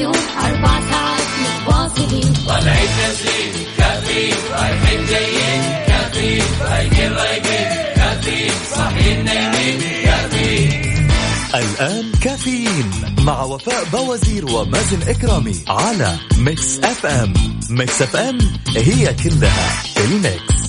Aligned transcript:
اليوم 0.00 0.14
أربع 0.44 0.90
ساعات 0.90 1.28
متواصلين 1.42 2.32
طالعين 2.48 2.88
نازلين 2.98 3.66
كافيين 3.78 4.34
رايحين 4.52 5.06
جايين 5.06 5.62
كافيين 5.86 6.42
رايقين 6.60 7.12
رايقين 7.12 7.68
كافيين 7.96 8.52
صاحيين 8.74 9.24
نايمين 9.24 9.80
كافيين 10.04 11.08
الآن 11.54 12.12
كافيين 12.22 12.90
مع 13.18 13.42
وفاء 13.42 13.84
بوازير 13.92 14.46
ومازن 14.46 15.08
إكرامي 15.08 15.54
على 15.68 16.16
Mix 16.38 16.78
FM 16.78 17.32
Mix 17.70 18.02
FM 18.02 18.38
هي 18.76 19.14
كلها 19.14 19.82
ال 19.96 20.09
Mix. 20.09 20.59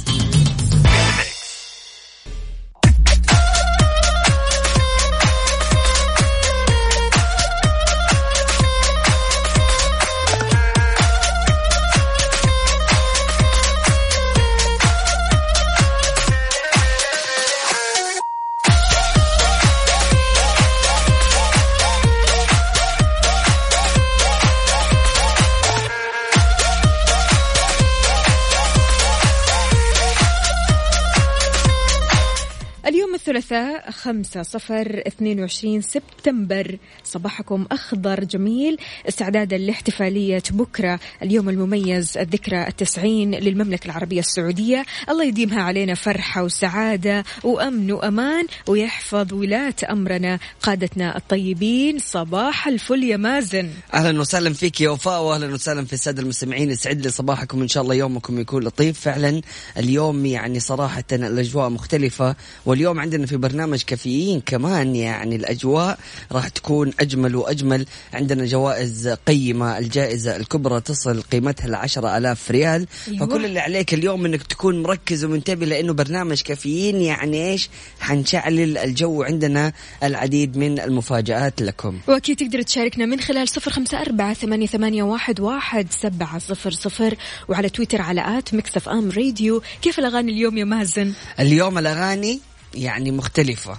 خمسة 33.89 34.41
صفر 34.41 35.03
اثنين 35.07 35.39
وعشرين 35.39 35.81
سبتمبر. 35.81 36.77
صباحكم 37.03 37.65
أخضر 37.71 38.23
جميل. 38.23 38.77
استعدادا 39.09 39.57
لاحتفالية 39.57 40.43
بكرة. 40.51 40.99
اليوم 41.23 41.49
المميز 41.49 42.17
الذكرى 42.17 42.67
التسعين 42.67 43.35
للمملكة 43.35 43.85
العربية 43.85 44.19
السعودية. 44.19 44.85
الله 45.09 45.23
يديمها 45.25 45.61
علينا 45.61 45.95
فرحة 45.95 46.43
وسعادة 46.43 47.23
وأمن 47.43 47.91
وأمان 47.91 48.45
ويحفظ 48.67 49.33
ولاة 49.33 49.75
أمرنا. 49.89 50.39
قادتنا 50.61 51.17
الطيبين 51.17 51.99
صباح 51.99 52.67
الفل 52.67 53.03
يا 53.03 53.17
مازن. 53.17 53.69
أهلا 53.93 54.19
وسهلا 54.19 54.53
فيك 54.53 54.81
يا 54.81 54.89
وفاء 54.89 55.21
وأهلا 55.21 55.53
وسهلا 55.53 55.85
في 55.85 55.93
السادة 55.93 56.21
المستمعين. 56.21 56.71
يسعد 56.71 57.01
لي 57.01 57.09
صباحكم. 57.09 57.61
إن 57.61 57.67
شاء 57.67 57.83
الله 57.83 57.95
يومكم 57.95 58.39
يكون 58.39 58.63
لطيف. 58.63 58.99
فعلا 58.99 59.41
اليوم 59.77 60.25
يعني 60.25 60.59
صراحة 60.59 61.03
الأجواء 61.11 61.69
مختلفة 61.69 62.35
واليوم 62.65 62.99
عندنا 62.99 63.25
في 63.25 63.37
برنامج 63.37 63.70
كافيين 63.77 64.41
كمان 64.41 64.95
يعني 64.95 65.35
الأجواء 65.35 65.99
راح 66.31 66.47
تكون 66.47 66.91
أجمل 66.99 67.35
وأجمل. 67.35 67.85
عندنا 68.13 68.45
جوائز 68.45 69.07
قيمة 69.07 69.77
الجائزة 69.77 70.35
الكبرى 70.35 70.81
تصل 70.81 71.21
قيمتها 71.21 71.67
لعشرة 71.67 72.17
ألاف 72.17 72.51
ريال. 72.51 72.87
أيوة. 73.07 73.27
فكل 73.27 73.45
اللي 73.45 73.59
عليك 73.59 73.93
اليوم 73.93 74.25
أنك 74.25 74.43
تكون 74.43 74.83
مركز 74.83 75.25
ومنتبه 75.25 75.65
لأنه 75.65 75.93
برنامج 75.93 76.41
كافيين 76.41 77.01
يعني 77.01 77.51
إيش؟ 77.51 77.69
حنشعلل 77.99 78.77
الجو 78.77 79.23
عندنا 79.23 79.73
العديد 80.03 80.57
من 80.57 80.79
المفاجآت 80.79 81.61
لكم. 81.61 81.99
وأكيد 82.07 82.37
تقدر 82.37 82.61
تشاركنا 82.61 83.05
من 83.05 83.19
خلال 83.19 83.49
صفر 83.49 83.71
خمسة 83.71 84.01
أربعة 84.01 84.33
ثمانية, 84.33 84.67
ثمانية 84.67 85.03
واحد, 85.03 85.39
واحد 85.39 85.87
سبعة 85.91 86.39
صفر 86.39 86.71
صفر. 86.71 87.15
وعلى 87.49 87.69
تويتر 87.69 88.01
على 88.01 88.37
آت 88.37 88.53
مكسف 88.53 88.89
أم 88.89 89.11
راديو. 89.11 89.61
كيف 89.81 89.99
الأغاني 89.99 90.31
اليوم 90.31 90.57
يا 90.57 90.63
مازن؟ 90.63 91.13
اليوم 91.39 91.77
الأغاني 91.77 92.39
يعني 92.73 93.11
مختلفة 93.11 93.77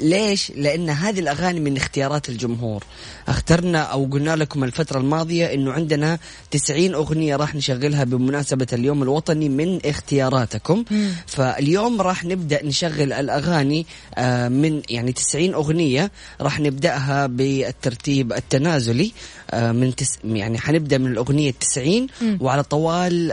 ليش؟ 0.00 0.52
لأن 0.56 0.90
هذه 0.90 1.20
الأغاني 1.20 1.60
من 1.60 1.76
اختيارات 1.76 2.28
الجمهور 2.28 2.84
اخترنا 3.28 3.78
أو 3.78 4.04
قلنا 4.04 4.36
لكم 4.36 4.64
الفترة 4.64 4.98
الماضية 4.98 5.54
أنه 5.54 5.72
عندنا 5.72 6.18
90 6.50 6.94
أغنية 6.94 7.36
راح 7.36 7.54
نشغلها 7.54 8.04
بمناسبة 8.04 8.66
اليوم 8.72 9.02
الوطني 9.02 9.48
من 9.48 9.80
اختياراتكم 9.84 10.84
مم. 10.90 11.10
فاليوم 11.26 12.00
راح 12.00 12.24
نبدأ 12.24 12.64
نشغل 12.64 13.12
الأغاني 13.12 13.86
آه، 14.14 14.48
من 14.48 14.82
يعني 14.90 15.12
90 15.12 15.54
أغنية 15.54 16.10
راح 16.40 16.60
نبدأها 16.60 17.26
بالترتيب 17.26 18.32
التنازلي 18.32 19.12
من 19.54 19.94
تس 19.96 20.18
يعني 20.24 20.58
حنبدأ 20.58 20.98
من 20.98 21.06
الأغنية 21.06 21.50
90 21.50 22.06
مم. 22.22 22.38
وعلى 22.40 22.62
طوال 22.62 23.32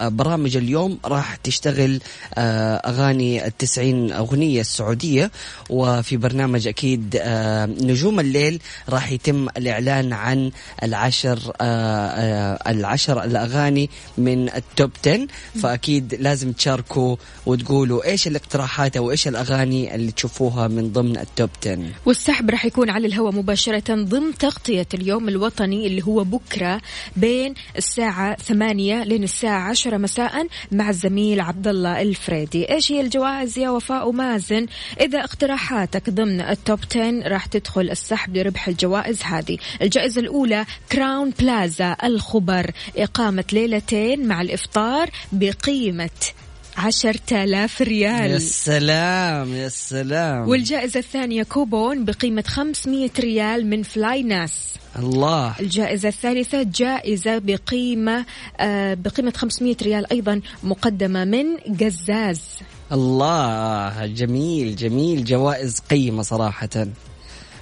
برامج 0.00 0.56
اليوم 0.56 0.98
راح 1.04 1.36
تشتغل 1.36 2.00
آه، 2.34 2.76
أغاني 2.76 3.46
التسعين 3.46 4.12
أغنية 4.12 4.60
السعودية 4.60 5.30
و 5.70 6.02
في 6.02 6.16
برنامج 6.16 6.68
أكيد 6.68 7.16
آه، 7.20 7.66
نجوم 7.66 8.20
الليل 8.20 8.60
راح 8.88 9.12
يتم 9.12 9.48
الإعلان 9.56 10.12
عن 10.12 10.50
العشر 10.82 11.38
آه، 11.60 12.06
آه، 12.06 12.70
العشر 12.70 13.24
الأغاني 13.24 13.90
من 14.18 14.48
ال 14.54 14.63
Top 14.63 14.90
10 15.06 15.26
فأكيد 15.62 16.14
لازم 16.14 16.52
تشاركوا 16.52 17.16
وتقولوا 17.46 18.04
إيش 18.04 18.26
الاقتراحات 18.26 18.96
أو 18.96 19.10
إيش 19.10 19.28
الأغاني 19.28 19.94
اللي 19.94 20.12
تشوفوها 20.12 20.68
من 20.68 20.92
ضمن 20.92 21.16
ال 21.18 21.26
Top 21.26 21.50
10 21.62 21.78
والسحب 22.06 22.50
راح 22.50 22.64
يكون 22.64 22.90
على 22.90 23.06
الهواء 23.06 23.32
مباشرة 23.32 23.94
ضمن 23.94 24.38
تغطية 24.38 24.86
اليوم 24.94 25.28
الوطني. 25.28 25.57
اللي 25.64 26.02
هو 26.02 26.24
بكرة 26.24 26.80
بين 27.16 27.54
الساعة 27.76 28.36
8 28.36 29.02
لين 29.04 29.24
الساعة 29.24 29.68
10 29.68 29.96
مساء 29.96 30.46
مع 30.72 30.90
الزميل 30.90 31.40
عبد 31.40 31.68
الله 31.68 32.02
الفريدي. 32.02 32.72
إيش 32.72 32.92
هي 32.92 33.00
الجوائز 33.00 33.58
يا 33.58 33.70
وفاء 33.70 34.08
ومازن؟ 34.08 34.66
إذا 35.00 35.20
اقتراحات 35.20 35.78
توقعاتك 35.78 36.10
ضمن 36.10 36.40
ال 36.40 36.50
Top 36.50 36.78
10 36.90 37.28
راح 37.28 37.46
تدخل 37.46 37.90
السحب 37.90 38.36
لربح 38.36 38.68
الجوائز 38.68 39.22
هذه. 39.22 39.58
الجائزة 39.82 40.20
الأولى 40.20 40.66
Crowne 40.92 41.30
Plaza 41.30 41.96
الخبر. 42.04 42.70
إقامة 42.96 43.44
ليلتين 43.52 44.26
مع 44.26 44.40
الإفطار 44.40 45.10
بقيمة 45.32 46.10
عشرة 46.78 47.44
آلاف 47.44 47.82
ريال. 47.82 48.30
يا 48.30 48.38
سلام 48.38 49.54
يا 49.54 49.68
سلام. 49.68 50.48
والجائزة 50.48 51.00
الثانية 51.00 51.42
كوبون 51.42 52.04
بقيمة 52.04 52.44
500 52.46 53.10
ريال 53.20 53.66
من 53.66 53.82
flynas. 53.82 54.74
الله. 54.98 55.60
الجائزة 55.60 56.08
الثالثة 56.08 56.62
جائزة 56.62 57.38
بقيمة 57.38 58.24
آه 58.60 58.94
بقيمة 58.94 59.32
500 59.36 59.76
ريال 59.82 60.12
أيضا 60.12 60.40
مقدمة 60.62 61.24
من 61.24 61.56
قزاز. 61.80 62.40
الله 62.92 64.06
جميل 64.06 64.76
جميل. 64.76 65.24
جوائز 65.24 65.78
قيمة 65.90 66.22
صراحة. 66.22 66.86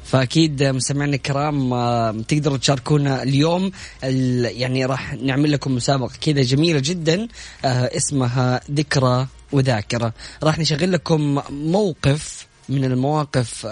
فأكيد 0.06 0.62
مستمعينا 0.62 1.17
الكرام 1.17 1.72
آه، 1.72 2.11
تقدروا 2.28 2.56
تشاركونا 2.56 3.22
اليوم 3.22 3.71
يعني 4.03 4.84
راح 4.84 5.15
نعمل 5.15 5.53
لكم 5.53 5.75
مسابقة 5.75 6.12
كذا 6.21 6.43
جميلة 6.43 6.81
جدا 6.84 7.28
آه، 7.65 7.97
اسمها 7.97 8.61
ذكرى 8.71 9.27
وذاكرة. 9.53 10.12
راح 10.43 10.59
نشغل 10.59 10.93
لكم 10.93 11.41
موقف 11.50 12.47
من 12.69 12.84
المواقف 12.84 13.66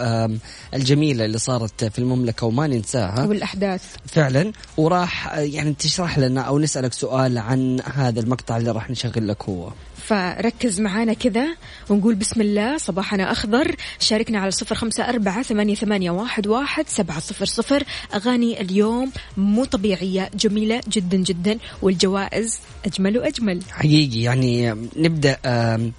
الجميلة 0.75 1.25
اللي 1.25 1.39
صارت 1.39 1.85
في 1.85 1.99
المملكة 1.99 2.47
وما 2.47 2.67
ننساها. 2.67 3.25
والأحداث. 3.27 3.83
فعلا. 4.07 4.53
وراح 4.77 5.29
آه، 5.29 5.41
يعني 5.41 5.75
تشرح 5.75 6.19
لنا 6.19 6.41
أو 6.41 6.59
نسألك 6.59 6.93
سؤال 6.93 7.39
عن 7.39 7.81
هذا 7.95 8.21
المقطع 8.21 8.57
اللي 8.57 8.71
راح 8.71 8.91
نشغل 8.91 9.29
لك 9.29 9.43
هو. 9.49 9.73
فركز 10.09 10.81
معانا 10.81 11.13
كذا 11.13 11.57
ونقول 11.91 12.15
بسم 12.15 12.41
الله 12.41 12.79
صباحنا 12.79 13.33
أخضر. 13.33 13.77
شاركنا 14.01 14.39
على 14.39 14.51
صفر 14.51 14.75
خمسة 14.75 15.09
أربعة 15.09 15.43
ثمانية, 15.43 15.75
ثمانية 15.75 16.11
واحد, 16.11 16.47
واحد 16.47 16.89
سبعة 16.89 17.21
صفر 17.21 17.45
صفر. 17.45 17.85
أغاني 18.15 18.61
اليوم 18.61 19.13
مو 19.37 19.65
طبيعية 19.65 20.31
جميلة 20.35 20.81
جدا 20.89 21.17
جدا 21.17 21.59
والجوائز 21.83 22.59
أجمل 22.87 23.19
وأجمل. 23.19 23.63
حقيقي 23.71 24.23
يعني 24.23 24.71
نبدأ 24.97 25.39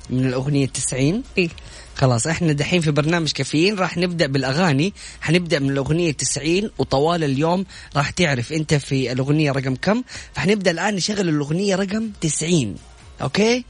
من 0.10 0.26
الأغنية 0.26 0.66
90 0.66 1.24
إيه. 1.38 1.50
خلاص 1.96 2.28
إحنا 2.28 2.54
دحين 2.54 2.82
في 2.82 2.92
برنامج 2.92 3.32
كافيين 3.32 3.76
راح 3.76 3.98
نبدأ 3.98 4.28
بالأغاني. 4.28 4.94
حنبدأ 5.22 5.60
من 5.60 5.70
الأغنية 5.70 6.12
90 6.12 6.72
وطوال 6.78 7.24
اليوم 7.24 7.66
راح 7.96 8.10
تعرف 8.10 8.54
أنت 8.54 8.74
في 8.74 9.12
الأغنية 9.12 9.52
رقم 9.52 9.76
كم. 9.76 10.04
فحنبدا 10.34 10.72
الآن 10.72 10.96
نشغل 10.96 11.30
الأغنية 11.30 11.76
رقم 11.76 12.10
90 12.22 12.76
أوكي؟ 13.22 13.66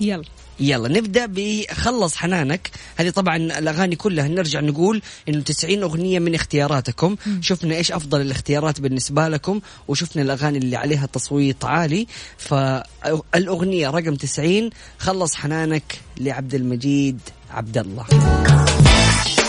يلا. 0.00 0.24
يلا 0.60 0.88
نبدأ 0.88 1.26
بخلص 1.26 2.16
حنانك. 2.16 2.70
هذه 2.96 3.10
طبعا 3.10 3.36
الأغاني 3.36 3.96
كلها 3.96 4.28
نرجع 4.28 4.60
نقول 4.60 5.02
إنه 5.28 5.40
90 5.40 5.82
أغنية 5.82 6.18
من 6.18 6.34
اختياراتكم. 6.34 7.16
م. 7.26 7.42
شفنا 7.42 7.76
إيش 7.76 7.92
أفضل 7.92 8.20
الاختيارات 8.20 8.80
بالنسبة 8.80 9.28
لكم 9.28 9.60
وشفنا 9.88 10.22
الأغاني 10.22 10.58
اللي 10.58 10.76
عليها 10.76 11.06
تصويت 11.06 11.64
عالي. 11.64 12.06
فالأغنية 12.38 13.90
رقم 13.90 14.14
90 14.14 14.70
خلص 14.98 15.34
حنانك 15.34 15.98
لعبد 16.20 16.54
المجيد 16.54 17.20
عبد 17.50 17.78
الله. 17.78 18.04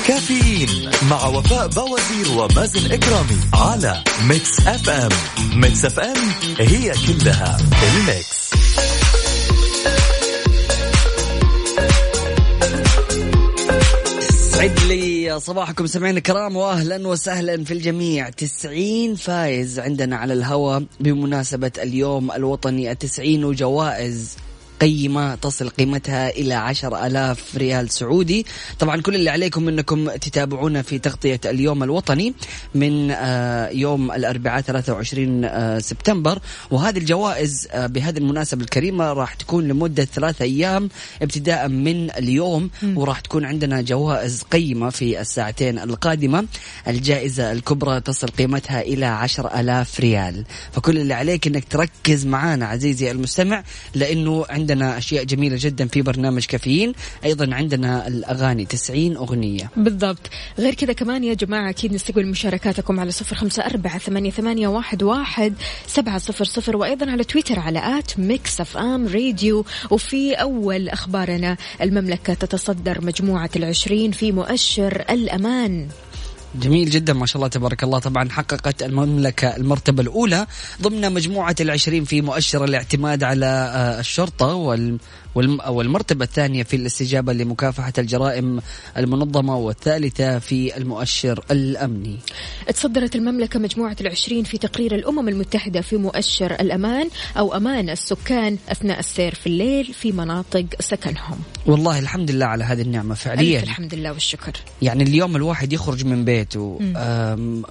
كافيين 0.07 0.89
مع 1.09 1.25
وفاء 1.27 1.67
بوازير 1.67 2.37
ومازن 2.37 2.91
إكرامي 2.91 3.37
على 3.53 4.03
Mix 4.27 4.59
FM. 4.59 5.09
Mix 5.55 5.85
FM 5.85 6.17
هي 6.59 6.93
كلها 7.07 7.57
ال 7.97 8.07
Mix. 8.07 8.45
يسعد 14.55 14.79
لي 14.79 15.39
صباحكم 15.39 15.85
سمعنا 15.87 16.17
الكرام 16.17 16.55
واهلا 16.55 17.07
وسهلا 17.07 17.63
في 17.63 17.73
الجميع. 17.73 18.29
90 18.29 19.15
فايز 19.15 19.79
عندنا 19.79 20.15
على 20.15 20.33
الهواء 20.33 20.83
بمناسبة 20.99 21.71
اليوم 21.77 22.31
الوطني 22.31 22.91
التسعين 22.91 23.45
وجوائز. 23.45 24.37
قيمة 24.81 25.35
تصل 25.35 25.69
قيمتها 25.69 26.29
إلى 26.29 26.53
عشر 26.53 27.05
ألاف 27.05 27.57
ريال 27.57 27.89
سعودي. 27.89 28.45
طبعا 28.79 29.01
كل 29.01 29.15
اللي 29.15 29.29
عليكم 29.29 29.67
أنكم 29.67 30.09
تتابعونا 30.09 30.81
في 30.81 30.99
تغطية 30.99 31.39
اليوم 31.45 31.83
الوطني 31.83 32.33
من 32.75 33.11
آه، 33.11 33.69
يوم 33.69 34.11
الأربعاء 34.11 34.61
23 34.61 35.45
آه، 35.45 35.79
سبتمبر. 35.79 36.39
وهذه 36.71 36.97
الجوائز 36.97 37.67
آه، 37.71 37.87
بهذه 37.87 38.17
المناسبة 38.17 38.63
الكريمة 38.63 39.13
راح 39.13 39.33
تكون 39.33 39.67
لمدة 39.67 40.05
ثلاثة 40.05 40.45
أيام 40.45 40.89
ابتداء 41.21 41.67
من 41.67 42.11
اليوم 42.11 42.69
وراح 42.95 43.19
تكون 43.19 43.45
عندنا 43.45 43.81
جوائز 43.81 44.41
قيمة 44.41 44.89
في 44.89 45.21
الساعتين 45.21 45.79
القادمة. 45.79 46.45
الجائزة 46.87 47.51
الكبرى 47.51 48.01
تصل 48.01 48.27
قيمتها 48.27 48.81
إلى 48.81 49.05
عشر 49.05 49.59
ألاف 49.59 49.99
ريال. 49.99 50.45
فكل 50.71 50.97
اللي 50.97 51.13
عليك 51.13 51.47
أنك 51.47 51.63
تركز 51.69 52.25
معانا 52.25 52.65
عزيزي 52.65 53.11
المستمع 53.11 53.63
لأنه 53.95 54.45
عندنا 54.65 54.97
أشياء 54.97 55.23
جميلة 55.23 55.57
جدا 55.59 55.87
في 55.87 56.01
برنامج 56.01 56.45
كافيين 56.45 56.93
أيضا 57.25 57.55
عندنا 57.55 58.07
الأغاني 58.07 58.65
90 58.65 59.17
أغنية. 59.17 59.69
بالضبط. 59.77 60.29
غير 60.59 60.73
كذا 60.73 60.93
كمان 60.93 61.23
يا 61.23 61.33
جماعة 61.33 61.69
أكيد 61.69 61.93
نستقبل 61.93 62.27
مشاركاتكم 62.27 62.99
على 62.99 63.11
صفر 63.11 63.35
خمسة 63.35 63.65
أربعة 63.65 63.97
ثمانية, 63.97 64.31
ثمانية 64.31 64.67
واحد, 64.67 65.03
واحد 65.03 65.53
سبعة 65.87 66.17
صفر 66.17 66.45
صفر 66.45 66.77
وأيضا 66.77 67.11
على 67.11 67.23
تويتر 67.23 67.59
على 67.59 67.99
at 67.99 68.19
Mix 68.19 68.61
FM 68.61 69.07
Radio. 69.07 69.65
وفي 69.91 70.33
أول 70.33 70.89
أخبارنا 70.89 71.57
المملكة 71.81 72.33
تتصدر 72.33 73.05
مجموعة 73.05 73.49
العشرين 73.55 74.11
في 74.11 74.31
مؤشر 74.31 75.05
الأمان. 75.09 75.87
جميل 76.59 76.89
جدا 76.89 77.13
ما 77.13 77.25
شاء 77.25 77.35
الله 77.37 77.47
تبارك 77.47 77.83
الله. 77.83 77.99
طبعا 77.99 78.29
حققت 78.29 78.83
المملكة 78.83 79.55
المرتبة 79.55 80.03
الأولى 80.03 80.47
ضمن 80.81 81.13
مجموعة 81.13 81.55
العشرين 81.59 82.03
في 82.03 82.21
مؤشر 82.21 82.63
الاعتماد 82.63 83.23
على 83.23 83.45
آه، 83.45 83.99
الشرطة 83.99 84.55
والمرتبة 85.35 86.25
الثانية 86.25 86.63
في 86.63 86.75
الاستجابة 86.75 87.33
لمكافحة 87.33 87.93
الجرائم 87.97 88.61
المنظمة 88.97 89.57
والثالثة 89.57 90.39
في 90.39 90.77
المؤشر 90.77 91.45
الأمني. 91.51 92.17
تصدرت 92.67 93.15
المملكة 93.15 93.59
مجموعة 93.59 93.95
العشرين 94.01 94.43
في 94.43 94.57
تقرير 94.57 94.95
الأمم 94.95 95.29
المتحدة 95.29 95.81
في 95.81 95.97
مؤشر 95.97 96.51
الأمان 96.51 97.09
أو 97.37 97.55
أمان 97.55 97.89
السكان 97.89 98.57
أثناء 98.69 98.99
السير 98.99 99.35
في 99.35 99.47
الليل 99.47 99.85
في 99.85 100.11
مناطق 100.11 100.65
سكنهم. 100.79 101.39
والله 101.65 101.99
الحمد 101.99 102.31
لله 102.31 102.45
على 102.45 102.63
هذه 102.63 102.81
النعمة 102.81 103.15
فعليا. 103.15 103.63
الحمد 103.63 103.93
لله 103.93 104.11
والشكر. 104.11 104.53
يعني 104.81 105.03
اليوم 105.03 105.35
الواحد 105.35 105.73
يخرج 105.73 106.05
من 106.05 106.25
بيته 106.25 106.79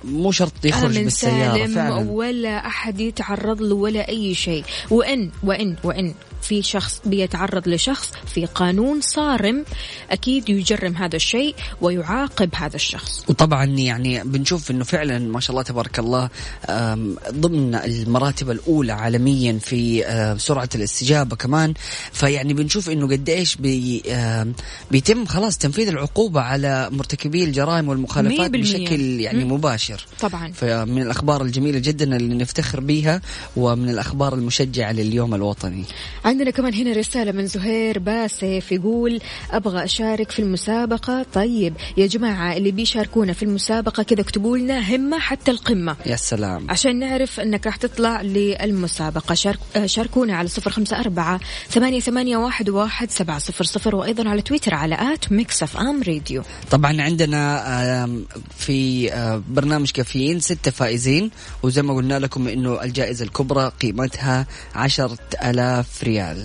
مو 0.05 0.33
شرط 0.33 0.65
يخرج 0.65 0.99
بالسيارة 0.99 1.67
فعلا. 1.67 2.11
ولا 2.11 2.67
أحد 2.67 3.01
يتعرض 3.01 3.63
له 3.63 3.75
ولا 3.75 4.09
أي 4.09 4.35
شيء. 4.35 4.65
وإن 4.91 5.31
وإن 5.43 5.77
وإن 5.85 6.15
في 6.43 6.63
شخص 6.63 7.01
بيتعرض 7.05 7.54
لشخص 7.67 8.13
في 8.35 8.47
قانون 8.47 9.01
صارم 9.01 9.65
أكيد 10.11 10.49
يجرم 10.49 10.97
هذا 10.97 11.17
الشيء 11.17 11.55
ويعاقب 11.81 12.51
هذا 12.55 12.77
الشخص. 12.77 13.25
وطبعا 13.29 13.65
يعني 13.65 14.25
بنشوف 14.25 14.71
أنه 14.71 14.85
فعلا 14.85 15.19
ما 15.19 15.41
شاء 15.41 15.51
الله 15.51 15.63
تبارك 15.63 15.99
الله 15.99 16.29
ضمن 17.31 17.75
المراتب 17.75 18.51
الأولى 18.51 18.93
عالميا 18.93 19.59
في 19.59 20.05
سرعة 20.39 20.69
الاستجابة 20.75 21.37
كمان. 21.37 21.75
فيعني 22.13 22.55
بنشوف 22.55 22.91
أنه 22.91 23.09
قديش 23.09 23.57
بي 23.57 24.03
بيتم 24.91 25.25
خلاص 25.25 25.59
تنفيذ 25.59 25.89
العقوبة 25.89 26.41
على 26.41 26.89
مرتكبي 26.93 27.45
الجرائم 27.45 27.89
والمخالفات 27.89 28.51
بشكل 28.51 29.21
يعني 29.21 29.45
مباشر. 29.45 30.07
طبعا. 30.21 30.53
فمن 30.53 31.03
الأخبار 31.03 31.43
الجميلة 31.43 31.79
جدا 31.79 32.17
اللي 32.17 32.35
نفتخر 32.35 32.81
بها 32.81 33.21
ومن 33.57 33.89
الأخبار 33.89 34.35
المشجعة 34.35 34.93
لليوم 34.93 35.35
الوطني. 35.35 35.85
عندنا 36.25 36.51
كمان 36.51 36.75
هنا 36.75 36.93
رسالة 36.93 37.33
من 37.33 37.44
زهير 37.47 37.99
باسف 37.99 38.73
يقول 38.73 39.21
أبغى 39.51 39.85
أشارك 39.85 40.31
في 40.31 40.39
المسابقة. 40.39 41.27
طيب 41.35 41.75
يا 41.97 42.07
جماعة 42.07 42.57
اللي 42.57 42.71
بيشاركونا 42.71 43.33
في 43.33 43.43
المسابقة 43.43 44.03
كذا 44.03 44.21
اكتبوا 44.21 44.59
لنا 44.59 44.95
همة 44.95 45.19
حتى 45.19 45.51
القمة. 45.51 45.97
يا 46.07 46.17
سلام. 46.17 46.71
عشان 46.71 46.99
نعرف 46.99 47.41
أنك 47.41 47.67
راح 47.67 47.77
تطلع 47.77 48.23
للمسابقة. 48.23 49.35
شارك 49.35 49.59
شاركونا 49.87 50.37
على 50.37 50.49
صفر 50.49 50.71
خمسة 50.71 51.01
أربعة 51.01 51.41
ثمانية, 51.69 52.01
ثمانية 52.01 52.37
واحد, 52.37 52.69
واحد 52.69 53.11
سبعة 53.11 53.39
صفر 53.39 53.65
صفر 53.65 53.97
وأيضا 53.97 54.29
على 54.29 54.43
تويتر 54.43 54.75
على 54.75 55.15
at 55.15 55.33
Mix 55.33 55.63
FM 55.63 56.03
Radio. 56.03 56.43
طبعا 56.71 57.03
عندنا 57.03 58.09
في 58.57 59.11
برنامج 59.49 59.91
كافيين 59.91 60.41
ستة 60.41 60.71
فائزين 60.71 61.31
وزي 61.63 61.83
ما 61.83 61.95
قلنا 61.95 62.19
لكم 62.19 62.49
أنه 62.49 62.83
الجائزة 62.83 63.25
الكبرى 63.25 63.73
قيمتها 63.81 64.47
عشرة 64.75 65.19
ألاف 65.45 66.05
ريال. 66.05 66.45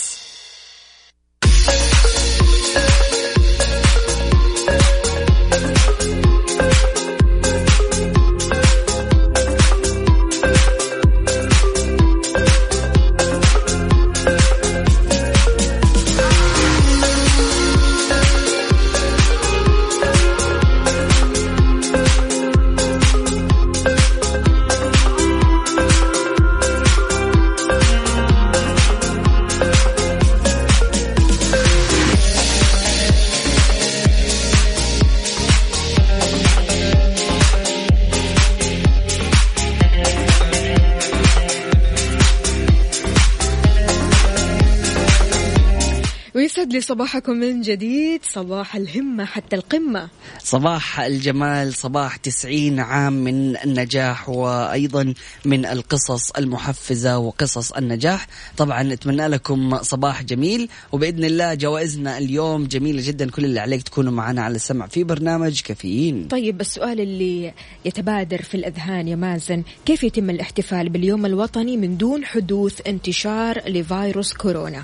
يسعد 46.71 46.81
لي 46.81 46.95
صباحكم 46.95 47.31
من 47.31 47.61
جديد. 47.61 48.21
صباح 48.23 48.75
الهمة 48.75 49.25
حتى 49.25 49.55
القمة. 49.55 50.09
صباح 50.43 50.99
الجمال 50.99 51.73
صباح 51.73 52.15
تسعين 52.15 52.79
عام 52.79 53.13
من 53.13 53.57
النجاح 53.57 54.29
وأيضا 54.29 55.13
من 55.45 55.65
القصص 55.65 56.31
المحفزة 56.31 57.17
وقصص 57.17 57.71
النجاح. 57.71 58.27
طبعا 58.57 58.83
نتمنى 58.83 59.27
لكم 59.27 59.77
صباح 59.81 60.23
جميل 60.23 60.69
وبإذن 60.91 61.23
الله 61.23 61.53
جوائزنا 61.53 62.17
اليوم 62.17 62.65
جميلة 62.65 63.07
جدا. 63.07 63.29
كل 63.29 63.45
اللي 63.45 63.59
عليك 63.59 63.83
تكونوا 63.83 64.11
معنا 64.11 64.41
على 64.41 64.55
السمع 64.55 64.87
في 64.87 65.03
برنامج 65.03 65.61
كافيين. 65.61 66.27
طيب 66.27 66.61
السؤال 66.61 67.01
اللي 67.01 67.53
يتبادر 67.85 68.41
في 68.41 68.55
الأذهان 68.55 69.07
يا 69.07 69.15
مازن 69.15 69.63
كيف 69.85 70.03
يتم 70.03 70.29
الاحتفال 70.29 70.89
باليوم 70.89 71.25
الوطني 71.25 71.77
من 71.77 71.97
دون 71.97 72.25
حدوث 72.25 72.81
انتشار 72.87 73.61
لفيروس 73.69 74.33
كورونا؟ 74.33 74.83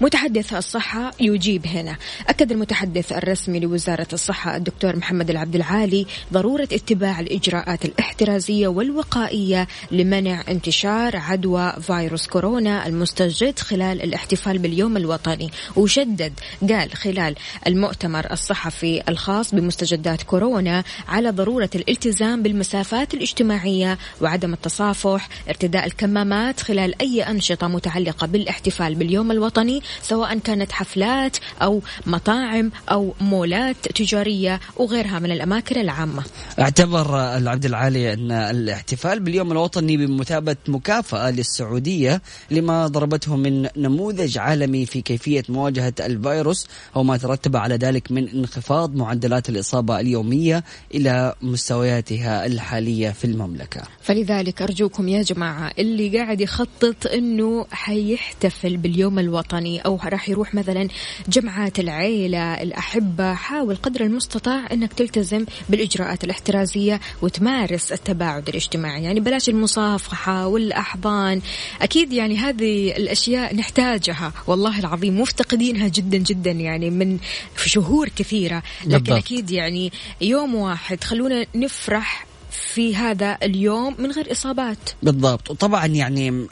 متحدث 0.00 0.54
الصحة 0.54 1.12
يجيب 1.20 1.66
هنا. 1.66 1.96
أكد 2.28 2.52
المتحدث 2.52 3.12
الرسمي 3.12 3.60
لوزارة 3.60 4.06
الصحة 4.12 4.56
الدكتور 4.56 4.96
محمد 4.96 5.30
العبد 5.30 5.54
العالي 5.54 6.06
ضرورة 6.32 6.68
اتباع 6.72 7.20
الإجراءات 7.20 7.84
الاحترازية 7.84 8.68
والوقائية 8.68 9.68
لمنع 9.90 10.44
انتشار 10.48 11.16
عدوى 11.16 11.72
فيروس 11.80 12.26
كورونا 12.26 12.86
المستجد 12.86 13.58
خلال 13.58 14.02
الاحتفال 14.02 14.58
باليوم 14.58 14.96
الوطني. 14.96 15.50
وشدد 15.76 16.32
قال 16.68 16.92
خلال 16.92 17.34
المؤتمر 17.66 18.32
الصحفي 18.32 19.02
الخاص 19.08 19.54
بمستجدات 19.54 20.22
كورونا 20.22 20.84
على 21.08 21.30
ضرورة 21.30 21.70
الالتزام 21.74 22.42
بالمسافات 22.42 23.14
الاجتماعية 23.14 23.98
وعدم 24.20 24.52
التصافح 24.52 25.28
ارتداء 25.48 25.86
الكمامات 25.86 26.60
خلال 26.60 27.00
أي 27.00 27.22
أنشطة 27.22 27.68
متعلقة 27.68 28.26
بالاحتفال 28.26 28.94
باليوم 28.94 29.30
الوطني 29.30 29.75
سواء 30.02 30.38
كانت 30.38 30.72
حفلات 30.72 31.36
أو 31.62 31.82
مطاعم 32.06 32.70
أو 32.90 33.14
مولات 33.20 33.76
تجارية 33.94 34.60
وغيرها 34.76 35.18
من 35.18 35.30
الأماكن 35.30 35.80
العامة. 35.80 36.24
اعتبر 36.60 37.36
العبد 37.36 37.64
العالي 37.64 38.12
أن 38.12 38.32
الاحتفال 38.32 39.20
باليوم 39.20 39.52
الوطني 39.52 39.96
بمثابة 39.96 40.56
مكافأة 40.68 41.30
للسعودية 41.30 42.22
لما 42.50 42.86
ضربته 42.86 43.36
من 43.36 43.68
نموذج 43.76 44.38
عالمي 44.38 44.86
في 44.86 45.02
كيفية 45.02 45.42
مواجهة 45.48 45.94
الفيروس 46.00 46.66
أو 46.96 47.02
ما 47.02 47.16
ترتب 47.16 47.56
على 47.56 47.74
ذلك 47.76 48.12
من 48.12 48.28
انخفاض 48.28 48.94
معدلات 48.96 49.48
الإصابة 49.48 50.00
اليومية 50.00 50.64
إلى 50.94 51.34
مستوياتها 51.42 52.46
الحالية 52.46 53.10
في 53.10 53.24
المملكة. 53.24 53.82
فلذلك 54.02 54.62
أرجوكم 54.62 55.08
يا 55.08 55.22
جماعة 55.22 55.72
اللي 55.78 56.18
قاعد 56.18 56.40
يخطط 56.40 57.06
أنه 57.06 57.66
حيحتفل 57.70 58.76
باليوم 58.76 59.18
الوطني 59.18 59.65
أو 59.86 60.00
راح 60.04 60.28
يروح 60.28 60.54
مثلا 60.54 60.88
جمعات 61.28 61.78
العيلة 61.78 62.62
الأحبة. 62.62 63.34
حاول 63.34 63.76
قدر 63.76 64.00
المستطاع 64.00 64.66
أنك 64.72 64.92
تلتزم 64.92 65.46
بالإجراءات 65.68 66.24
الاحترازية 66.24 67.00
وتمارس 67.22 67.92
التباعد 67.92 68.48
الاجتماعي. 68.48 69.04
يعني 69.04 69.20
بلاش 69.20 69.48
المصافحة 69.48 70.46
والأحضان. 70.46 71.40
أكيد 71.82 72.12
يعني 72.12 72.36
هذه 72.36 72.96
الأشياء 72.96 73.56
نحتاجها. 73.56 74.32
والله 74.46 74.78
العظيم 74.78 75.20
مفتقدينها 75.20 75.88
جدا 75.88 76.18
جدا 76.18 76.50
يعني 76.50 76.90
من 76.90 77.18
شهور 77.56 78.08
كثيرة. 78.08 78.62
لكن 78.84 78.98
بالضبط. 78.98 79.18
أكيد 79.18 79.50
يعني 79.50 79.92
يوم 80.20 80.54
واحد 80.54 81.04
خلونا 81.04 81.46
نفرح 81.54 82.25
في 82.74 82.96
هذا 82.96 83.38
اليوم 83.42 83.94
من 83.98 84.10
غير 84.10 84.32
إصابات. 84.32 84.78
بالضبط. 85.02 85.50
وطبعا 85.50 85.86
يعني 85.86 86.46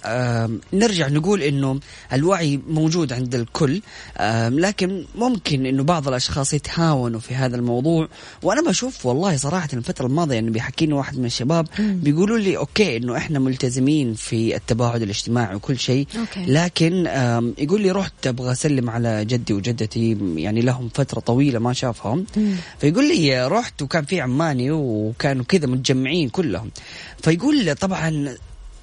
نرجع 0.72 1.08
نقول 1.08 1.42
إنه 1.42 1.80
الوعي 2.12 2.60
موجود 2.68 3.12
عند 3.12 3.34
الكل 3.34 3.82
لكن 4.50 5.04
ممكن 5.14 5.66
إنه 5.66 5.82
بعض 5.82 6.08
الأشخاص 6.08 6.54
يتهاونوا 6.54 7.20
في 7.20 7.34
هذا 7.34 7.56
الموضوع. 7.56 8.08
وأنا 8.42 8.62
بشوف 8.62 9.06
والله 9.06 9.36
صراحة 9.36 9.68
الفترة 9.72 10.06
الماضية 10.06 10.34
يعني 10.34 10.50
بيحكيني 10.50 10.92
واحد 10.92 11.18
من 11.18 11.24
الشباب 11.24 11.66
بيقولوا 11.78 12.38
لي 12.38 12.56
okay 12.56 12.96
إنه 12.96 13.16
إحنا 13.16 13.38
ملتزمين 13.38 14.14
في 14.14 14.56
التباعد 14.56 15.02
الاجتماعي 15.02 15.54
وكل 15.54 15.78
شيء 15.78 16.06
okay. 16.18 16.44
لكن 16.46 17.06
يقول 17.58 17.80
لي 17.80 17.90
رحت 17.90 18.26
أبغى 18.26 18.52
أسلم 18.52 18.90
على 18.90 19.24
جدي 19.24 19.52
وجدتي 19.52 20.18
يعني 20.36 20.60
لهم 20.60 20.88
فترة 20.94 21.20
طويلة 21.20 21.58
ما 21.58 21.72
شافهم. 21.72 22.26
فيقول 22.78 23.08
لي 23.08 23.48
رحت 23.48 23.82
وكان 23.82 24.04
في 24.04 24.20
عمامي 24.20 24.70
وكانوا 24.70 25.44
كذا 25.44 25.66
متجمعين 25.66 26.03
كلهم. 26.32 26.70
فيقول 27.22 27.74
طبعا 27.74 28.34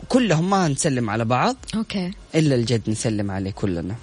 كلهم 0.09 0.49
ما 0.49 0.67
نسلم 0.67 1.09
على 1.09 1.25
بعض 1.25 1.55
أوكي. 1.75 2.11
إلا 2.35 2.55
الجد 2.55 2.89
نسلم 2.89 3.31
عليه 3.31 3.51
كلنا. 3.51 3.95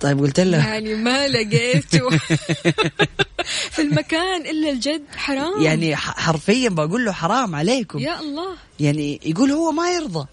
طيب 0.00 0.20
قلت 0.20 0.40
له 0.40 0.58
يعني 0.58 0.94
ما 0.94 1.28
لقيته. 1.28 2.08
في 3.74 3.82
المكان 3.82 4.40
إلا 4.46 4.70
الجد 4.70 5.02
حرام. 5.16 5.62
يعني 5.62 5.96
حرفيا 5.96 6.68
بقول 6.68 7.04
له 7.04 7.12
حرام 7.12 7.54
عليكم. 7.54 7.98
يا 7.98 8.20
الله. 8.20 8.54
يعني 8.80 9.20
يقول 9.24 9.50
هو 9.50 9.72
ما 9.72 9.90
يرضى. 9.90 10.26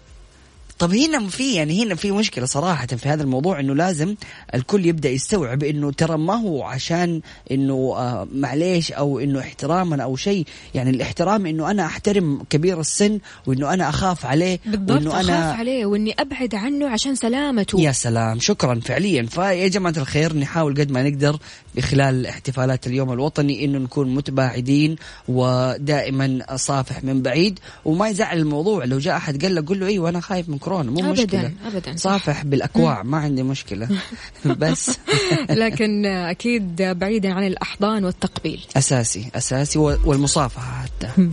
طب 0.80 0.94
هنا 0.94 1.28
في 1.28 1.54
يعني 1.54 1.84
هنا 1.84 1.94
في 1.94 2.10
مشكلة 2.10 2.44
صراحة 2.44 2.86
في 2.86 3.08
هذا 3.08 3.22
الموضوع 3.22 3.60
إنه 3.60 3.74
لازم 3.74 4.14
الكل 4.54 4.86
يبدأ 4.86 5.08
يستوعب 5.08 5.62
إنه 5.62 5.92
ترى 5.92 6.18
ما 6.18 6.34
هو 6.34 6.62
عشان 6.62 7.20
إنه 7.50 7.74
آه 7.96 8.28
معليش 8.34 8.92
أو 8.92 9.18
إنه 9.18 9.40
احتراما 9.40 10.02
أو 10.02 10.16
شيء. 10.16 10.46
يعني 10.74 10.90
الاحترام 10.90 11.46
إنه 11.46 11.70
أنا 11.70 11.86
أحترم 11.86 12.42
كبير 12.50 12.80
السن 12.80 13.18
وإنه 13.46 13.74
أنا 13.74 13.88
أخاف 13.88 14.26
عليه 14.26 14.58
بالضبط 14.66 14.90
وإنه 14.90 15.10
أخاف 15.10 15.30
أنا 15.30 15.52
عليه 15.52 15.86
وإني 15.86 16.14
أبعد 16.18 16.54
عنه 16.54 16.88
عشان 16.88 17.14
سلامته. 17.14 17.80
يا 17.80 17.92
سلام 17.92 18.40
شكرا 18.40 18.80
فعليا. 18.80 19.22
فيا 19.22 19.68
جماعة 19.68 19.94
الخير 19.96 20.36
نحاول 20.36 20.74
قد 20.80 20.90
ما 20.90 21.02
نقدر 21.02 21.38
بخلال 21.80 22.26
احتفالات 22.26 22.86
اليوم 22.86 23.12
الوطني 23.12 23.64
إنه 23.64 23.78
نكون 23.78 24.14
متباعدين 24.14 24.96
ودائما 25.28 26.56
صافح 26.56 27.04
من 27.04 27.22
بعيد. 27.22 27.58
وما 27.84 28.08
يزعل 28.08 28.38
الموضوع 28.38 28.84
لو 28.84 28.98
جاء 28.98 29.16
أحد 29.16 29.44
قال 29.44 29.54
له 29.54 29.64
قول 29.66 29.80
له 29.80 29.86
إيوه 29.86 30.08
أنا 30.08 30.20
خايف 30.20 30.48
من 30.48 30.58
كورونا. 30.58 30.90
مو 30.90 31.00
أبداً، 31.00 31.12
مشكلة. 31.12 31.52
أبداً، 31.66 31.96
صح. 31.96 32.10
صافح 32.10 32.44
بالأكواع 32.44 33.02
ما 33.02 33.18
عندي 33.18 33.42
مشكلة. 33.42 33.88
بس. 34.60 34.90
لكن 35.50 36.06
أكيد 36.06 36.82
بعيدا 36.82 37.32
عن 37.32 37.46
الأحضان 37.46 38.04
والتقبيل. 38.04 38.60
أساسي 38.76 39.30
أساسي 39.34 39.78
والمصافحة 39.78 40.82
حتى. 40.82 41.30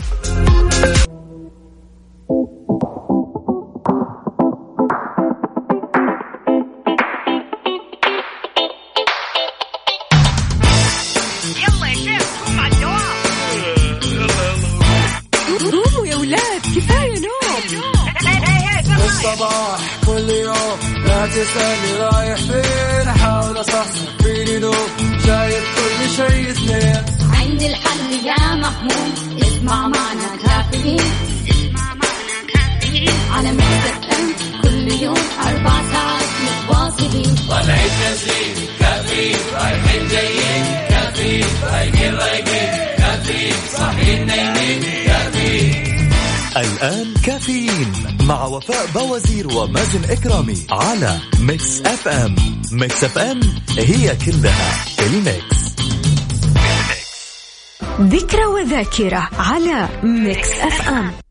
تسألني 21.37 21.93
رايح 21.99 22.39
فين؟ 22.39 23.07
أحاول 23.07 23.59
أصحصح 23.61 23.99
فيني 24.23 24.59
لو 24.59 24.73
شايف 25.25 25.63
كل 25.77 26.09
شيء 26.15 26.53
سنين 26.53 27.03
عندي 27.33 27.67
الحل 27.67 28.25
يا 28.25 28.55
محمود. 28.55 29.41
اسمع 29.41 29.87
معنا 29.87 30.29
كافيين. 30.43 31.11
على 33.31 33.51
مكتب 33.51 33.97
ام 34.11 34.33
كل 34.63 34.91
يوم 35.03 35.23
أربع 35.47 35.75
ساعات 35.91 36.29
متواصلين. 36.43 37.35
طالعين 37.49 37.91
نازلين 38.01 38.55
كافيين 38.79 39.37
رايحين 39.53 40.07
جايين. 40.07 40.65
كافيين 40.89 41.47
رايقين 41.63 42.13
رايقين 42.15 42.56
الآن 46.61 47.13
كافيين 47.25 47.93
مع 48.21 48.45
وفاء 48.45 48.85
بوازير 48.95 49.47
ومازن 49.47 50.03
إكرامي 50.09 50.57
على 50.71 51.19
Mix 51.39 51.81
FM 51.81 52.35
Mix 52.71 53.03
FM 53.03 53.39
هي 53.77 54.15
كلها 54.25 54.85
ال 54.99 55.14
Mix. 55.14 55.75
ذكرى 58.01 58.45
وذاكرة 58.45 59.29
على 59.39 59.89
Mix 60.03 60.51
FM 60.51 61.26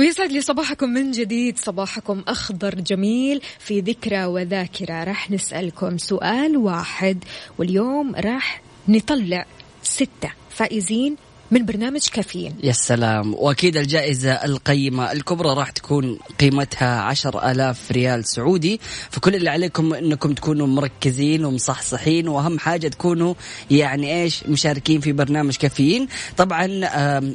ويسعد 0.00 0.32
لي 0.32 0.40
صباحكم 0.40 0.88
من 0.88 1.10
جديد 1.10 1.58
صباحكم 1.58 2.22
أخضر 2.28 2.74
جميل 2.74 3.42
في 3.58 3.80
ذكرى 3.80 4.24
وذاكرة. 4.24 5.04
راح 5.04 5.30
نسألكم 5.30 5.98
سؤال 5.98 6.56
واحد 6.56 7.24
واليوم 7.58 8.14
راح 8.14 8.62
نطلع 8.88 9.46
ستة 9.82 10.32
فائزين 10.50 11.16
من 11.52 11.64
برنامج 11.64 12.08
كافيين. 12.12 12.54
يا 12.62 12.72
سلام. 12.72 13.34
وأكيد 13.34 13.76
الجائزة 13.76 14.32
القيمة 14.32 15.12
الكبرى 15.12 15.48
راح 15.48 15.70
تكون 15.70 16.18
قيمتها 16.40 17.00
عشر 17.00 17.50
آلاف 17.50 17.92
ريال 17.92 18.24
سعودي. 18.28 18.80
فكل 19.10 19.34
اللي 19.34 19.50
عليكم 19.50 19.94
أنكم 19.94 20.32
تكونوا 20.32 20.66
مركزين 20.66 21.44
ومصحصحين. 21.44 22.28
وأهم 22.28 22.58
حاجة 22.58 22.88
تكونوا 22.88 23.34
يعني 23.70 24.22
إيش 24.22 24.46
مشاركين 24.46 25.00
في 25.00 25.12
برنامج 25.12 25.56
كافيين. 25.56 26.08
طبعا 26.36 26.80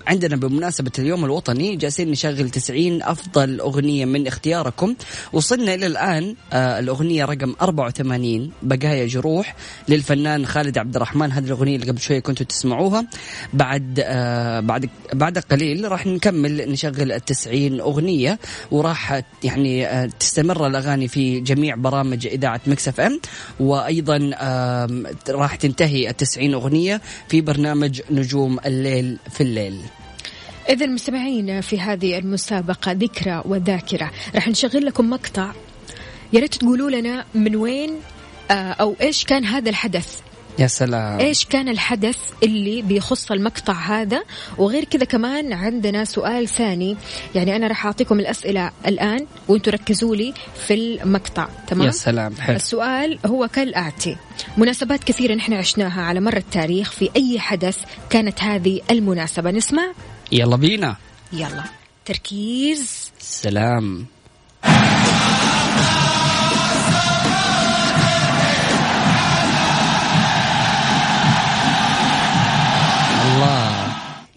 عندنا 0.07 0.35
بمناسبة 0.35 0.91
اليوم 0.99 1.25
الوطني 1.25 1.75
جالسين 1.75 2.11
نشغل 2.11 2.49
90 2.49 3.03
أفضل 3.03 3.59
أغنية 3.59 4.05
من 4.05 4.27
اختياركم. 4.27 4.95
وصلنا 5.33 5.73
إلى 5.73 5.85
الآن 5.85 6.35
آه، 6.53 6.79
الأغنية 6.79 7.25
رقم 7.25 7.55
84 7.61 8.51
بقايا 8.63 9.07
جروح 9.07 9.55
للفنان 9.89 10.45
خالد 10.45 10.77
عبد 10.77 10.95
الرحمن. 10.95 11.31
هذه 11.31 11.45
الأغنية 11.45 11.75
اللي 11.75 11.87
قبل 11.87 11.99
شوية 11.99 12.19
كنتوا 12.19 12.45
تسمعوها. 12.45 13.07
بعد 13.53 14.04
بعد 14.59 14.89
بعد 15.13 15.37
قليل 15.37 15.91
راح 15.91 16.07
نكمل 16.07 16.71
نشغل 16.71 17.11
التسعين 17.11 17.79
أغنية 17.79 18.39
وراح 18.71 19.21
يعني 19.43 19.87
آه 19.87 20.09
تستمر 20.19 20.67
الأغاني 20.67 21.07
في 21.07 21.39
جميع 21.39 21.75
برامج 21.75 22.27
إذاعة 22.27 22.61
Mix 22.67 22.87
FM. 22.87 23.19
وأيضا 23.59 24.17
راح 25.29 25.55
تنتهي 25.55 26.09
التسعين 26.09 26.53
أغنية 26.53 27.01
في 27.29 27.41
برنامج 27.41 28.01
نجوم 28.11 28.59
الليل 28.65 29.17
في 29.31 29.41
الليل. 29.41 29.81
إذا 30.69 30.85
مستمعين 30.85 31.61
في 31.61 31.79
هذه 31.79 32.17
المسابقة 32.17 32.91
ذكرى 32.91 33.41
وذاكرة 33.45 34.11
راح 34.35 34.47
نشغل 34.47 34.85
لكم 34.85 35.09
مقطع. 35.09 35.51
يا 36.33 36.39
ريت 36.39 36.55
تقولوا 36.55 36.89
لنا 36.89 37.25
من 37.35 37.55
وين 37.55 37.99
آه، 38.51 38.53
أو 38.53 38.95
إيش 39.01 39.23
كان 39.23 39.45
هذا 39.45 39.69
الحدث. 39.69 40.19
يا 40.59 40.67
سلام. 40.67 41.19
إيش 41.19 41.45
كان 41.45 41.69
الحدث 41.69 42.17
اللي 42.43 42.81
بيخص 42.81 43.31
المقطع 43.31 43.73
هذا؟ 43.73 44.23
وغير 44.57 44.83
كذا 44.83 45.05
كمان 45.05 45.53
عندنا 45.53 46.05
سؤال 46.05 46.47
ثاني. 46.47 46.97
يعني 47.35 47.55
أنا 47.55 47.67
راح 47.67 47.85
أعطيكم 47.85 48.19
الأسئلة 48.19 48.71
الآن 48.87 49.25
وأنتم 49.47 49.71
ركزوا 49.71 50.15
لي 50.15 50.33
في 50.67 50.73
المقطع 50.73 51.47
تمام؟ 51.67 51.87
يا 51.87 51.91
سلام 51.91 52.35
حلو. 52.35 52.55
السؤال 52.55 53.19
هو 53.25 53.47
كالآتي. 53.47 54.17
مناسبات 54.57 55.03
كثيرة 55.03 55.35
نحن 55.35 55.53
عشناها 55.53 56.01
على 56.01 56.19
مر 56.19 56.37
التاريخ 56.37 56.91
في 56.91 57.09
أي 57.15 57.39
حدث 57.39 57.77
كانت 58.09 58.43
هذه 58.43 58.81
المناسبة. 58.91 59.51
نسمع؟ 59.51 59.91
يلا 60.31 60.55
بينا. 60.55 60.95
يلا. 61.33 61.63
تركيز. 62.05 63.11
سلام. 63.19 64.05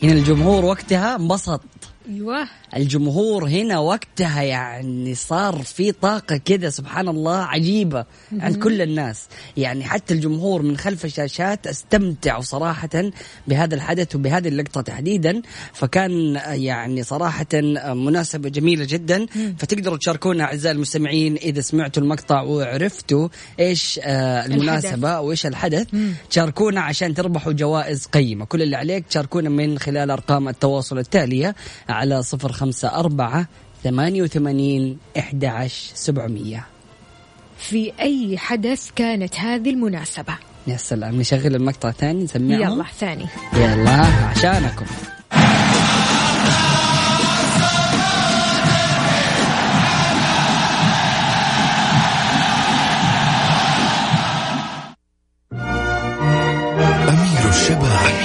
هنا 0.03 0.13
الجمهور 0.13 0.65
وقتها 0.65 1.17
انبسط. 1.17 1.61
أيوه. 2.09 2.49
الجمهور 2.77 3.49
هنا 3.49 3.79
وقتها 3.79 4.43
يعني 4.43 5.15
صار 5.15 5.63
في 5.63 5.93
طاقة 5.93 6.37
كذا 6.37 6.71
سبحان 6.71 7.09
الله 7.09 7.37
عجيبة 7.37 8.05
عند 8.33 8.57
كل 8.57 8.83
الناس. 8.83 9.27
يعني 9.57 9.85
حتى 9.85 10.15
الجمهور 10.15 10.63
من 10.63 10.77
خلف 10.77 11.05
الشاشات 11.05 11.67
استمتعوا 11.67 12.43
صراحة 12.43 13.11
بهذا 13.49 13.75
الحدث 13.75 14.15
وبهذه 14.17 14.49
اللقطة 14.49 14.81
تحديدا. 14.81 15.43
فكان 15.73 16.41
يعني 16.47 17.03
صراحة 17.03 17.47
مناسبة 17.95 18.49
جميلة 18.49 18.85
جدا. 18.85 19.27
فتقدروا 19.59 19.99
تشاركونا 19.99 20.45
أعزائي 20.45 20.77
المستمعين 20.77 21.37
إذا 21.37 21.61
سمعتوا 21.61 22.03
المقطع 22.03 22.43
وعرفتوا 22.43 23.29
إيش 23.61 24.01
آه، 24.03 24.47
المناسبة 24.47 25.21
وإيش 25.21 25.47
الحدث. 25.47 25.87
تشاركونا 26.31 26.81
عشان 26.81 27.15
تربحوا 27.15 27.53
جوائز 27.53 28.07
قيمة. 28.07 28.45
كل 28.45 28.63
اللي 28.63 28.77
عليك 28.77 29.07
تشاركونا 29.07 29.49
من 29.49 29.79
خلال 29.79 30.11
أرقام 30.11 30.49
التواصل 30.49 30.99
التالية 30.99 31.55
على 31.99 32.23
صفر 32.23 32.53
خمسة 32.53 32.89
أربعة 32.89 33.47
ثمانية 33.85 34.23
وثمانين 34.23 34.99
إحدى 35.19 35.47
عشر 35.47 35.91
سبعمية. 35.95 36.67
في 37.59 37.93
أي 38.01 38.39
حدث 38.39 38.91
كانت 38.97 39.37
هذه 39.37 39.71
المناسبة؟ 39.71 40.35
يا 40.67 40.77
سلام 40.77 41.21
نشغل 41.21 41.55
المقطع 41.55 41.91
ثاني 41.91 42.25
نسمعه؟ 42.25 42.59
يلا 42.59 42.85
ثاني. 42.99 43.27
يلا 43.55 43.91
عشانكم. 44.31 44.87
أمير 57.09 57.49
الشباب. 57.49 57.49
أمير 57.49 57.49
الشباب 57.49 58.18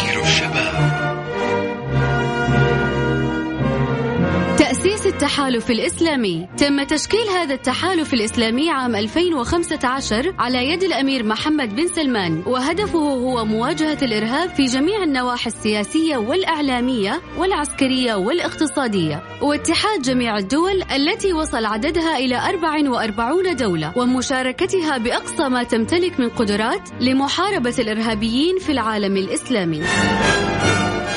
التحالف 5.23 5.71
الإسلامي. 5.71 6.47
تم 6.57 6.83
تشكيل 6.83 7.27
هذا 7.27 7.53
التحالف 7.53 8.13
الإسلامي 8.13 8.69
عام 8.69 8.95
2015 8.95 10.35
على 10.39 10.69
يد 10.69 10.83
الأمير 10.83 11.23
محمد 11.23 11.75
بن 11.75 11.87
سلمان. 11.87 12.43
وهدفه 12.45 12.99
هو 12.99 13.45
مواجهة 13.45 13.97
الإرهاب 14.01 14.49
في 14.49 14.65
جميع 14.65 15.03
النواحي 15.03 15.47
السياسية 15.47 16.17
والإعلامية 16.17 17.21
والعسكرية 17.37 18.15
والاقتصادية. 18.15 19.23
واتحاد 19.41 20.01
جميع 20.01 20.37
الدول 20.37 20.83
التي 20.95 21.33
وصل 21.33 21.65
عددها 21.65 22.17
إلى 22.17 22.37
44 22.49 23.55
دولة. 23.55 23.93
ومشاركتها 23.95 24.97
بأقصى 24.97 25.49
ما 25.49 25.63
تمتلك 25.63 26.19
من 26.19 26.29
قدرات 26.29 26.89
لمحاربة 27.01 27.75
الإرهابيين 27.79 28.59
في 28.59 28.71
العالم 28.71 29.17
الإسلامي. 29.17 29.77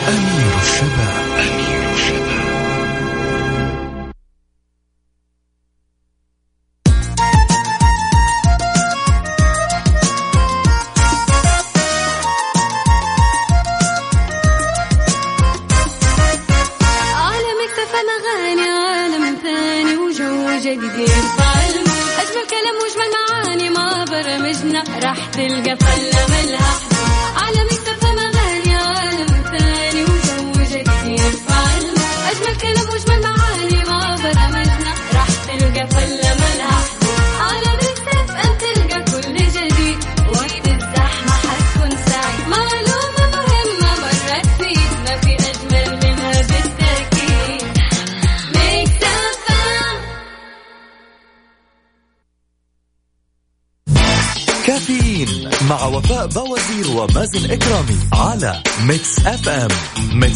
أمير 0.09 0.55
الشباب. 0.63 1.16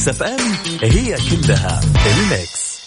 ميكس 0.01 0.09
اف 0.09 0.23
ام 0.23 0.53
هي 0.83 1.17
كلها 1.31 1.81
الميكس. 2.07 2.81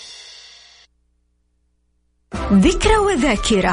ذكرى 2.53 2.97
وذاكرة. 2.97 3.72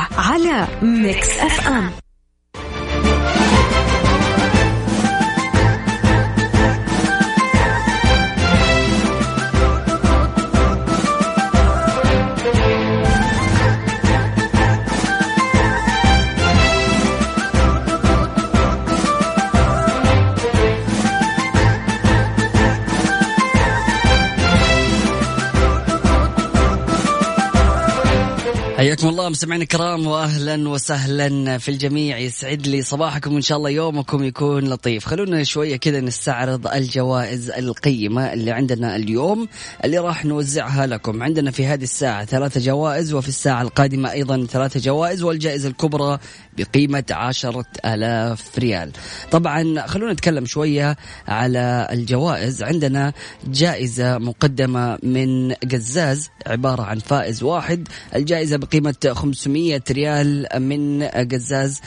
مستمعينا 29.40 29.62
الكرام 29.62 30.07
واهلا 30.07 30.39
وسهلا 30.56 31.58
في 31.58 31.68
الجميع. 31.68 32.18
يسعد 32.18 32.66
لي 32.66 32.82
صباحكم 32.82 33.34
وإن 33.34 33.42
شاء 33.42 33.58
الله 33.58 33.70
يومكم 33.70 34.24
يكون 34.24 34.64
لطيف. 34.64 35.06
خلونا 35.06 35.44
شوية 35.44 35.76
كذا 35.76 36.00
نستعرض 36.00 36.66
الجوائز 36.66 37.50
القيمة 37.50 38.32
اللي 38.32 38.50
عندنا 38.50 38.96
اليوم 38.96 39.48
اللي 39.84 39.98
راح 39.98 40.24
نوزعها 40.24 40.86
لكم. 40.86 41.22
عندنا 41.22 41.50
في 41.50 41.66
هذه 41.66 41.82
الساعة 41.82 42.24
ثلاثة 42.24 42.60
جوائز 42.60 43.14
وفي 43.14 43.28
الساعة 43.28 43.62
القادمة 43.62 44.12
أيضا 44.12 44.46
ثلاثة 44.46 44.80
جوائز 44.80 45.22
والجائزة 45.22 45.68
الكبرى 45.68 46.18
بقيمة 46.58 47.04
عشرة 47.10 47.66
آلاف 47.84 48.58
ريال. 48.58 48.92
طبعا 49.30 49.86
خلونا 49.86 50.12
نتكلم 50.12 50.46
شوية 50.46 50.96
على 51.28 51.88
الجوائز. 51.92 52.62
عندنا 52.62 53.12
جائزة 53.46 54.18
مقدمة 54.18 54.98
من 55.02 55.52
قزاز 55.52 56.30
عبارة 56.46 56.82
عن 56.82 56.98
فائز 56.98 57.42
واحد. 57.42 57.88
الجائزة 58.14 58.56
بقيمة 58.56 58.94
500 59.12 59.82
ريال 59.90 60.39
من 60.59 61.03
قزاز 61.05 61.81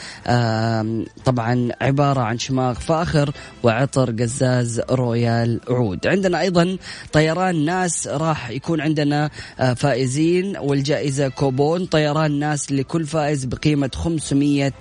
طبعا 1.26 1.70
عبارة 1.82 2.20
عن 2.20 2.40
شماغ 2.40 2.74
فاخر 2.74 3.32
وعطر 3.64 4.12
قزاز 4.12 4.82
Royal 4.92 5.60
عود. 5.70 6.08
عندنا 6.08 6.42
أيضا 6.42 6.78
طيران 7.12 7.66
ناس 7.66 8.08
راح 8.08 8.50
يكون 8.50 8.82
عندنا 8.82 9.30
آه، 9.60 9.74
فائزين 9.74 10.58
والجائزة 10.58 11.28
كوبون 11.28 11.86
طيران 11.86 12.40
ناس 12.40 12.72
لكل 12.72 13.06
فائز 13.06 13.46
بقيمة 13.46 13.92
500 13.96 14.72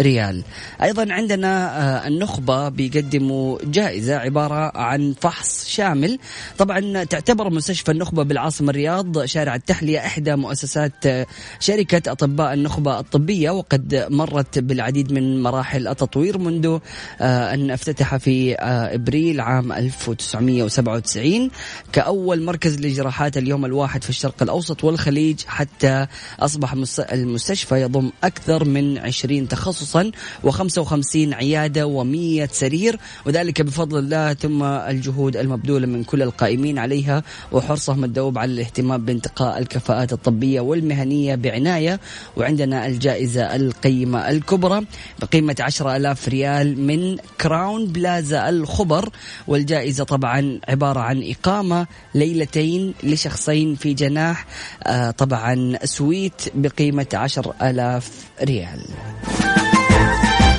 ريال. 0.00 0.42
أيضا 0.82 1.06
عندنا 1.12 1.78
آه، 2.04 2.08
النخبة 2.08 2.68
بيقدموا 2.68 3.58
جائزة 3.64 4.16
عبارة 4.16 4.72
عن 4.78 5.14
فحص 5.20 5.66
شامل. 5.68 6.18
طبعا 6.58 7.04
تعتبر 7.04 7.50
مستشفى 7.50 7.90
النخبة 7.90 8.22
بالعاصمة 8.22 8.70
الرياض 8.70 9.24
شارع 9.24 9.54
التحلية 9.54 9.98
إحدى 9.98 10.36
مؤسسات 10.36 11.06
آه، 11.06 11.26
شركة 11.60 12.12
أطباء 12.12 12.54
النخبة 12.54 12.98
الطبية 13.00 13.50
وقد 13.50 14.06
مرت 14.10 14.58
بالعديد 14.58 15.12
من 15.12 15.42
مراحل 15.42 15.88
التطوير 15.88 16.38
منذ 16.38 16.78
آه، 17.20 17.54
أن 17.54 17.70
افتتح 17.70 18.16
في 18.16 18.54
إبريل 18.94 19.40
عام 19.40 19.72
1997 19.72 21.50
كأول 21.92 22.42
مركز 22.42 22.76
لجراحات 22.80 23.36
اليوم 23.36 23.64
الواحد 23.64 24.02
في 24.04 24.10
الشرق 24.10 24.42
الأوسط 24.42 24.84
والخليج 24.84 25.40
حتى 25.46 26.06
أصبح 26.40 26.74
مس- 26.74 27.00
المستشفى 27.00 27.80
يضم 27.82 28.10
أكثر 28.24 28.64
من 28.64 28.98
20 28.98 29.48
تخصص 29.48 29.83
تخصصا 29.84 30.10
و55 30.44 31.34
عيادة 31.34 31.86
و100 31.86 32.52
سرير. 32.52 32.98
وذلك 33.26 33.62
بفضل 33.62 33.98
الله 33.98 34.32
ثم 34.32 34.62
الجهود 34.62 35.36
المبذولة 35.36 35.86
من 35.86 36.04
كل 36.04 36.22
القائمين 36.22 36.78
عليها. 36.78 37.22
وحرصهم 37.52 38.04
الدؤوب 38.04 38.38
على 38.38 38.52
الاهتمام 38.52 39.04
بانتقاء 39.04 39.58
الكفاءات 39.58 40.12
الطبية 40.12 40.60
والمهنية 40.60 41.34
بعناية. 41.34 42.00
وعندنا 42.36 42.86
الجائزة 42.86 43.56
القيمة 43.56 44.28
الكبرى 44.28 44.86
بقيمة 45.22 45.56
10 45.60 45.96
ألاف 45.96 46.28
ريال 46.28 46.80
من 46.80 47.16
Crowne 47.40 47.86
Plaza 47.86 48.48
الخبر. 48.48 49.08
والجائزة 49.48 50.04
طبعا 50.04 50.60
عبارة 50.68 51.00
عن 51.00 51.22
إقامة 51.30 51.86
ليلتين 52.14 52.94
لشخصين 53.02 53.74
في 53.74 53.94
جناح 53.94 54.46
آه، 54.86 55.10
طبعا 55.10 55.78
suite 55.84 56.42
بقيمة 56.54 57.06
10 57.14 57.54
ألاف 57.62 58.10
ريال. 58.42 58.80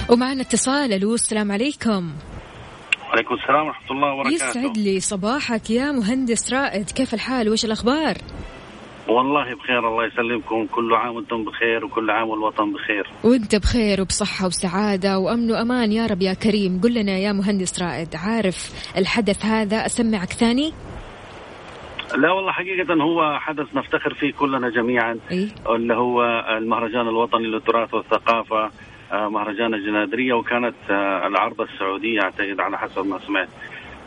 ومعنا 0.09 0.41
اتصال. 0.41 0.93
ألو 0.93 1.13
السلام 1.13 1.51
عليكم. 1.51 2.11
وعليكم 3.09 3.35
السلام 3.35 3.67
ورحمة 3.67 3.91
الله 3.91 4.13
وبركاته. 4.13 4.35
يسعد 4.35 4.77
لي 4.77 4.99
صباحك 4.99 5.69
يا 5.69 5.91
مهندس 5.91 6.53
رائد. 6.53 6.91
كيف 6.91 7.13
الحال؟ 7.13 7.49
وش 7.49 7.65
الأخبار؟ 7.65 8.17
والله 9.07 9.55
بخير 9.55 9.87
الله 9.87 10.05
يسلمكم. 10.05 10.67
كل 10.67 10.93
عام 10.93 11.15
وأنتم 11.15 11.43
بخير 11.43 11.85
وكل 11.85 12.09
عام 12.09 12.29
والوطن 12.29 12.73
بخير. 12.73 13.11
وأنت 13.23 13.55
بخير 13.55 14.01
وبصحة 14.01 14.47
وسعادة 14.47 15.19
وأمن 15.19 15.51
وأمان 15.51 15.91
يا 15.91 16.05
رب 16.05 16.21
يا 16.21 16.33
كريم. 16.33 16.81
قل 16.81 16.93
لنا 16.93 17.17
يا 17.17 17.31
مهندس 17.31 17.81
رائد 17.83 18.15
عارف 18.15 18.91
الحدث 18.97 19.45
هذا؟ 19.45 19.85
أسمعك 19.85 20.29
ثاني. 20.33 20.73
لا 22.17 22.31
والله 22.31 22.51
حقيقة 22.51 22.93
هو 22.93 23.39
حدث 23.39 23.75
نفتخر 23.75 24.13
فيه 24.13 24.33
كلنا 24.33 24.69
جميعا. 24.69 25.19
إيه؟ 25.31 25.47
اللي 25.75 25.93
هو 25.93 26.23
المهرجان 26.57 27.07
الوطني 27.07 27.47
للتراث 27.47 27.93
والثقافة. 27.93 28.71
مهرجان 29.11 29.73
الجنادرية 29.73 30.33
وكانت 30.33 30.75
آه، 30.89 31.27
العرضة 31.27 31.63
السعودية 31.63 32.21
أعتقد 32.21 32.59
على 32.59 32.77
حسب 32.77 33.05
ما 33.05 33.19
سمعت. 33.19 33.49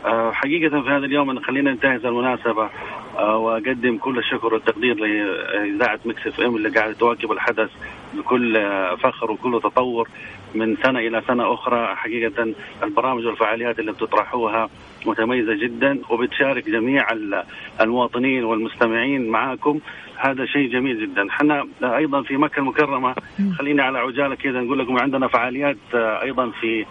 آه، 0.05 0.31
حقيقة 0.31 0.81
في 0.81 0.89
هذا 0.89 1.05
اليوم 1.05 1.39
خلينا 1.39 1.71
ننتهز 1.71 2.05
المناسبة 2.05 2.69
آه، 3.17 3.37
وأقدم 3.37 3.97
كل 3.97 4.17
الشكر 4.17 4.53
والتقدير 4.53 4.95
لإذاعة 4.95 5.99
Mix 6.05 6.27
FM 6.27 6.55
اللي 6.55 6.69
قاعدة 6.69 6.93
تواكب 6.93 7.31
الحدث 7.31 7.69
بكل 8.13 8.57
آه، 8.57 8.95
فخر 8.95 9.31
وكل 9.31 9.59
تطور. 9.63 10.07
من 10.55 10.77
سنة 10.83 10.99
إلى 10.99 11.21
سنة 11.27 11.53
أخرى. 11.53 11.95
حقيقة 11.95 12.53
البرامج 12.83 13.25
والفعاليات 13.25 13.79
اللي 13.79 13.91
بتطرحوها 13.91 14.69
متميزة 15.05 15.53
جدا 15.53 15.99
وبتشارك 16.09 16.69
جميع 16.69 17.11
ال- 17.11 17.43
المواطنين 17.81 18.43
والمستمعين 18.43 19.27
معاكم. 19.27 19.79
هذا 20.17 20.45
شيء 20.45 20.71
جميل 20.71 21.01
جدا. 21.01 21.29
إحنا 21.29 21.65
أيضا 21.83 22.21
في 22.21 22.37
مكة 22.37 22.59
المكرمة. 22.59 23.15
خليني 23.57 23.81
على 23.81 23.99
عجالة 23.99 24.35
كذا 24.35 24.61
نقول 24.61 24.79
لكم 24.79 24.97
عندنا 24.99 25.27
فعاليات 25.27 25.77
آه، 25.93 26.21
أيضا 26.21 26.49
في 26.61 26.85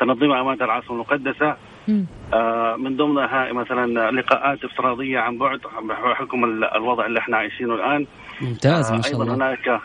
تنظيمها 0.00 0.40
أمانة 0.40 0.64
العاصمة 0.64 0.92
المقدسة. 0.94 1.56
مم. 1.88 2.06
آه، 2.34 2.76
من 2.76 2.96
ضمنها 2.96 3.52
مثلا 3.52 4.10
لقاءات 4.10 4.64
افتراضية 4.64 5.18
عن 5.18 5.38
بعد 5.38 5.60
بحكم 5.82 6.44
ال- 6.44 6.64
الوضع 6.64 7.06
اللي 7.06 7.18
إحنا 7.18 7.36
عايشينه 7.36 7.74
الآن. 7.74 8.06
ممتاز 8.40 8.92
ما 8.92 8.98
آه، 8.98 9.00
شاء 9.00 9.12
أيضا 9.12 9.22
الله. 9.24 9.34
هناك 9.34 9.68
آه، 9.68 9.80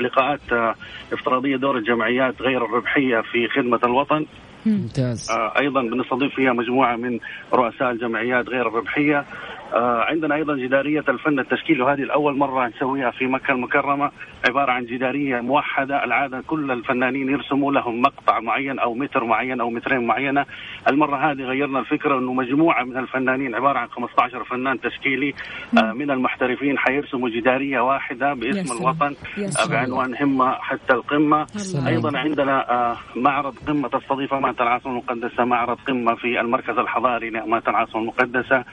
لقاءات 0.00 0.40
آه، 0.52 0.74
افتراضية 1.12 1.56
دور 1.56 1.76
الجمعيات 1.76 2.42
غير 2.42 2.64
الربحية 2.64 3.20
في 3.20 3.48
خدمة 3.48 3.80
الوطن. 3.84 4.26
ممتاز. 4.66 5.30
آه، 5.30 5.58
أيضا 5.58 5.82
بنستضيف 5.82 6.34
فيها 6.34 6.52
مجموعة 6.52 6.96
من 6.96 7.18
رؤساء 7.52 7.90
الجمعيات 7.90 8.48
غير 8.48 8.68
الربحية. 8.68 9.18
آه، 9.18 9.67
عندنا 9.74 10.34
أيضا 10.34 10.56
جدارية 10.56 11.04
الفن 11.08 11.38
التشكيلي 11.38 11.82
وهذه 11.82 12.02
الأول 12.02 12.38
مرة 12.38 12.66
نسويها 12.66 13.10
في 13.10 13.26
مكة 13.26 13.52
المكرمة 13.52 14.10
عبارة 14.48 14.72
عن 14.72 14.84
جدارية 14.84 15.40
موحدة 15.40 16.04
العادة 16.04 16.42
كل 16.46 16.70
الفنانين 16.70 17.30
يرسموا 17.30 17.72
لهم 17.72 18.00
مقطع 18.00 18.40
معين 18.40 18.78
أو 18.78 18.94
متر 18.94 19.24
معين 19.24 19.60
أو 19.60 19.70
مترين 19.70 20.06
معينة 20.06 20.46
المرة 20.88 21.30
هذه 21.30 21.42
غيرنا 21.42 21.78
الفكرة 21.78 22.18
إنه 22.18 22.32
مجموعة 22.32 22.84
من 22.84 22.96
الفنانين 22.96 23.54
عبارة 23.54 23.78
عن 23.78 23.88
15 23.88 24.44
فنان 24.44 24.80
تشكيلي 24.80 25.34
آه، 25.78 25.92
من 25.92 26.10
المحترفين 26.10 26.78
حيرسموا 26.78 27.28
جدارية 27.28 27.80
واحدة 27.80 28.34
باسم. 28.34 28.76
الوطن 28.76 29.14
آه،. 29.38 29.68
بعنوان 29.70 30.14
همة 30.20 30.52
حتى 30.52 30.92
القمة. 30.92 31.46
أيضا 31.86 32.18
عندنا 32.18 32.70
آه، 32.70 32.96
معرض 33.16 33.54
قمة 33.66 33.88
تستضيف 33.88 34.34
امانه 34.34 34.56
العاصمه 34.60 34.92
المقدسة 34.92 35.44
معرض 35.44 35.78
قمة 35.88 36.14
في 36.14 36.40
المركز 36.40 36.78
الحضاري 36.78 37.30
لامانه 37.30 37.62
العاصمه 37.68 38.00
المقدسة 38.02 38.64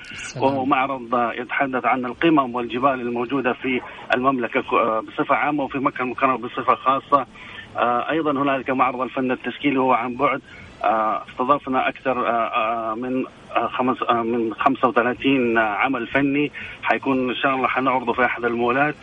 وهو 0.42 0.66
معرض 0.86 1.16
آه، 1.16 1.34
يتحدث 1.34 1.86
عن 1.86 2.06
القمم 2.06 2.56
والجبال 2.56 3.02
الموجودة 3.02 3.54
في 3.54 3.82
المملكة 4.16 4.62
بصفة 5.00 5.36
عامة 5.36 5.64
وفي 5.64 5.78
مكة 5.78 6.02
المكرمة 6.02 6.38
بصفة 6.38 6.76
خاصة. 6.76 7.26
آه، 7.78 8.10
أيضا 8.10 8.32
هنالك 8.32 8.70
معرض 8.70 9.02
الفن 9.02 9.32
التشكيلي 9.32 9.78
وهو 9.78 9.94
عن 9.94 10.16
بعد. 10.16 10.42
آه، 10.84 11.24
استضفنا 11.30 11.90
أكثر 11.90 12.28
آه، 12.28 12.96
من 12.96 13.26
خمس 13.60 13.98
آه، 14.10 14.14
من 14.24 14.54
35 14.54 15.58
عمل 15.58 16.08
فني 16.08 16.52
حيكون 16.84 17.30
إن 17.30 17.36
شاء 17.36 17.56
الله 17.56 17.68
حنعرضه 17.68 18.14
في 18.14 18.26
أحد 18.26 18.46
المولات. 18.46 18.96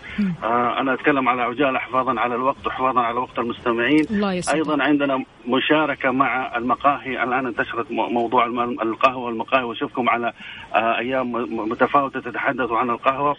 آه، 0.44 0.80
أنا 0.80 0.94
أتكلم 0.94 1.28
على 1.28 1.42
عجالة 1.42 1.78
حفاظا 1.78 2.20
على 2.20 2.34
الوقت 2.34 2.66
وحفاظا 2.66 3.00
على 3.00 3.18
وقت 3.18 3.38
المستمعين. 3.38 4.04
الله. 4.10 4.42
أيضا 4.54 4.82
عندنا 4.82 5.24
مشاركة 5.48 6.10
مع 6.10 6.56
المقاهي. 6.56 7.22
الآن 7.22 7.46
انتشرت 7.46 7.90
مو- 7.90 8.08
موضوع 8.08 8.46
القهوة 8.82 9.24
والمقاهي 9.24 9.62
وأشوفكم 9.64 10.08
على 10.08 10.32
آه، 10.74 10.98
أيام 10.98 11.32
متفاوتة 11.70 12.20
تتحدث 12.20 12.70
عن 12.70 12.90
القهوة. 12.90 13.36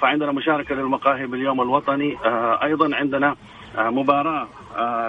فعندنا 0.00 0.32
مشاركة 0.32 0.74
للمقاهي 0.74 1.26
باليوم 1.26 1.60
الوطني. 1.60 2.16
أيضا 2.62 2.96
عندنا 2.96 3.36
مباراة 3.78 4.48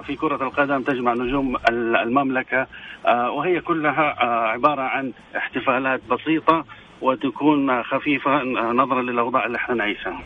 في 0.02 0.16
كرة 0.16 0.44
القدم 0.44 0.82
تجمع 0.82 1.14
نجوم 1.14 1.56
ال- 1.56 1.96
المملكة 1.96 2.68
آه، 3.06 3.32
وهي 3.32 3.62
كلها 3.62 4.24
آه، 4.24 4.48
عبارة 4.48 4.82
عن 4.82 5.12
احتفالات 5.38 6.02
بسيطة 6.10 6.66
وتكون 7.02 7.70
آه، 7.70 7.82
آه، 8.58 8.72
نظرا 8.72 9.02
للأوضاع 9.02 9.46
اللي 9.46 9.58
إحنا 9.58 9.76
نعيشها. 9.76 10.20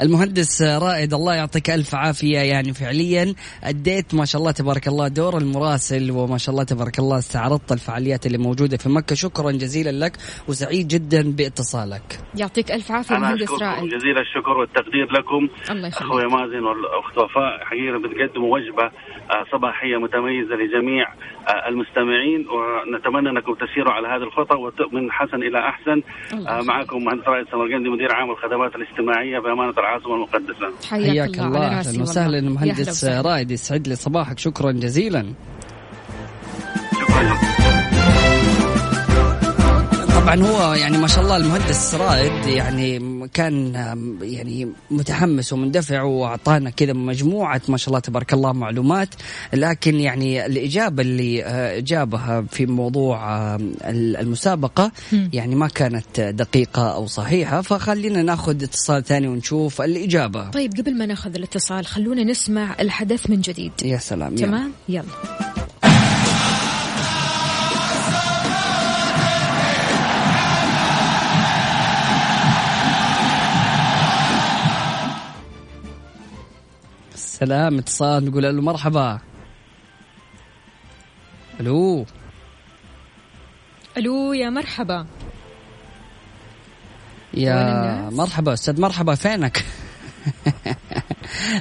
المهندس 0.00 0.62
رائد 0.62 1.14
الله 1.14 1.34
يعطيك 1.34 1.70
ألف 1.70 1.94
عافية 1.94 2.38
يعني 2.38 2.72
فعليا. 2.72 3.34
اديت 3.64 4.14
ما 4.14 4.24
شاء 4.24 4.40
الله 4.40 4.52
تبارك 4.52 4.88
الله 4.88 5.08
دور 5.08 5.38
المراسل 5.38 6.10
وما 6.10 6.38
شاء 6.38 6.52
الله 6.52 6.64
تبارك 6.64 6.98
الله 6.98 7.18
استعرضت 7.18 7.72
الفعاليات 7.72 8.26
اللي 8.26 8.38
موجودة 8.38 8.76
في 8.76 8.88
مكة. 8.88 9.14
شكرا 9.14 9.50
جزيلا 9.50 10.04
لك 10.06 10.16
وسعيد 10.48 10.88
جدا 10.88 11.22
باتصالك. 11.36 12.18
يعطيك 12.36 12.72
ألف 12.72 12.92
عافية 12.92 13.16
أنا 13.16 13.28
مهندس 13.28 13.62
رائد. 13.62 13.84
جزيل 13.88 14.18
الشكر 14.18 14.50
والتقدير 14.50 15.12
لكم. 15.12 15.48
الله 15.70 15.88
يخليك. 15.88 16.10
أخوي 16.10 16.22
مازن 16.24 16.64
والاخت 16.64 17.18
وفاء 17.18 17.64
حقيقة 17.64 17.98
بتقدموا 17.98 18.54
وجبة 18.54 18.84
آه، 19.30 19.44
صباحية 19.52 19.96
متميزة 19.96 20.54
لجميع 20.54 21.06
آه، 21.48 21.68
المستمعين 21.68 22.46
ونتمنى 22.48 23.30
أنكم 23.30 23.54
تسيروا 23.54 23.92
على 23.92 24.08
هذه 24.08 24.22
الخطى 24.22 24.56
من 24.92 25.12
حسن 25.12 25.36
إلى 25.42 25.58
أحسن. 25.58 26.02
آه،. 26.48 26.62
معكم 26.62 27.04
مهندس 27.04 27.24
رائد 27.28 27.46
سمرقندي 27.50 27.88
مدير 27.88 28.12
عام 28.14 28.30
الخدمات 28.30 28.76
الاجتماعية 28.76 29.38
بأمانة 29.38 29.74
العاصمه 29.82 30.14
المقدسه 30.14 30.88
حياك, 30.88 31.10
حياك 31.10 31.38
الله 31.38 31.66
أهلا 31.66 32.02
وسهلا 32.02 32.36
والله. 32.36 32.36
يا 32.36 32.40
هلا 32.40 32.50
مهندس 32.50 32.88
وسهلا. 32.88 33.20
رائد 33.20 33.50
يسعد 33.50 33.88
لي 33.88 33.96
صباحك. 33.96 34.38
شكرا 34.38 34.72
جزيلا. 34.72 35.34
شكرا. 37.00 37.22
لكم 37.22 37.51
طبعا 40.22 40.42
هو 40.42 40.74
يعني 40.74 40.98
ما 40.98 41.06
شاء 41.06 41.24
الله 41.24 41.36
المهندس 41.36 41.94
رائد 41.94 42.46
يعني 42.46 43.00
كان 43.34 43.74
يعني 44.22 44.68
متحمس 44.90 45.52
ومندفع 45.52 46.02
وأعطانا 46.02 46.70
كذا 46.70 46.92
مجموعة 46.92 47.60
ما 47.68 47.76
شاء 47.76 47.88
الله 47.88 47.98
تبارك 47.98 48.32
الله 48.32 48.52
معلومات. 48.52 49.08
لكن 49.52 50.00
يعني 50.00 50.46
الإجابة 50.46 51.02
اللي 51.02 51.44
آه، 51.44 51.78
جابها 51.78 52.44
في 52.50 52.66
موضوع 52.66 53.18
المسابقة 53.84 54.92
يعني 55.32 55.54
ما 55.54 55.68
كانت 55.68 56.20
دقيقة 56.20 56.94
أو 56.94 57.06
صحيحة. 57.06 57.60
فخلينا 57.60 58.22
ناخذ 58.22 58.62
اتصال 58.62 59.04
ثاني 59.04 59.28
ونشوف 59.28 59.82
الإجابة. 59.82 60.50
طيب 60.50 60.72
قبل 60.72 60.98
ما 60.98 61.06
ناخذ 61.06 61.34
الاتصال 61.34 61.86
خلونا 61.86 62.24
نسمع 62.24 62.76
الحدث 62.80 63.30
من 63.30 63.40
جديد. 63.40 63.72
يا 63.84 63.98
سلام 63.98 64.32
يلا. 64.32 64.46
تمام؟ 64.46 64.72
يلا. 64.88 65.51
سلام 77.42 77.78
اتصال 77.78 78.24
نقول 78.24 78.42
له 78.42 78.62
مرحبا. 78.62 79.18
ألو. 81.60 82.06
ألو 83.96 84.32
يا 84.32 84.50
مرحبا. 84.50 85.06
يا؟ 87.34 88.10
مرحبا 88.10 88.52
أستاذ 88.52 88.80
مرحبا 88.80 89.14
فينك؟ 89.14 89.64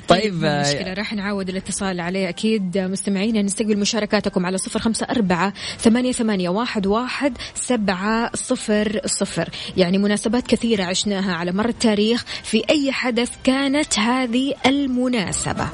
طيب, 0.07 0.21
طيب، 0.21 0.43
آه، 0.43 0.61
مشكلة 0.61 0.93
راح 0.93 1.13
نعاود 1.13 1.49
الاتصال 1.49 1.99
عليه 1.99 2.29
أكيد. 2.29 2.77
آه، 2.77 2.87
مستمعينا 2.87 3.41
نستقبل 3.41 3.79
مشاركاتكم 3.79 4.45
على 4.45 4.57
صفر 4.57 4.79
خمسة 4.79 5.07
أربعة 5.09 5.53
ثمانية, 5.79 6.11
ثمانية 6.11 6.49
واحد, 6.49 6.87
واحد 6.87 7.37
سبعة 7.55 8.31
صفر 8.35 9.01
صفر. 9.05 9.49
يعني 9.77 9.97
مناسبات 9.97 10.47
كثيرة 10.47 10.83
عشناها 10.83 11.33
على 11.33 11.51
مر 11.51 11.69
التاريخ 11.69 12.25
في 12.43 12.63
أي 12.69 12.91
حدث 12.91 13.31
كانت 13.43 13.99
هذه 13.99 14.53
المناسبة. 14.65 15.67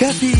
كافيين 0.00 0.39